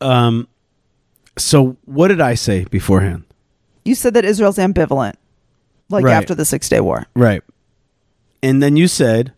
Um, 0.00 0.48
so 1.36 1.76
what 1.84 2.08
did 2.08 2.20
I 2.20 2.34
say 2.34 2.64
beforehand? 2.64 3.24
You 3.84 3.94
said 3.94 4.14
that 4.14 4.24
Israel's 4.24 4.56
ambivalent 4.56 5.14
like 5.90 6.04
Right. 6.06 6.14
after 6.14 6.34
the 6.34 6.44
6-day 6.44 6.80
war. 6.80 7.06
Right. 7.14 7.42
And 8.42 8.62
then 8.62 8.76
you 8.76 8.88
said 8.88 9.32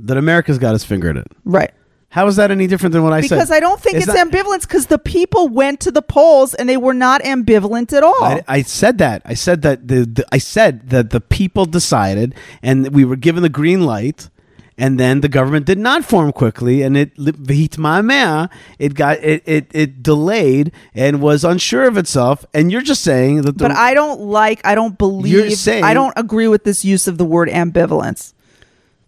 that 0.00 0.16
America's 0.16 0.58
got 0.58 0.74
its 0.74 0.84
finger 0.84 1.10
in 1.10 1.16
it. 1.16 1.26
Right. 1.44 1.72
How 2.08 2.26
is 2.28 2.36
that 2.36 2.50
any 2.50 2.66
different 2.66 2.92
than 2.94 3.02
what 3.02 3.12
I 3.12 3.20
said? 3.20 3.34
Because 3.36 3.50
I 3.50 3.60
don't 3.60 3.80
think 3.80 3.96
It's 3.96 4.06
it's, 4.06 4.14
not- 4.14 4.28
ambivalence 4.30 4.62
because 4.62 4.86
the 4.86 4.98
people 4.98 5.48
went 5.48 5.80
to 5.80 5.90
the 5.90 6.00
polls 6.02 6.54
and 6.54 6.68
they 6.68 6.76
were 6.78 6.94
not 6.94 7.20
ambivalent 7.22 7.92
at 7.92 8.02
all. 8.02 8.24
I, 8.24 8.42
I 8.48 8.62
said 8.62 8.98
that. 8.98 9.22
I 9.24 9.34
said 9.34 9.62
that 9.62 9.86
the, 9.88 10.06
the 10.06 10.24
I 10.32 10.38
said 10.38 10.88
that 10.90 11.10
the 11.10 11.20
people 11.20 11.66
decided, 11.66 12.34
and 12.62 12.88
we 12.94 13.04
were 13.04 13.16
given 13.16 13.42
the 13.42 13.50
green 13.50 13.84
light, 13.84 14.30
and 14.78 15.00
then 15.00 15.20
the 15.20 15.28
government 15.28 15.66
did 15.66 15.78
not 15.78 16.04
form 16.04 16.32
quickly, 16.32 16.80
and 16.82 16.96
it 16.96 17.12
it 17.18 18.94
got 18.94 19.18
it, 19.18 19.42
it 19.46 19.66
it 19.74 20.02
delayed 20.02 20.72
and 20.94 21.20
was 21.20 21.44
unsure 21.44 21.86
of 21.86 21.98
itself. 21.98 22.46
And 22.54 22.72
you're 22.72 22.82
just 22.82 23.02
saying 23.02 23.42
that. 23.42 23.58
The, 23.58 23.68
but 23.68 23.72
I 23.72 23.92
don't 23.94 24.20
like, 24.22 24.64
I 24.64 24.74
don't 24.74 24.96
believe, 24.96 25.32
you're 25.32 25.50
saying- 25.50 25.84
I 25.84 25.92
don't 25.92 26.14
agree 26.16 26.48
with 26.48 26.64
this 26.64 26.84
use 26.84 27.08
of 27.08 27.18
the 27.18 27.24
word 27.26 27.48
ambivalence. 27.48 28.32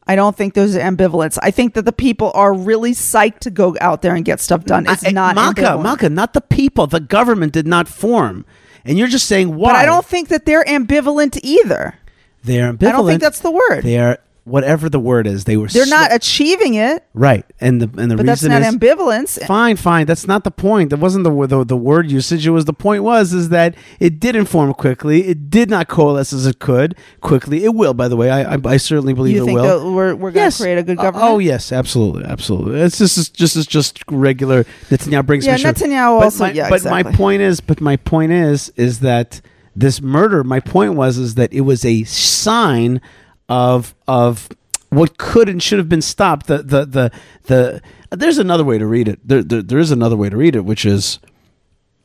I 0.09 0.17
don't 0.17 0.35
think 0.35 0.55
there's 0.55 0.75
ambivalence. 0.75 1.39
I 1.43 1.51
think 1.51 1.75
that 1.75 1.85
the 1.85 1.93
people 1.93 2.33
are 2.35 2.55
really 2.55 2.93
psyched 2.93 3.41
to 3.41 3.51
go 3.51 3.77
out 3.81 4.01
there 4.03 4.15
and 4.15 4.25
get 4.25 4.41
stuff 4.41 4.65
done. 4.65 4.87
It's 4.89 5.07
I- 5.07 5.11
not 5.11 5.35
Malka, 5.35 5.61
ambivalent. 5.63 5.83
Malka, 5.83 6.09
not 6.09 6.33
the 6.33 6.41
people. 6.41 6.87
The 6.87 7.01
government 7.01 7.53
did 7.53 7.67
not 7.67 7.87
form, 7.89 8.47
and 8.85 8.97
you're 8.99 9.09
just 9.09 9.27
saying 9.27 9.55
why? 9.55 9.73
But 9.73 9.77
I 9.77 9.87
don't 9.87 10.07
think 10.07 10.29
that 10.29 10.47
they're 10.47 10.65
ambivalent 10.65 11.39
either. 11.43 11.95
they're 12.43 12.73
ambivalent. 12.73 12.89
I 12.89 12.93
don't 12.93 13.07
think 13.07 13.21
that's 13.21 13.41
the 13.41 13.51
word. 13.51 13.83
They 13.83 13.99
are 13.99 14.19
whatever 14.49 14.89
the 14.89 14.99
word 14.99 15.27
is. 15.27 15.45
They 15.45 15.57
were. 15.57 15.69
They're 15.69 15.85
sl- 15.85 15.91
not 15.91 16.13
achieving 16.15 16.75
it, 16.75 17.05
right, 17.15 17.45
and 17.61 17.81
the 17.83 18.01
and 18.01 18.11
the 18.11 18.17
but 18.17 18.27
that's 18.27 18.43
reason 18.43 18.61
not 18.61 18.63
is 18.69 18.75
ambivalence. 18.77 19.47
fine, 19.47 19.77
fine. 19.77 20.07
That's 20.07 20.27
not 20.27 20.45
the 20.45 20.51
point. 20.51 20.91
That 20.91 20.99
wasn't 20.99 21.25
the, 21.25 21.47
the 21.47 21.65
the 21.65 21.77
word 21.77 22.11
usage. 22.11 22.47
It 22.47 22.51
was 22.51 22.65
the 22.65 22.73
point 22.73 23.03
was 23.05 23.33
is 23.33 23.51
that 23.51 23.75
it 24.01 24.19
didn't 24.21 24.47
form 24.47 24.73
quickly. 24.75 25.27
It 25.29 25.51
did 25.51 25.71
not 25.71 25.89
coalesce 25.89 26.33
as 26.33 26.47
it 26.47 26.59
could 26.59 26.97
quickly. 27.21 27.65
It 27.65 27.75
will, 27.75 27.95
by 27.95 28.09
the 28.09 28.17
way. 28.17 28.31
I 28.31 28.55
I, 28.55 28.59
I 28.65 28.77
certainly 28.79 29.15
believe 29.15 29.37
You 29.37 29.43
it 29.43 29.47
think 29.47 29.61
will. 29.61 29.81
that 29.81 29.91
we're, 29.91 30.15
we're 30.15 30.31
going 30.31 30.51
to 30.51 30.57
create 30.63 30.79
a 30.79 30.83
good 30.83 30.99
Uh, 30.99 31.03
government? 31.03 31.31
oh 31.31 31.39
yes, 31.39 31.71
absolutely, 31.73 32.25
absolutely. 32.25 32.81
It's 32.81 32.99
just 32.99 33.19
it's 33.19 33.29
just 33.31 33.57
it's 33.57 33.67
just 33.67 34.03
regular 34.11 34.65
Netanyahu 34.91 35.27
brings. 35.27 35.47
Yeah, 35.47 35.59
but 35.63 35.77
Netanyahu 35.77 36.23
also- 36.23 36.45
My, 36.45 36.53
yeah, 36.53 36.69
but 36.71 36.83
my 36.85 37.01
exactly. 37.01 37.17
point 37.17 37.43
is, 37.43 37.61
but 37.61 37.81
my 37.81 37.97
point 37.97 38.33
is, 38.33 38.71
is 38.77 39.01
that 39.01 39.41
this 39.77 40.01
murder. 40.03 40.43
My 40.43 40.59
point 40.61 40.95
was, 40.95 41.19
is 41.19 41.35
that 41.37 41.53
it 41.53 41.61
was 41.61 41.85
a 41.85 42.03
sign 42.05 43.01
of 43.49 43.95
of 44.07 44.49
what 44.91 45.19
could 45.19 45.49
and 45.49 45.63
should 45.63 45.79
have 45.79 45.89
been 45.89 46.03
stopped. 46.03 46.47
The 46.47 46.59
the 46.59 46.85
the 46.85 47.13
the. 47.45 47.83
There's 48.11 48.39
another 48.39 48.65
way 48.65 48.79
to 48.79 48.87
read 48.87 49.09
it. 49.09 49.27
There, 49.27 49.43
there 49.43 49.63
there 49.63 49.79
is 49.79 49.91
another 49.91 50.17
way 50.17 50.31
to 50.31 50.37
read 50.37 50.57
it, 50.57 50.65
which 50.65 50.85
is 50.85 51.19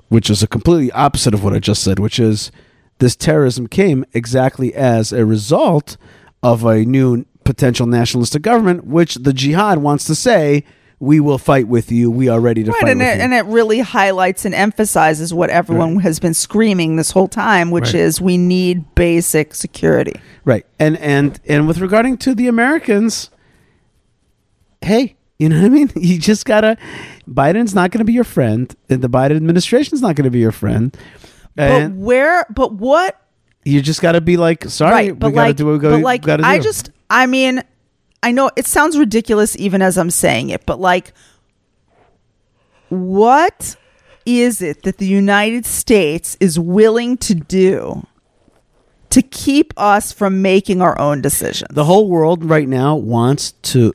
which 0.10 0.30
is 0.30 0.44
a 0.44 0.48
completely 0.48 0.91
opposite 0.91 1.34
of 1.34 1.44
what 1.44 1.54
I 1.54 1.60
just 1.60 1.84
said, 1.84 2.00
which 2.00 2.20
is 2.20 2.52
this 3.00 3.16
terrorism 3.16 3.68
came 3.68 4.06
exactly 4.14 4.74
as 4.74 5.12
a 5.12 5.26
result 5.26 5.98
of 6.44 6.64
a 6.66 6.86
new 6.86 7.26
potential 7.44 7.88
nationalistic 7.88 8.41
government, 8.41 8.86
which 8.86 9.16
the 9.16 9.34
jihad 9.34 9.80
wants 9.80 10.06
to 10.06 10.16
say, 10.16 10.64
we 11.04 11.20
will 11.20 11.38
fight 11.38 11.68
with 11.68 11.91
you. 11.91 12.10
We 12.10 12.30
are 12.30 12.39
ready 12.39 12.64
to 12.64 12.72
Right, 12.72 12.82
fight 12.82 12.91
and 12.91 12.99
with 13.01 13.10
it, 13.10 13.18
you. 13.18 13.22
and 13.24 13.34
it 13.34 13.45
really 13.45 13.80
highlights 13.80 14.45
and 14.45 14.56
emphasizes 14.56 15.34
what 15.34 15.49
everyone 15.49 15.99
has 15.99 16.20
been 16.20 16.34
screaming 16.34 16.95
this 16.95 17.12
whole 17.12 17.28
time, 17.28 17.72
which 17.72 17.88
Right. 17.88 17.95
is 17.95 18.22
we 18.22 18.38
need 18.38 18.95
basic 18.95 19.54
security. 19.54 20.14
right. 20.45 20.66
And 20.80 20.97
and 20.97 21.39
and 21.47 21.68
with 21.68 21.80
regarding 21.80 22.18
to 22.20 22.34
the 22.34 22.47
Americans, 22.47 23.30
hey, 24.82 25.16
you 25.39 25.49
know 25.49 25.58
what 25.58 25.66
I 25.66 25.70
mean? 25.70 25.91
You 25.95 26.18
just 26.20 26.45
gotta 26.45 26.78
Biden's 27.30 27.76
not 27.76 27.91
gonna 27.91 28.06
be 28.06 28.14
your 28.14 28.24
friend, 28.24 28.74
and 28.89 29.01
the 29.01 29.10
Biden 29.10 29.36
administration's 29.36 30.01
not 30.01 30.16
gonna 30.16 30.30
be 30.32 30.39
your 30.39 30.51
friend. 30.51 30.95
But 31.56 31.91
where? 31.91 32.45
But 32.49 32.74
what? 32.74 33.20
you 33.66 33.82
just 33.82 34.01
gotta 34.01 34.20
be 34.20 34.36
like, 34.36 34.66
sorry, 34.66 34.91
right, 34.93 35.20
but 35.20 35.28
we 35.28 35.34
gotta 35.36 35.47
like, 35.49 35.56
do 35.56 35.66
what 35.66 35.82
we 35.82 36.04
like, 36.04 36.22
gotta 36.24 36.43
do. 36.43 36.49
I 36.49 36.60
just, 36.60 36.89
I 37.10 37.28
mean, 37.28 37.64
I 38.24 38.32
know 38.32 38.49
it 38.55 38.65
sounds 38.65 38.97
ridiculous 38.97 39.55
even 39.57 39.82
as 39.82 39.97
I'm 39.97 40.09
saying 40.09 40.49
it, 40.49 40.65
but 40.65 40.80
like, 40.80 41.13
what 42.89 43.76
is 44.26 44.61
it 44.61 44.84
that 44.84 44.97
the 44.97 45.05
United 45.05 45.65
States 45.65 46.38
is 46.39 46.57
willing 46.57 47.17
to 47.17 47.36
do 47.36 48.07
to 49.09 49.21
keep 49.21 49.74
us 49.78 50.11
from 50.11 50.41
making 50.41 50.82
our 50.82 50.97
own 50.99 51.21
decisions? 51.21 51.67
the 51.69 51.84
whole 51.84 52.07
world 52.07 52.45
right 52.45 52.67
now 52.67 52.95
wants 52.95 53.51
to 53.74 53.93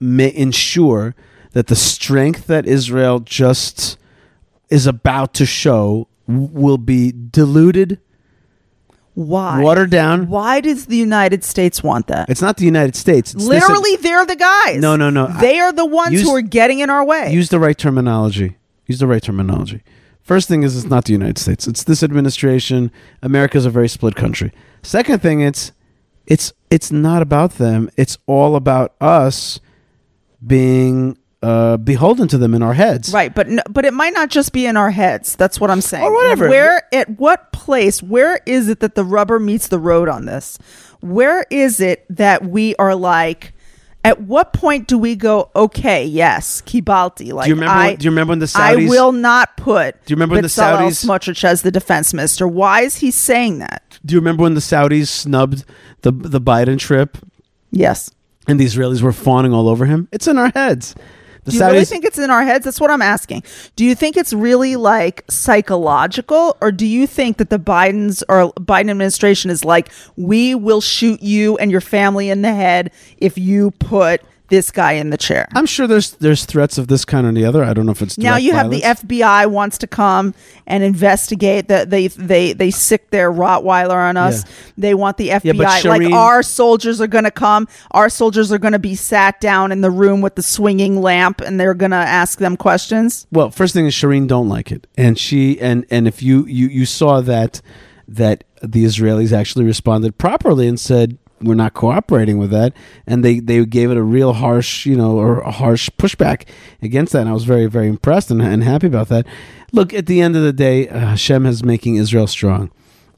ma- 0.00 0.24
ensure 0.24 1.14
that 1.52 1.66
the 1.66 1.76
strength 1.76 2.46
that 2.46 2.66
Israel 2.66 3.20
just 3.20 3.98
is 4.70 4.86
about 4.86 5.34
to 5.34 5.44
show 5.46 6.08
will 6.26 6.78
be 6.78 7.12
diluted, 7.12 8.00
Why? 9.18 9.60
watered 9.62 9.90
down. 9.90 10.28
Why 10.28 10.60
does 10.60 10.86
the 10.86 10.96
United 10.96 11.42
States 11.42 11.82
want 11.82 12.06
that? 12.06 12.28
It's 12.28 12.40
not 12.40 12.56
the 12.56 12.64
United 12.64 12.94
States. 12.94 13.34
It's 13.34 13.48
this- 13.48 13.68
Literally, 13.68 13.96
they're 13.96 14.24
the 14.24 14.36
guys. 14.36 14.80
No, 14.80 14.94
no, 14.94 15.10
no. 15.10 15.26
They 15.40 15.58
are 15.58 15.72
the 15.72 15.84
ones 15.84 16.12
Use- 16.12 16.22
who 16.22 16.34
are 16.36 16.40
getting 16.40 16.78
in 16.78 16.88
our 16.88 17.04
way. 17.04 17.32
use 17.32 17.48
the 17.48 17.58
right 17.58 17.76
terminology. 17.76 18.56
Use 18.86 19.00
the 19.00 19.08
right 19.08 19.20
terminology. 19.22 19.82
First 20.22 20.46
thing 20.46 20.62
is, 20.62 20.76
it's 20.76 20.86
not 20.88 21.06
the 21.06 21.12
United 21.14 21.36
States. 21.38 21.66
It's 21.66 21.82
this 21.82 22.02
administration. 22.02 22.92
America's 23.22 23.66
a 23.66 23.70
very 23.70 23.88
split 23.88 24.14
country. 24.14 24.52
Second 24.84 25.20
thing, 25.20 25.40
it's 25.40 25.72
it's 26.26 26.52
it's 26.70 26.92
not 26.92 27.20
about 27.20 27.52
them. 27.58 27.90
It's 27.96 28.18
all 28.26 28.54
about 28.54 28.94
us 29.00 29.58
being 30.46 31.18
uh, 31.42 31.76
beholden 31.76 32.28
to 32.28 32.38
them 32.38 32.54
in 32.54 32.62
our 32.62 32.74
heads. 32.74 33.12
Right, 33.12 33.34
but 33.34 33.48
no, 33.48 33.62
but 33.70 33.84
it 33.84 33.94
might 33.94 34.12
not 34.12 34.28
just 34.28 34.52
be 34.52 34.66
in 34.66 34.76
our 34.76 34.90
heads. 34.90 35.36
That's 35.36 35.60
what 35.60 35.70
I'm 35.70 35.80
saying. 35.80 36.04
Or 36.04 36.12
whatever. 36.12 36.48
Where 36.48 36.82
at 36.92 37.18
what 37.18 37.52
place? 37.52 38.02
Where 38.02 38.40
is 38.46 38.68
it 38.68 38.80
that 38.80 38.94
the 38.94 39.04
rubber 39.04 39.38
meets 39.38 39.68
the 39.68 39.78
road 39.78 40.08
on 40.08 40.24
this? 40.26 40.58
Where 41.00 41.46
is 41.50 41.80
it 41.80 42.04
that 42.10 42.44
we 42.44 42.74
are 42.76 42.94
like? 42.94 43.52
At 44.04 44.22
what 44.22 44.52
point 44.52 44.86
do 44.86 44.96
we 44.96 45.16
go? 45.16 45.50
Okay, 45.54 46.04
yes, 46.04 46.62
kibalti. 46.62 47.32
Like 47.32 47.44
do 47.44 47.50
you 47.50 47.54
remember? 47.56 47.74
I, 47.74 47.86
when, 47.88 47.96
do 47.96 48.04
you 48.04 48.10
remember 48.10 48.30
when 48.32 48.38
the 48.38 48.46
Saudis? 48.46 48.86
I 48.86 48.88
will 48.88 49.12
not 49.12 49.56
put. 49.56 50.04
Do 50.06 50.12
you 50.12 50.16
remember 50.16 50.34
when 50.36 50.42
the 50.42 50.48
Saudis- 50.48 51.04
Smotrich 51.04 51.44
as 51.44 51.62
the 51.62 51.70
defense 51.70 52.14
minister? 52.14 52.46
Why 52.48 52.82
is 52.82 52.96
he 52.96 53.10
saying 53.10 53.58
that? 53.58 53.98
Do 54.04 54.14
you 54.14 54.20
remember 54.20 54.44
when 54.44 54.54
the 54.54 54.60
Saudis 54.60 55.08
snubbed 55.08 55.64
the 56.02 56.12
the 56.12 56.40
Biden 56.40 56.78
trip 56.78 57.18
Yes. 57.70 58.10
and 58.46 58.58
the 58.58 58.64
Israelis 58.64 59.02
were 59.02 59.12
fawning 59.12 59.52
all 59.52 59.68
over 59.68 59.84
him? 59.84 60.08
It's 60.12 60.26
in 60.28 60.38
our 60.38 60.50
heads. 60.50 60.94
The 61.48 61.58
Do 61.58 61.64
you 61.64 61.70
really 61.70 61.84
think 61.84 62.04
it's 62.04 62.18
in 62.18 62.30
our 62.30 62.42
heads? 62.42 62.64
That's 62.64 62.80
what 62.80 62.90
I'm 62.90 63.02
asking. 63.02 63.42
Do 63.76 63.84
you 63.84 63.94
think 63.94 64.16
it's 64.16 64.32
really 64.32 64.76
like 64.76 65.24
psychological, 65.28 66.56
or 66.60 66.72
do 66.72 66.86
you 66.86 67.06
think 67.06 67.38
that 67.38 67.50
the 67.50 67.58
Bidens 67.58 68.22
or 68.28 68.52
Biden 68.52 68.90
administration 68.90 69.50
is 69.50 69.64
like, 69.64 69.90
we 70.16 70.54
will 70.54 70.80
shoot 70.80 71.22
you 71.22 71.56
and 71.58 71.70
your 71.70 71.80
family 71.80 72.30
in 72.30 72.42
the 72.42 72.52
head 72.54 72.92
if 73.18 73.38
you 73.38 73.70
put 73.72 74.22
this 74.48 74.70
guy 74.70 74.92
in 74.92 75.10
the 75.10 75.16
chair? 75.16 75.46
I'm 75.54 75.66
sure 75.66 75.86
there's 75.86 76.12
there's 76.12 76.44
threats 76.44 76.78
of 76.78 76.88
this 76.88 77.04
kind 77.04 77.26
or 77.26 77.32
the 77.32 77.44
other. 77.44 77.62
I 77.62 77.74
don't 77.74 77.86
know 77.86 77.92
if 77.92 78.02
it's 78.02 78.18
Now 78.18 78.36
you 78.36 78.52
have 78.52 78.70
violence. 78.70 79.00
the 79.00 79.06
FBI 79.06 79.46
wants 79.50 79.78
to 79.78 79.86
come 79.86 80.34
and 80.66 80.82
investigate 80.82 81.68
that 81.68 81.90
they 81.90 82.08
they 82.08 82.52
they 82.52 82.70
sick 82.70 83.10
their 83.10 83.32
Rottweiler 83.32 84.08
on 84.08 84.16
us. 84.16 84.44
Yeah. 84.44 84.52
They 84.78 84.94
want 84.94 85.16
the 85.16 85.28
FBI 85.28 85.56
but 85.56 85.84
like 85.88 86.12
our 86.12 86.42
soldiers 86.42 87.00
are 87.00 87.06
going 87.06 87.24
to 87.24 87.30
come. 87.30 87.68
Our 87.92 88.08
soldiers 88.08 88.52
are 88.52 88.58
going 88.58 88.72
to 88.72 88.78
be 88.78 88.94
sat 88.94 89.40
down 89.40 89.72
in 89.72 89.80
the 89.80 89.90
room 89.90 90.20
with 90.20 90.34
the 90.34 90.42
swinging 90.42 91.00
lamp 91.00 91.40
and 91.40 91.58
they're 91.58 91.74
going 91.74 91.90
to 91.92 91.96
ask 91.96 92.38
them 92.38 92.56
questions. 92.56 93.26
Well, 93.30 93.50
first 93.50 93.74
thing 93.74 93.86
is 93.86 93.94
Shireen 93.94 94.26
don't 94.28 94.48
like 94.48 94.72
it, 94.72 94.86
and 94.96 95.18
she 95.18 95.60
and 95.60 95.84
and 95.90 96.08
if 96.08 96.22
you 96.22 96.46
you 96.46 96.68
you 96.68 96.86
saw 96.86 97.20
that 97.20 97.60
that 98.06 98.44
the 98.62 98.84
Israelis 98.84 99.32
actually 99.32 99.64
responded 99.64 100.18
properly 100.18 100.66
and 100.66 100.80
said 100.80 101.18
we're 101.40 101.54
not 101.54 101.74
cooperating 101.74 102.38
with 102.38 102.50
that, 102.50 102.72
and 103.06 103.24
they 103.24 103.40
they 103.40 103.64
gave 103.64 103.90
it 103.90 103.96
a 103.96 104.02
real 104.02 104.32
harsh 104.34 104.86
you 104.86 104.96
know 104.96 105.16
or 105.16 105.40
a 105.40 105.50
harsh 105.50 105.90
pushback 105.98 106.48
against 106.82 107.12
that. 107.12 107.20
And 107.20 107.28
I 107.28 107.32
was 107.32 107.44
very 107.44 107.66
very 107.66 107.88
impressed 107.88 108.30
and, 108.30 108.42
and 108.42 108.64
happy 108.64 108.86
about 108.86 109.08
that. 109.08 109.26
Look, 109.72 109.92
at 109.92 110.06
the 110.06 110.20
end 110.20 110.34
of 110.36 110.42
the 110.42 110.52
day, 110.52 110.88
uh, 110.88 110.98
Hashem 110.98 111.44
is 111.46 111.62
making 111.62 111.96
Israel 111.96 112.26
strong. 112.26 112.70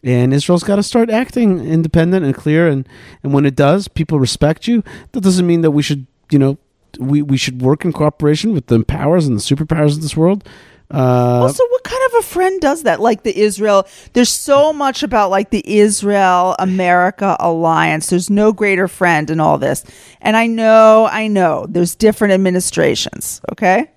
And 0.03 0.33
Israel's 0.33 0.63
got 0.63 0.77
to 0.77 0.83
start 0.83 1.11
acting 1.11 1.61
independent 1.61 2.25
and 2.25 2.35
clear, 2.35 2.67
and, 2.67 2.89
and 3.23 3.35
when 3.35 3.45
it 3.45 3.55
does, 3.55 3.87
people 3.87 4.19
respect 4.19 4.67
you. 4.67 4.83
That 5.13 5.21
doesn't 5.21 5.47
mean 5.47 5.61
that 5.61 5.73
we 5.73 5.83
should, 5.83 6.07
you 6.31 6.39
know, 6.39 6.59
we, 6.99 7.21
we 7.23 7.37
should 7.37 7.61
work 7.61 7.85
in 7.85 7.93
cooperation 7.93 8.53
with 8.55 8.67
the 8.67 8.83
powers 8.83 9.27
and 9.27 9.37
the 9.37 9.43
superpowers 9.43 9.97
of 9.97 10.03
this 10.03 10.17
world. 10.17 10.49
Uh, 10.91 11.43
Also, 11.43 11.63
what 11.71 11.85
kind 11.85 12.03
of 12.07 12.19
a 12.19 12.23
friend 12.23 12.61
does 12.61 12.83
that? 12.83 13.01
Like 13.01 13.23
the 13.23 13.39
Israel, 13.39 13.87
there's 14.13 14.29
so 14.31 14.73
much 14.73 15.03
about 15.03 15.31
like 15.31 15.51
the 15.51 15.63
Israel 15.79 16.57
America 16.59 17.37
alliance. 17.39 18.09
There's 18.09 18.31
no 18.31 18.53
greater 18.53 18.89
friend 18.89 19.31
in 19.31 19.41
all 19.41 19.59
this. 19.59 19.85
And 20.21 20.37
I 20.37 20.47
know, 20.47 21.09
I 21.11 21.29
know 21.29 21.67
there's 21.69 21.95
different 21.95 22.35
administrations, 22.35 23.41
okay? 23.53 23.91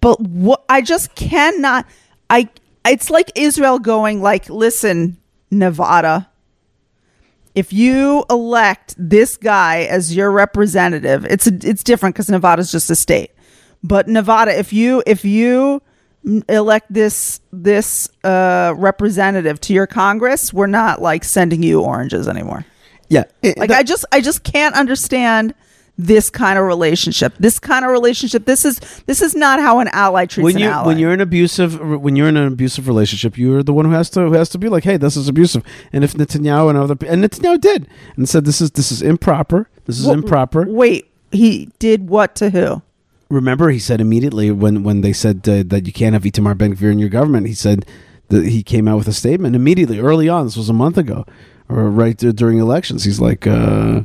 But 0.00 0.20
what 0.20 0.64
I 0.68 0.82
just 0.82 1.14
cannot 1.14 1.86
I 2.28 2.48
it's 2.84 3.08
like 3.10 3.30
Israel 3.34 3.78
going 3.78 4.20
like, 4.20 4.48
listen, 4.50 5.16
Nevada, 5.50 6.28
if 7.54 7.72
you 7.72 8.24
elect 8.28 8.94
this 8.98 9.36
guy 9.36 9.82
as 9.84 10.14
your 10.14 10.30
representative, 10.30 11.24
it's 11.24 11.46
it's 11.46 11.82
different 11.82 12.14
because 12.14 12.28
Nevada's 12.28 12.70
just 12.70 12.90
a 12.90 12.96
state. 12.96 13.30
But 13.84 14.08
Nevada, 14.08 14.58
if 14.58 14.72
you 14.72 15.02
if 15.06 15.24
you 15.24 15.82
elect 16.48 16.90
this 16.92 17.40
this 17.52 18.08
uh, 18.24 18.72
representative 18.76 19.60
to 19.60 19.74
your 19.74 19.86
Congress, 19.86 20.52
we're 20.54 20.66
not 20.66 21.02
like 21.02 21.22
sending 21.22 21.62
you 21.62 21.82
oranges 21.82 22.26
anymore. 22.26 22.64
Yeah, 23.10 23.24
it- 23.42 23.58
Like 23.58 23.68
that- 23.68 23.78
I 23.78 23.82
just 23.82 24.06
I 24.10 24.20
just 24.22 24.42
can't 24.42 24.74
understand 24.74 25.54
this 25.98 26.28
kind 26.30 26.58
of 26.58 26.64
relationship. 26.64 27.34
This 27.38 27.60
kind 27.60 27.84
of 27.84 27.90
relationship. 27.90 28.46
This 28.46 28.64
is 28.64 28.80
this 29.06 29.20
is 29.20 29.34
not 29.36 29.60
how 29.60 29.78
an 29.80 29.88
ally 29.92 30.24
treats 30.24 30.44
when 30.44 30.56
an 30.56 30.62
you 30.62 30.68
ally. 30.68 30.86
when 30.86 30.98
you're 30.98 31.12
in 31.12 31.20
abusive 31.20 31.78
when 31.78 32.16
you're 32.16 32.28
in 32.28 32.38
an 32.38 32.48
abusive 32.48 32.88
relationship, 32.88 33.36
you're 33.36 33.62
the 33.62 33.74
one 33.74 33.84
who 33.84 33.90
has 33.92 34.08
to 34.10 34.20
who 34.22 34.32
has 34.32 34.48
to 34.48 34.58
be 34.58 34.70
like, 34.70 34.82
hey, 34.84 34.96
this 34.96 35.14
is 35.16 35.28
abusive. 35.28 35.62
And 35.92 36.02
if 36.02 36.14
Netanyahu 36.14 36.70
and 36.70 36.78
other 36.78 36.96
and 37.06 37.22
Netanyahu 37.22 37.60
did 37.60 37.86
and 38.16 38.26
said 38.28 38.46
this 38.46 38.62
is 38.62 38.70
this 38.72 38.90
is 38.90 39.02
improper, 39.02 39.68
this 39.84 40.00
is 40.00 40.06
Wha- 40.06 40.14
improper. 40.14 40.64
Wait, 40.66 41.10
he 41.30 41.68
did 41.78 42.08
what 42.08 42.34
to 42.36 42.48
who? 42.48 42.80
Remember, 43.30 43.70
he 43.70 43.78
said 43.78 44.00
immediately 44.00 44.50
when 44.50 44.82
when 44.82 45.00
they 45.00 45.12
said 45.12 45.48
uh, 45.48 45.62
that 45.66 45.86
you 45.86 45.92
can't 45.92 46.12
have 46.12 46.22
Itamar 46.22 46.56
Ben 46.56 46.76
Gvir 46.76 46.92
in 46.92 46.98
your 46.98 47.08
government, 47.08 47.46
he 47.46 47.54
said 47.54 47.86
that 48.28 48.46
he 48.46 48.62
came 48.62 48.86
out 48.88 48.98
with 48.98 49.08
a 49.08 49.12
statement 49.12 49.56
immediately 49.56 49.98
early 49.98 50.28
on. 50.28 50.44
This 50.46 50.56
was 50.56 50.68
a 50.68 50.72
month 50.74 50.98
ago, 50.98 51.24
or 51.68 51.90
right 51.90 52.16
dur- 52.16 52.32
during 52.32 52.58
elections. 52.58 53.04
He's 53.04 53.20
like. 53.20 53.46
uh 53.46 54.02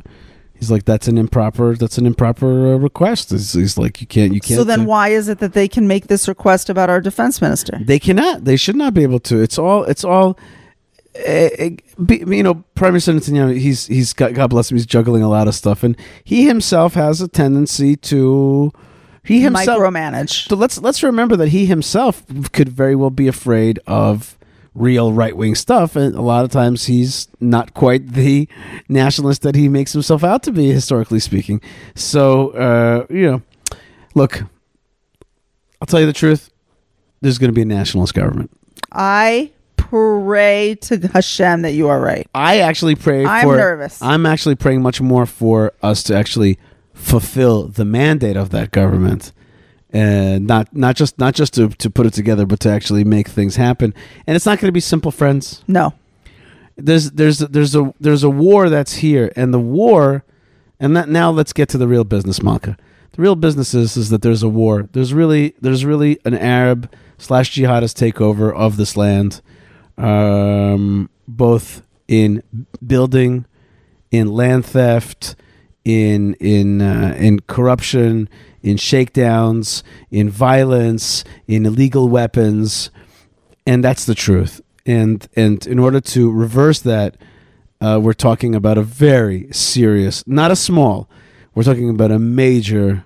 He's 0.54 0.70
like 0.70 0.84
that's 0.84 1.08
an 1.08 1.16
improper 1.16 1.74
that's 1.74 1.96
an 1.96 2.04
improper 2.04 2.74
uh, 2.74 2.76
request. 2.76 3.30
He's, 3.30 3.54
he's 3.54 3.78
like 3.78 4.02
you 4.02 4.06
can't 4.06 4.34
you 4.34 4.40
can't. 4.42 4.58
So 4.58 4.64
then 4.64 4.84
why 4.84 5.08
is 5.08 5.26
it 5.30 5.38
that 5.38 5.54
they 5.54 5.66
can 5.68 5.88
make 5.88 6.08
this 6.08 6.28
request 6.28 6.68
about 6.68 6.90
our 6.90 7.00
defense 7.00 7.40
minister? 7.40 7.78
They 7.80 7.98
cannot. 7.98 8.44
They 8.44 8.58
should 8.58 8.76
not 8.76 8.92
be 8.92 9.02
able 9.02 9.20
to. 9.20 9.40
It's 9.40 9.58
all. 9.58 9.84
It's 9.84 10.04
all. 10.04 10.38
eh, 11.14 11.76
be- 12.04 12.24
you 12.28 12.42
know, 12.42 12.62
Prime 12.74 12.92
Minister 12.92 13.14
Netanyahu. 13.14 13.56
He's 13.58 13.86
he's 13.86 14.12
got 14.12 14.34
God 14.34 14.48
bless 14.48 14.70
him. 14.70 14.76
He's 14.76 14.84
juggling 14.84 15.22
a 15.22 15.30
lot 15.30 15.48
of 15.48 15.54
stuff, 15.54 15.82
and 15.82 15.96
he 16.24 16.46
himself 16.46 16.92
has 16.92 17.22
a 17.22 17.28
tendency 17.28 17.96
to. 17.96 18.70
He 19.22 19.40
himself. 19.40 19.78
Micromanage. 19.80 20.48
So 20.48 20.56
let's 20.56 20.78
let's 20.78 21.02
remember 21.02 21.36
that 21.36 21.48
he 21.48 21.66
himself 21.66 22.22
could 22.52 22.68
very 22.68 22.94
well 22.94 23.10
be 23.10 23.28
afraid 23.28 23.78
of 23.86 24.36
real 24.74 25.12
right 25.12 25.36
wing 25.36 25.54
stuff, 25.54 25.96
and 25.96 26.14
a 26.14 26.22
lot 26.22 26.44
of 26.44 26.50
times 26.50 26.86
he's 26.86 27.28
not 27.40 27.74
quite 27.74 28.12
the 28.12 28.48
nationalist 28.88 29.42
that 29.42 29.54
he 29.54 29.68
makes 29.68 29.92
himself 29.92 30.24
out 30.24 30.42
to 30.44 30.52
be, 30.52 30.70
historically 30.70 31.20
speaking. 31.20 31.60
So 31.94 32.50
uh, 32.50 33.06
you 33.10 33.30
know, 33.30 33.42
look, 34.14 34.42
I'll 35.80 35.86
tell 35.86 36.00
you 36.00 36.06
the 36.06 36.12
truth. 36.12 36.50
There's 37.20 37.36
going 37.38 37.50
to 37.50 37.54
be 37.54 37.62
a 37.62 37.66
nationalist 37.66 38.14
government. 38.14 38.50
I 38.92 39.50
pray 39.76 40.76
to 40.82 41.08
Hashem 41.08 41.62
that 41.62 41.72
you 41.72 41.88
are 41.88 42.00
right. 42.00 42.26
I 42.34 42.60
actually 42.60 42.94
pray 42.94 43.26
I'm 43.26 43.44
for. 43.44 43.56
nervous. 43.56 44.00
I'm 44.00 44.24
actually 44.24 44.54
praying 44.54 44.82
much 44.82 45.00
more 45.00 45.26
for 45.26 45.72
us 45.82 46.02
to 46.04 46.16
actually 46.16 46.58
fulfill 47.00 47.68
the 47.68 47.84
mandate 47.84 48.36
of 48.36 48.50
that 48.50 48.70
government, 48.70 49.32
and 49.90 50.46
not 50.46 50.74
not 50.74 50.96
just 50.96 51.18
not 51.18 51.34
just 51.34 51.54
to 51.54 51.68
to 51.68 51.90
put 51.90 52.06
it 52.06 52.12
together, 52.12 52.46
but 52.46 52.60
to 52.60 52.70
actually 52.70 53.04
make 53.04 53.28
things 53.28 53.56
happen. 53.56 53.94
And 54.26 54.36
it's 54.36 54.46
not 54.46 54.58
going 54.58 54.68
to 54.68 54.72
be 54.72 54.80
simple, 54.80 55.10
friends. 55.10 55.64
No. 55.66 55.94
There's 56.76 57.10
there's 57.10 57.38
there's 57.38 57.74
a 57.74 57.92
there's 58.00 58.22
a 58.22 58.30
war 58.30 58.68
that's 58.68 58.94
here, 58.94 59.32
and 59.36 59.52
the 59.52 59.60
war, 59.60 60.24
and 60.78 60.96
that 60.96 61.08
now 61.08 61.30
let's 61.30 61.52
get 61.52 61.68
to 61.70 61.78
the 61.78 61.88
real 61.88 62.04
business, 62.04 62.42
Malka. 62.42 62.76
The 63.12 63.22
real 63.22 63.36
business 63.36 63.74
is 63.74 63.96
is 63.96 64.10
that 64.10 64.22
there's 64.22 64.42
a 64.42 64.48
war. 64.48 64.88
There's 64.92 65.12
really 65.12 65.54
there's 65.60 65.84
really 65.84 66.18
an 66.24 66.34
Arab 66.34 66.90
slash 67.18 67.52
jihadist 67.52 67.96
takeover 67.98 68.54
of 68.54 68.76
this 68.76 68.96
land, 68.96 69.42
um, 69.98 71.10
both 71.28 71.82
in 72.08 72.42
building, 72.84 73.46
in 74.10 74.28
land 74.28 74.64
theft, 74.64 75.34
in 75.84 76.34
in 76.34 76.82
uh, 76.82 77.14
in 77.18 77.40
corruption, 77.40 78.28
in 78.62 78.76
shakedowns, 78.76 79.82
in 80.10 80.28
violence, 80.28 81.24
in 81.46 81.66
illegal 81.66 82.08
weapons, 82.08 82.90
and 83.66 83.82
that's 83.82 84.04
the 84.04 84.14
truth. 84.14 84.60
And 84.86 85.26
and 85.36 85.66
in 85.66 85.78
order 85.78 86.00
to 86.00 86.30
reverse 86.30 86.80
that, 86.80 87.16
uh, 87.80 87.98
we're 88.02 88.12
talking 88.12 88.54
about 88.54 88.78
a 88.78 88.82
very 88.82 89.48
serious, 89.52 90.26
not 90.26 90.50
a 90.50 90.56
small. 90.56 91.08
We're 91.54 91.64
talking 91.64 91.90
about 91.90 92.10
a 92.10 92.18
major 92.18 93.04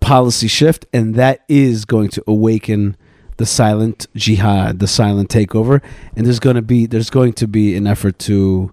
policy 0.00 0.48
shift, 0.48 0.86
and 0.92 1.14
that 1.16 1.44
is 1.48 1.84
going 1.84 2.08
to 2.10 2.22
awaken 2.26 2.96
the 3.38 3.46
silent 3.46 4.06
jihad, 4.14 4.78
the 4.78 4.86
silent 4.86 5.28
takeover. 5.28 5.82
And 6.14 6.26
there's 6.26 6.40
going 6.40 6.56
to 6.56 6.62
be 6.62 6.86
there's 6.86 7.10
going 7.10 7.32
to 7.34 7.48
be 7.48 7.74
an 7.74 7.86
effort 7.86 8.18
to. 8.20 8.72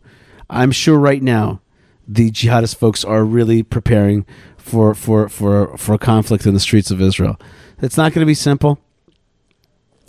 I'm 0.50 0.72
sure 0.72 1.00
right 1.00 1.22
now, 1.24 1.62
the 2.08 2.32
jihadist 2.32 2.76
folks 2.76 3.04
are 3.04 3.24
really 3.24 3.64
preparing 3.64 4.26
for 4.58 4.94
for 4.94 5.30
for 5.30 5.78
for 5.78 5.94
a 5.94 5.98
conflict 5.98 6.46
in 6.46 6.54
the 6.54 6.60
streets 6.60 6.92
of 6.92 7.02
Israel. 7.02 7.40
It's 7.82 7.98
not 7.98 8.14
going 8.14 8.22
to 8.22 8.26
be 8.26 8.34
simple, 8.34 8.80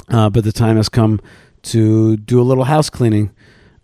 uh, 0.09 0.31
but 0.31 0.45
the 0.45 0.53
time 0.53 0.77
has 0.77 0.89
come 0.89 1.21
to 1.63 2.17
do 2.17 2.41
a 2.41 2.45
little 2.45 2.65
house 2.65 2.91
cleaning 2.91 3.31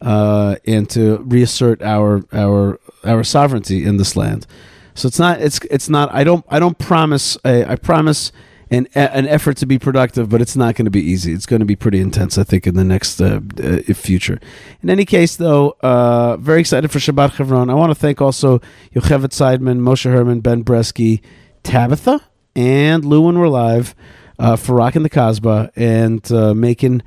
uh, 0.00 0.56
and 0.66 0.88
to 0.90 1.18
reassert 1.18 1.82
our 1.82 2.22
our 2.32 2.78
our 3.04 3.24
sovereignty 3.24 3.84
in 3.84 3.96
this 3.96 4.16
land. 4.16 4.46
So 4.94 5.08
it's 5.08 5.18
not 5.18 5.40
it's 5.40 5.60
it's 5.70 5.88
not 5.88 6.12
I 6.12 6.24
don't 6.24 6.44
I 6.48 6.58
don't 6.58 6.78
promise 6.78 7.38
a, 7.44 7.64
I 7.64 7.76
promise 7.76 8.32
an 8.70 8.86
an 8.94 9.26
effort 9.26 9.56
to 9.58 9.66
be 9.66 9.78
productive, 9.78 10.28
but 10.28 10.40
it's 10.40 10.56
not 10.56 10.76
going 10.76 10.84
to 10.84 10.90
be 10.90 11.00
easy. 11.00 11.32
It's 11.32 11.46
going 11.46 11.60
to 11.60 11.66
be 11.66 11.76
pretty 11.76 12.00
intense, 12.00 12.38
I 12.38 12.44
think, 12.44 12.66
in 12.66 12.74
the 12.74 12.84
next 12.84 13.20
uh, 13.20 13.40
uh, 13.62 13.92
future. 13.94 14.40
In 14.82 14.90
any 14.90 15.04
case, 15.04 15.36
though, 15.36 15.76
uh, 15.80 16.36
very 16.36 16.60
excited 16.60 16.90
for 16.90 16.98
Shabbat 16.98 17.34
Chevron. 17.34 17.70
I 17.70 17.74
want 17.74 17.90
to 17.90 17.94
thank 17.94 18.20
also 18.20 18.60
Yocheved 18.94 19.32
Seidman, 19.32 19.80
Moshe 19.80 20.10
Herman, 20.10 20.40
Ben 20.40 20.62
Bresky, 20.64 21.20
Tabitha, 21.62 22.20
and 22.54 23.04
Lou 23.04 23.22
when 23.22 23.38
we're 23.38 23.48
live 23.48 23.94
uh, 24.38 24.56
for 24.56 24.74
rocking 24.74 25.02
the 25.02 25.10
Casbah 25.10 25.70
and 25.76 26.30
uh, 26.32 26.54
making 26.54 27.02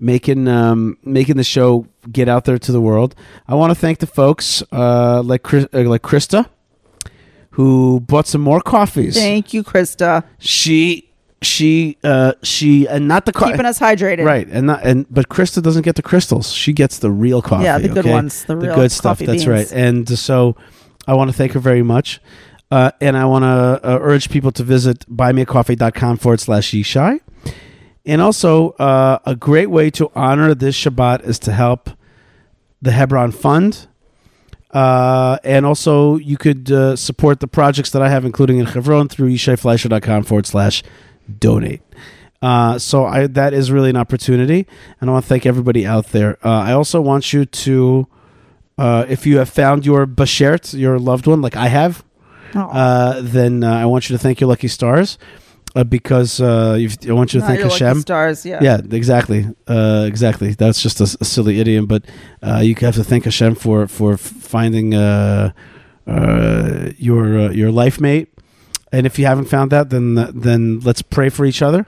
making 0.00 0.48
um, 0.48 0.98
making 1.02 1.36
the 1.36 1.44
show 1.44 1.86
get 2.10 2.28
out 2.28 2.44
there 2.44 2.58
to 2.58 2.72
the 2.72 2.80
world. 2.80 3.14
I 3.48 3.54
want 3.54 3.70
to 3.70 3.74
thank 3.74 3.98
the 3.98 4.06
folks 4.06 4.62
uh, 4.72 5.22
like 5.22 5.42
Chris, 5.42 5.66
like 5.72 6.02
Krista, 6.02 6.48
who 7.54 8.00
bought 8.00 8.26
some 8.26 8.40
more 8.40 8.60
coffees. 8.60 9.14
Thank 9.14 9.54
you, 9.54 9.62
Krista. 9.62 10.24
She 10.38 11.10
she 11.40 11.98
uh, 12.02 12.32
she 12.42 12.88
and 12.88 13.06
not 13.06 13.26
the 13.26 13.32
co- 13.32 13.46
Keeping 13.46 13.66
us 13.66 13.78
hydrated. 13.78 14.24
right 14.24 14.48
and 14.50 14.66
not 14.66 14.84
and 14.84 15.06
but 15.08 15.28
Krista 15.28 15.62
doesn't 15.62 15.82
get 15.82 15.94
the 15.94 16.02
crystals. 16.02 16.52
She 16.52 16.72
gets 16.72 16.98
the 16.98 17.10
real 17.10 17.42
coffee. 17.42 17.64
Yeah, 17.64 17.78
the 17.78 17.88
good 17.88 17.98
okay? 17.98 18.12
ones, 18.12 18.44
the 18.44 18.56
real 18.56 18.74
good 18.74 18.90
stuff. 18.90 19.18
coffee 19.18 19.26
That's 19.26 19.46
right. 19.46 19.70
And 19.72 20.08
so 20.18 20.56
I 21.06 21.14
want 21.14 21.30
to 21.30 21.36
thank 21.36 21.52
her 21.52 21.60
very 21.60 21.82
much. 21.82 22.20
Uh, 22.70 22.90
and 23.00 23.16
I 23.16 23.24
want 23.26 23.44
to 23.44 23.88
uh, 23.88 23.98
urge 24.00 24.30
people 24.30 24.50
to 24.52 24.64
visit 24.64 25.06
buymeacoffee.com 25.08 26.16
forward 26.16 26.40
slash 26.40 26.72
Yishai. 26.72 27.20
And 28.04 28.20
also, 28.20 28.70
uh, 28.70 29.18
a 29.24 29.36
great 29.36 29.70
way 29.70 29.90
to 29.90 30.10
honor 30.14 30.54
this 30.54 30.76
Shabbat 30.76 31.22
is 31.24 31.38
to 31.40 31.52
help 31.52 31.90
the 32.82 32.90
Hebron 32.90 33.30
Fund. 33.30 33.86
Uh, 34.74 35.38
and 35.44 35.64
also, 35.64 36.16
you 36.16 36.36
could 36.36 36.70
uh, 36.70 36.96
support 36.96 37.40
the 37.40 37.46
projects 37.46 37.90
that 37.90 38.02
I 38.02 38.08
have, 38.08 38.24
including 38.24 38.58
in 38.58 38.66
Chevron, 38.66 39.08
through 39.08 39.30
yishaifleisher.com 39.30 40.24
forward 40.24 40.46
slash 40.46 40.82
donate. 41.38 41.80
Uh, 42.42 42.78
so 42.78 43.06
I, 43.06 43.26
that 43.28 43.54
is 43.54 43.70
really 43.70 43.88
an 43.88 43.96
opportunity, 43.96 44.66
and 45.00 45.08
I 45.08 45.12
want 45.12 45.24
to 45.24 45.28
thank 45.28 45.46
everybody 45.46 45.86
out 45.86 46.08
there. 46.08 46.36
Uh, 46.44 46.50
I 46.50 46.72
also 46.72 47.00
want 47.00 47.32
you 47.32 47.46
to, 47.46 48.06
uh, 48.76 49.06
if 49.08 49.24
you 49.24 49.38
have 49.38 49.48
found 49.48 49.86
your 49.86 50.06
bashert, 50.06 50.78
your 50.78 50.98
loved 50.98 51.26
one, 51.26 51.40
like 51.40 51.56
I 51.56 51.68
have, 51.68 52.04
Oh, 52.56 52.60
uh, 52.68 53.20
then 53.20 53.64
uh, 53.64 53.72
I 53.72 53.86
want 53.86 54.08
you 54.08 54.16
to 54.16 54.22
thank 54.22 54.40
your 54.40 54.48
lucky 54.48 54.68
stars, 54.68 55.18
uh, 55.74 55.84
because 55.84 56.40
uh, 56.40 56.76
you've, 56.78 56.96
I 57.08 57.12
want 57.12 57.34
you 57.34 57.40
to 57.40 57.44
not 57.44 57.48
thank 57.48 57.60
your 57.60 57.68
lucky 57.68 57.84
Hashem. 57.84 58.00
stars. 58.00 58.46
Yeah. 58.46 58.60
Yeah, 58.62 58.80
exactly, 58.90 59.46
uh, 59.66 60.04
exactly. 60.06 60.52
That's 60.52 60.80
just 60.80 61.00
a, 61.00 61.16
a 61.20 61.24
silly 61.24 61.60
idiom, 61.60 61.86
but 61.86 62.04
uh, 62.42 62.60
you 62.62 62.74
have 62.76 62.94
to 62.94 63.04
thank 63.04 63.24
Hashem 63.24 63.56
for 63.56 63.88
for 63.88 64.16
finding 64.16 64.94
uh, 64.94 65.52
uh, 66.06 66.90
your 66.96 67.38
uh, 67.38 67.50
your 67.50 67.72
life 67.72 68.00
mate. 68.00 68.28
And 68.92 69.06
if 69.06 69.18
you 69.18 69.26
haven't 69.26 69.46
found 69.46 69.72
that, 69.72 69.90
then 69.90 70.14
then 70.14 70.80
let's 70.80 71.02
pray 71.02 71.28
for 71.28 71.44
each 71.44 71.62
other. 71.62 71.86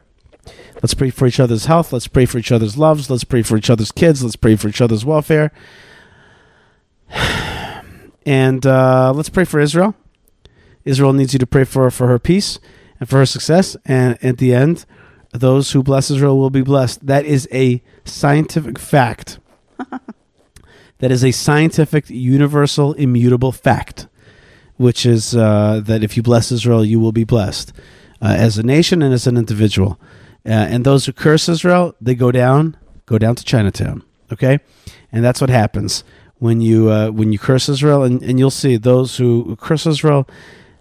Let's 0.82 0.94
pray 0.94 1.10
for 1.10 1.26
each 1.26 1.40
other's 1.40 1.66
health. 1.66 1.92
Let's 1.92 2.08
pray 2.08 2.26
for 2.26 2.38
each 2.38 2.52
other's 2.52 2.76
loves. 2.76 3.08
Let's 3.08 3.24
pray 3.24 3.42
for 3.42 3.56
each 3.56 3.70
other's 3.70 3.92
kids. 3.92 4.22
Let's 4.22 4.36
pray 4.36 4.56
for 4.56 4.68
each 4.68 4.80
other's 4.80 5.04
welfare. 5.04 5.52
And 8.28 8.66
uh, 8.66 9.12
let's 9.14 9.28
pray 9.28 9.44
for 9.44 9.60
Israel. 9.60 9.94
Israel 10.84 11.12
needs 11.12 11.32
you 11.32 11.38
to 11.38 11.46
pray 11.46 11.62
for 11.62 11.88
for 11.92 12.08
her 12.08 12.18
peace 12.18 12.58
and 13.00 13.08
for 13.08 13.18
her 13.18 13.26
success. 13.26 13.76
And 13.84 14.22
at 14.22 14.38
the 14.38 14.54
end, 14.54 14.84
those 15.32 15.72
who 15.72 15.82
bless 15.82 16.10
Israel 16.10 16.38
will 16.38 16.50
be 16.50 16.62
blessed. 16.62 17.06
That 17.06 17.24
is 17.24 17.48
a 17.52 17.82
scientific 18.04 18.78
fact. 18.78 19.38
that 20.98 21.10
is 21.10 21.24
a 21.24 21.32
scientific, 21.32 22.08
universal, 22.08 22.92
immutable 22.94 23.52
fact, 23.52 24.06
which 24.76 25.04
is 25.04 25.36
uh, 25.36 25.80
that 25.84 26.02
if 26.02 26.16
you 26.16 26.22
bless 26.22 26.50
Israel, 26.50 26.84
you 26.84 27.00
will 27.00 27.12
be 27.12 27.24
blessed 27.24 27.72
uh, 28.22 28.34
as 28.38 28.58
a 28.58 28.62
nation 28.62 29.02
and 29.02 29.12
as 29.12 29.26
an 29.26 29.36
individual. 29.36 29.98
uh, 30.46 30.50
and 30.50 30.84
those 30.84 31.06
who 31.06 31.12
curse 31.12 31.48
Israel, 31.48 31.94
they 32.00 32.14
go 32.14 32.30
down, 32.30 32.76
go 33.04 33.18
down 33.18 33.34
to 33.34 33.44
Chinatown. 33.44 34.02
Okay, 34.32 34.58
and 35.12 35.24
that's 35.24 35.40
what 35.40 35.50
happens 35.50 36.02
when 36.38 36.60
you 36.60 36.90
uh, 36.90 37.10
when 37.10 37.32
you 37.32 37.38
curse 37.38 37.68
Israel, 37.68 38.02
and, 38.02 38.22
and 38.22 38.38
you'll 38.38 38.50
see 38.50 38.76
those 38.76 39.16
who 39.16 39.56
curse 39.56 39.86
Israel, 39.86 40.28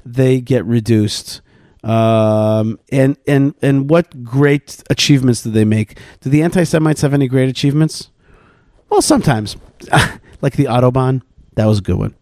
they 0.05 0.41
get 0.41 0.66
reduced. 0.66 1.41
Um, 1.86 2.79
and 2.91 3.15
and 3.27 3.53
and 3.61 3.89
what 3.89 4.23
great 4.23 4.83
achievements 4.89 5.43
did 5.43 5.53
they 5.53 5.65
make? 5.65 5.99
Do 6.21 6.31
the 6.31 6.41
anti-Semites 6.41 7.01
have 7.01 7.13
any 7.13 7.27
great 7.27 7.47
achievements? 7.47 8.09
Well, 8.89 9.03
sometimes, 9.03 9.55
like 10.41 10.53
the 10.53 10.65
Autobahn, 10.65 11.21
that 11.53 11.65
was 11.65 11.79
a 11.79 11.81
good 11.81 11.97
one, 11.97 12.15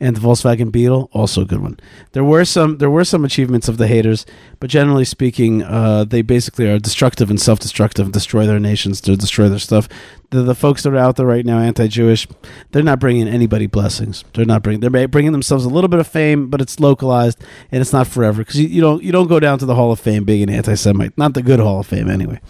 and 0.00 0.16
the 0.16 0.20
Volkswagen 0.20 0.70
Beetle, 0.70 1.10
also 1.12 1.42
a 1.42 1.44
good 1.44 1.60
one. 1.60 1.78
There 2.12 2.24
were 2.24 2.44
some 2.44 2.78
there 2.78 2.90
were 2.90 3.04
some 3.04 3.24
achievements 3.24 3.68
of 3.68 3.78
the 3.78 3.88
haters, 3.88 4.24
but 4.60 4.70
generally 4.70 5.04
speaking, 5.04 5.62
uh, 5.62 6.04
they 6.04 6.22
basically 6.22 6.68
are 6.68 6.78
destructive 6.78 7.30
and 7.30 7.40
self-destructive, 7.40 8.12
destroy 8.12 8.46
their 8.46 8.60
nations, 8.60 9.00
to 9.02 9.16
destroy 9.16 9.48
their 9.48 9.58
stuff. 9.58 9.88
The, 10.30 10.42
the 10.42 10.54
folks 10.54 10.82
that 10.82 10.92
are 10.92 10.98
out 10.98 11.16
there 11.16 11.26
right 11.26 11.44
now, 11.44 11.58
anti-Jewish, 11.58 12.28
they're 12.70 12.82
not 12.82 13.00
bringing 13.00 13.26
anybody 13.26 13.66
blessings. 13.66 14.24
They're 14.34 14.44
not 14.44 14.62
bringing 14.62 14.80
they're 14.80 15.08
bringing 15.08 15.32
themselves 15.32 15.64
a 15.64 15.70
little 15.70 15.88
bit 15.88 16.00
of 16.00 16.06
fame, 16.06 16.48
but 16.48 16.60
it's 16.60 16.78
localized 16.78 17.42
and 17.72 17.80
it's 17.80 17.92
not 17.92 18.06
forever 18.06 18.42
because 18.42 18.60
you, 18.60 18.68
you 18.68 18.80
don't 18.80 19.02
you 19.02 19.12
don't 19.12 19.28
go 19.28 19.40
down 19.40 19.58
to 19.58 19.66
the 19.66 19.74
Hall 19.74 19.90
of 19.90 20.00
Fame 20.00 20.24
being 20.24 20.42
an 20.42 20.50
anti-Semite, 20.50 21.16
not 21.16 21.34
the 21.34 21.42
good 21.42 21.60
Hall 21.60 21.80
of 21.80 21.86
Fame 21.86 22.08
anyway. 22.08 22.40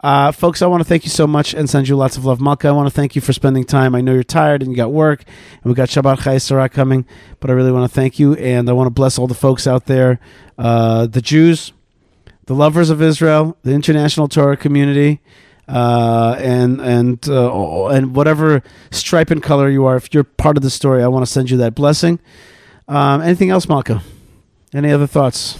Uh, 0.00 0.30
folks, 0.30 0.60
I 0.60 0.66
want 0.66 0.82
to 0.82 0.88
thank 0.88 1.04
you 1.04 1.10
so 1.10 1.26
much 1.26 1.54
and 1.54 1.68
send 1.68 1.88
you 1.88 1.96
lots 1.96 2.16
of 2.16 2.24
love. 2.24 2.40
Malka, 2.40 2.68
I 2.68 2.72
want 2.72 2.86
to 2.86 2.94
thank 2.94 3.16
you 3.16 3.22
for 3.22 3.32
spending 3.32 3.64
time. 3.64 3.94
I 3.94 4.02
know 4.02 4.12
you're 4.12 4.22
tired 4.22 4.62
and 4.62 4.70
you 4.70 4.76
got 4.76 4.92
work, 4.92 5.24
and 5.26 5.64
we 5.64 5.74
got 5.74 5.88
Shabbat 5.88 6.22
Chai 6.22 6.38
Sarah 6.38 6.68
coming, 6.68 7.06
but 7.40 7.50
I 7.50 7.54
really 7.54 7.72
want 7.72 7.90
to 7.90 7.94
thank 7.94 8.18
you, 8.18 8.34
and 8.34 8.68
I 8.68 8.72
want 8.72 8.86
to 8.86 8.90
bless 8.90 9.18
all 9.18 9.26
the 9.26 9.34
folks 9.34 9.66
out 9.66 9.86
there, 9.86 10.20
uh, 10.58 11.06
the 11.06 11.22
Jews, 11.22 11.72
the 12.44 12.54
lovers 12.54 12.90
of 12.90 13.00
Israel, 13.00 13.56
the 13.62 13.72
international 13.72 14.28
Torah 14.28 14.56
community, 14.56 15.20
uh, 15.66 16.36
and 16.38 16.80
and 16.80 17.28
uh, 17.28 17.86
and 17.86 18.14
whatever 18.14 18.62
stripe 18.90 19.30
and 19.30 19.42
color 19.42 19.68
you 19.68 19.86
are. 19.86 19.96
If 19.96 20.12
you're 20.12 20.24
part 20.24 20.56
of 20.56 20.62
the 20.62 20.70
story, 20.70 21.02
I 21.02 21.08
want 21.08 21.24
to 21.24 21.32
send 21.32 21.50
you 21.50 21.56
that 21.58 21.74
blessing. 21.74 22.20
Um, 22.86 23.22
anything 23.22 23.50
else, 23.50 23.68
Malka? 23.68 24.02
Any 24.74 24.92
other 24.92 25.06
thoughts? 25.06 25.58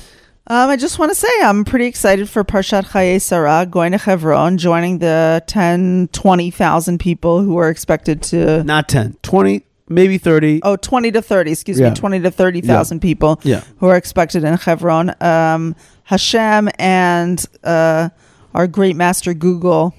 Um, 0.49 0.71
I 0.71 0.77
just 0.77 0.99
want 1.01 1.11
to 1.11 1.15
say 1.17 1.29
I'm 1.43 1.65
pretty 1.65 1.87
excited 1.87 2.29
for 2.29 2.45
Parshat 2.45 2.85
Chaye 2.87 3.21
Sarah 3.21 3.67
going 3.69 3.91
to 3.93 3.99
Hebron, 3.99 4.59
joining 4.59 4.99
the 5.01 5.43
10, 5.49 6.11
20,000 6.13 6.99
people 7.01 7.43
who 7.43 7.57
are 7.59 7.69
expected 7.69 8.23
to. 8.25 8.63
Not 8.63 8.89
10, 8.89 9.17
20, 9.23 9.67
maybe 9.89 10.19
30. 10.19 10.61
Oh, 10.63 10.77
20 10.77 11.11
to 11.13 11.23
30, 11.23 11.51
excuse 11.51 11.81
Yeah. 11.81 11.89
me, 11.89 11.97
20 11.97 12.21
to 12.21 12.31
30,000 12.31 13.01
people 13.01 13.41
Yeah. 13.43 13.63
who 13.79 13.87
are 13.89 13.97
expected 13.97 14.45
in 14.45 14.55
Hebron. 14.57 15.15
Um, 15.21 15.75
Hashem 16.05 16.69
and 16.79 17.45
uh, 17.65 18.11
our 18.55 18.69
great 18.69 18.95
master 18.95 19.35
Google 19.35 19.95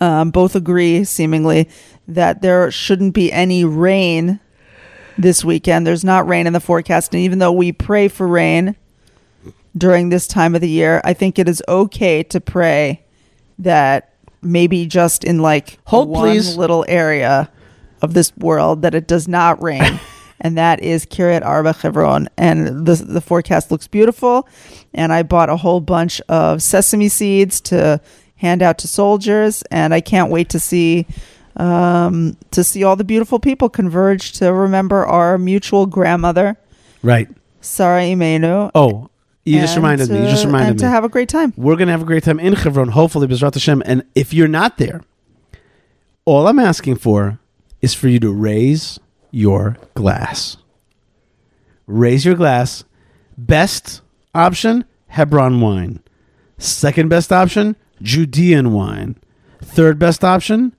um, 0.00 0.30
both 0.30 0.54
agree, 0.54 1.02
seemingly, 1.02 1.68
that 2.06 2.42
there 2.42 2.70
shouldn't 2.70 3.14
be 3.14 3.32
any 3.32 3.64
rain 3.64 4.38
this 5.18 5.44
weekend. 5.44 5.84
There's 5.84 6.04
not 6.04 6.28
rain 6.28 6.46
in 6.46 6.52
the 6.52 6.60
forecast. 6.60 7.12
And 7.12 7.22
even 7.24 7.40
though 7.40 7.50
we 7.50 7.72
pray 7.72 8.06
for 8.06 8.28
rain 8.28 8.76
during 9.76 10.08
this 10.08 10.26
time 10.26 10.54
of 10.54 10.60
the 10.60 10.68
year, 10.68 11.00
I 11.04 11.12
think 11.12 11.38
it 11.38 11.48
is 11.48 11.62
okay 11.68 12.22
to 12.24 12.40
pray 12.40 13.02
that 13.58 14.12
maybe 14.42 14.86
just 14.86 15.24
in 15.24 15.40
like 15.40 15.78
Hold, 15.84 16.08
one 16.08 16.30
please. 16.30 16.56
little 16.56 16.84
area 16.88 17.50
of 18.02 18.14
this 18.14 18.36
world 18.36 18.82
that 18.82 18.94
it 18.94 19.06
does 19.06 19.26
not 19.26 19.62
rain. 19.62 20.00
and 20.40 20.56
that 20.58 20.80
is 20.82 21.06
Kiryat 21.06 21.44
Arba 21.44 21.72
Hebron. 21.72 22.28
And 22.36 22.86
the, 22.86 22.94
the 22.94 23.20
forecast 23.20 23.70
looks 23.70 23.86
beautiful. 23.86 24.48
And 24.94 25.12
I 25.12 25.22
bought 25.22 25.48
a 25.50 25.56
whole 25.56 25.80
bunch 25.80 26.20
of 26.28 26.62
sesame 26.62 27.08
seeds 27.08 27.60
to 27.62 28.00
hand 28.36 28.62
out 28.62 28.78
to 28.78 28.88
soldiers. 28.88 29.62
And 29.70 29.92
I 29.94 30.00
can't 30.00 30.30
wait 30.30 30.48
to 30.50 30.60
see 30.60 31.06
um, 31.56 32.36
to 32.50 32.62
see 32.62 32.84
all 32.84 32.96
the 32.96 33.04
beautiful 33.04 33.38
people 33.38 33.70
converge 33.70 34.32
to 34.32 34.52
remember 34.52 35.06
our 35.06 35.38
mutual 35.38 35.86
grandmother, 35.86 36.58
Right. 37.02 37.28
Sarah 37.62 38.02
Imenu. 38.02 38.70
Oh, 38.74 39.08
you 39.46 39.60
just 39.60 39.76
reminded 39.76 40.10
me. 40.10 40.18
You 40.18 40.26
just 40.26 40.44
uh, 40.44 40.48
reminded 40.48 40.70
and 40.70 40.80
me. 40.80 40.84
to 40.84 40.88
have 40.88 41.04
a 41.04 41.08
great 41.08 41.28
time. 41.28 41.52
We're 41.56 41.76
going 41.76 41.86
to 41.86 41.92
have 41.92 42.02
a 42.02 42.06
great 42.06 42.24
time 42.24 42.40
in 42.40 42.54
Hebron, 42.54 42.88
hopefully, 42.88 43.26
Bezrat 43.28 43.54
Hashem. 43.54 43.82
And 43.86 44.04
if 44.14 44.34
you're 44.34 44.48
not 44.48 44.76
there, 44.78 45.02
all 46.24 46.48
I'm 46.48 46.58
asking 46.58 46.96
for 46.96 47.38
is 47.80 47.94
for 47.94 48.08
you 48.08 48.18
to 48.20 48.32
raise 48.32 48.98
your 49.30 49.76
glass. 49.94 50.56
Raise 51.86 52.24
your 52.24 52.34
glass. 52.34 52.84
Best 53.38 54.00
option, 54.34 54.84
Hebron 55.08 55.60
wine. 55.60 56.02
Second 56.58 57.08
best 57.08 57.32
option, 57.32 57.76
Judean 58.02 58.72
wine. 58.72 59.16
Third 59.62 59.98
best 59.98 60.24
option, 60.24 60.74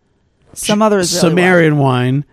Some 0.53 0.81
other 0.81 0.99
Israeli 0.99 1.69
wine. 1.71 1.77
Wine. 1.77 2.25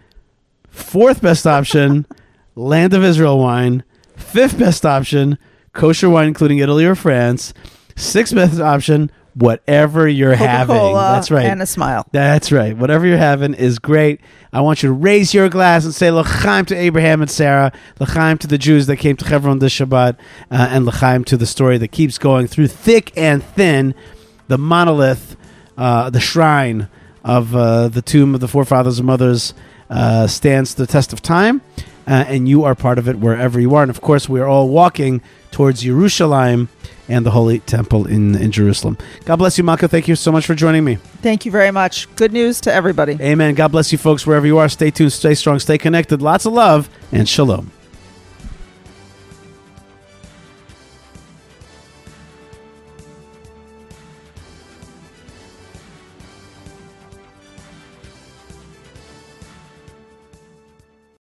Fourth 0.68 1.22
best 1.22 1.46
option, 1.46 2.06
Land 2.56 2.94
of 2.94 3.04
Israel 3.04 3.38
wine. 3.38 3.84
Fifth 4.16 4.58
best 4.58 4.84
option, 4.86 5.38
kosher 5.74 6.08
wine, 6.08 6.28
including 6.28 6.58
Italy 6.58 6.86
or 6.86 6.94
France. 6.94 7.52
Sixth 7.96 8.34
best 8.34 8.58
option, 8.60 9.10
whatever 9.34 10.08
you're 10.08 10.34
having. 10.34 10.74
Coca-Cola 10.74 11.12
That's 11.14 11.30
right. 11.30 11.46
And 11.46 11.62
a 11.62 11.66
smile. 11.66 12.06
That's 12.12 12.50
right. 12.50 12.76
Whatever 12.76 13.06
you're 13.06 13.18
having 13.18 13.54
is 13.54 13.78
great. 13.78 14.20
I 14.52 14.60
want 14.60 14.82
you 14.82 14.88
to 14.88 14.92
raise 14.92 15.34
your 15.34 15.48
glass 15.48 15.84
and 15.84 15.94
say 15.94 16.10
L'chaim 16.10 16.64
to 16.66 16.74
Abraham 16.74 17.20
and 17.20 17.30
Sarah, 17.30 17.72
L'chaim 18.00 18.38
to 18.38 18.46
the 18.46 18.58
Jews 18.58 18.86
that 18.86 18.96
came 18.96 19.16
to 19.16 19.24
Hebron 19.24 19.58
this 19.58 19.74
Shabbat, 19.74 20.16
uh, 20.50 20.68
and 20.70 20.86
L'chaim 20.86 21.24
to 21.24 21.36
the 21.36 21.46
story 21.46 21.78
that 21.78 21.88
keeps 21.88 22.18
going 22.18 22.46
through 22.46 22.68
thick 22.68 23.12
and 23.16 23.42
thin, 23.42 23.94
the 24.48 24.58
monolith, 24.58 25.36
uh, 25.76 26.10
the 26.10 26.20
shrine 26.20 26.88
of 27.24 27.54
uh, 27.56 27.88
the 27.88 28.02
tomb 28.02 28.34
of 28.34 28.40
the 28.40 28.48
forefathers 28.48 28.98
and 28.98 29.06
mothers 29.06 29.54
uh, 29.90 30.26
stands 30.26 30.74
the 30.74 30.86
test 30.86 31.12
of 31.12 31.20
time, 31.22 31.62
uh, 32.06 32.24
and 32.28 32.48
you 32.48 32.64
are 32.64 32.74
part 32.74 32.98
of 32.98 33.08
it 33.08 33.18
wherever 33.18 33.60
you 33.60 33.74
are. 33.74 33.82
And 33.82 33.90
of 33.90 34.00
course, 34.00 34.28
we 34.28 34.40
are 34.40 34.46
all 34.46 34.68
walking 34.68 35.22
towards 35.54 35.84
Yerushalayim 35.84 36.66
and 37.08 37.24
the 37.24 37.30
Holy 37.30 37.60
Temple 37.60 38.06
in, 38.06 38.34
in 38.34 38.50
Jerusalem. 38.50 38.98
God 39.24 39.36
bless 39.36 39.56
you, 39.56 39.62
Malka. 39.62 39.86
Thank 39.86 40.08
you 40.08 40.16
so 40.16 40.32
much 40.32 40.46
for 40.46 40.54
joining 40.56 40.84
me. 40.84 40.96
Thank 41.22 41.46
you 41.46 41.52
very 41.52 41.70
much. 41.70 42.12
Good 42.16 42.32
news 42.32 42.60
to 42.62 42.74
everybody. 42.74 43.16
Amen. 43.20 43.54
God 43.54 43.68
bless 43.68 43.92
you, 43.92 43.98
folks, 43.98 44.26
wherever 44.26 44.46
you 44.46 44.58
are. 44.58 44.68
Stay 44.68 44.90
tuned, 44.90 45.12
stay 45.12 45.34
strong, 45.34 45.60
stay 45.60 45.78
connected. 45.78 46.20
Lots 46.20 46.44
of 46.44 46.52
love, 46.54 46.90
and 47.12 47.28
shalom. 47.28 47.70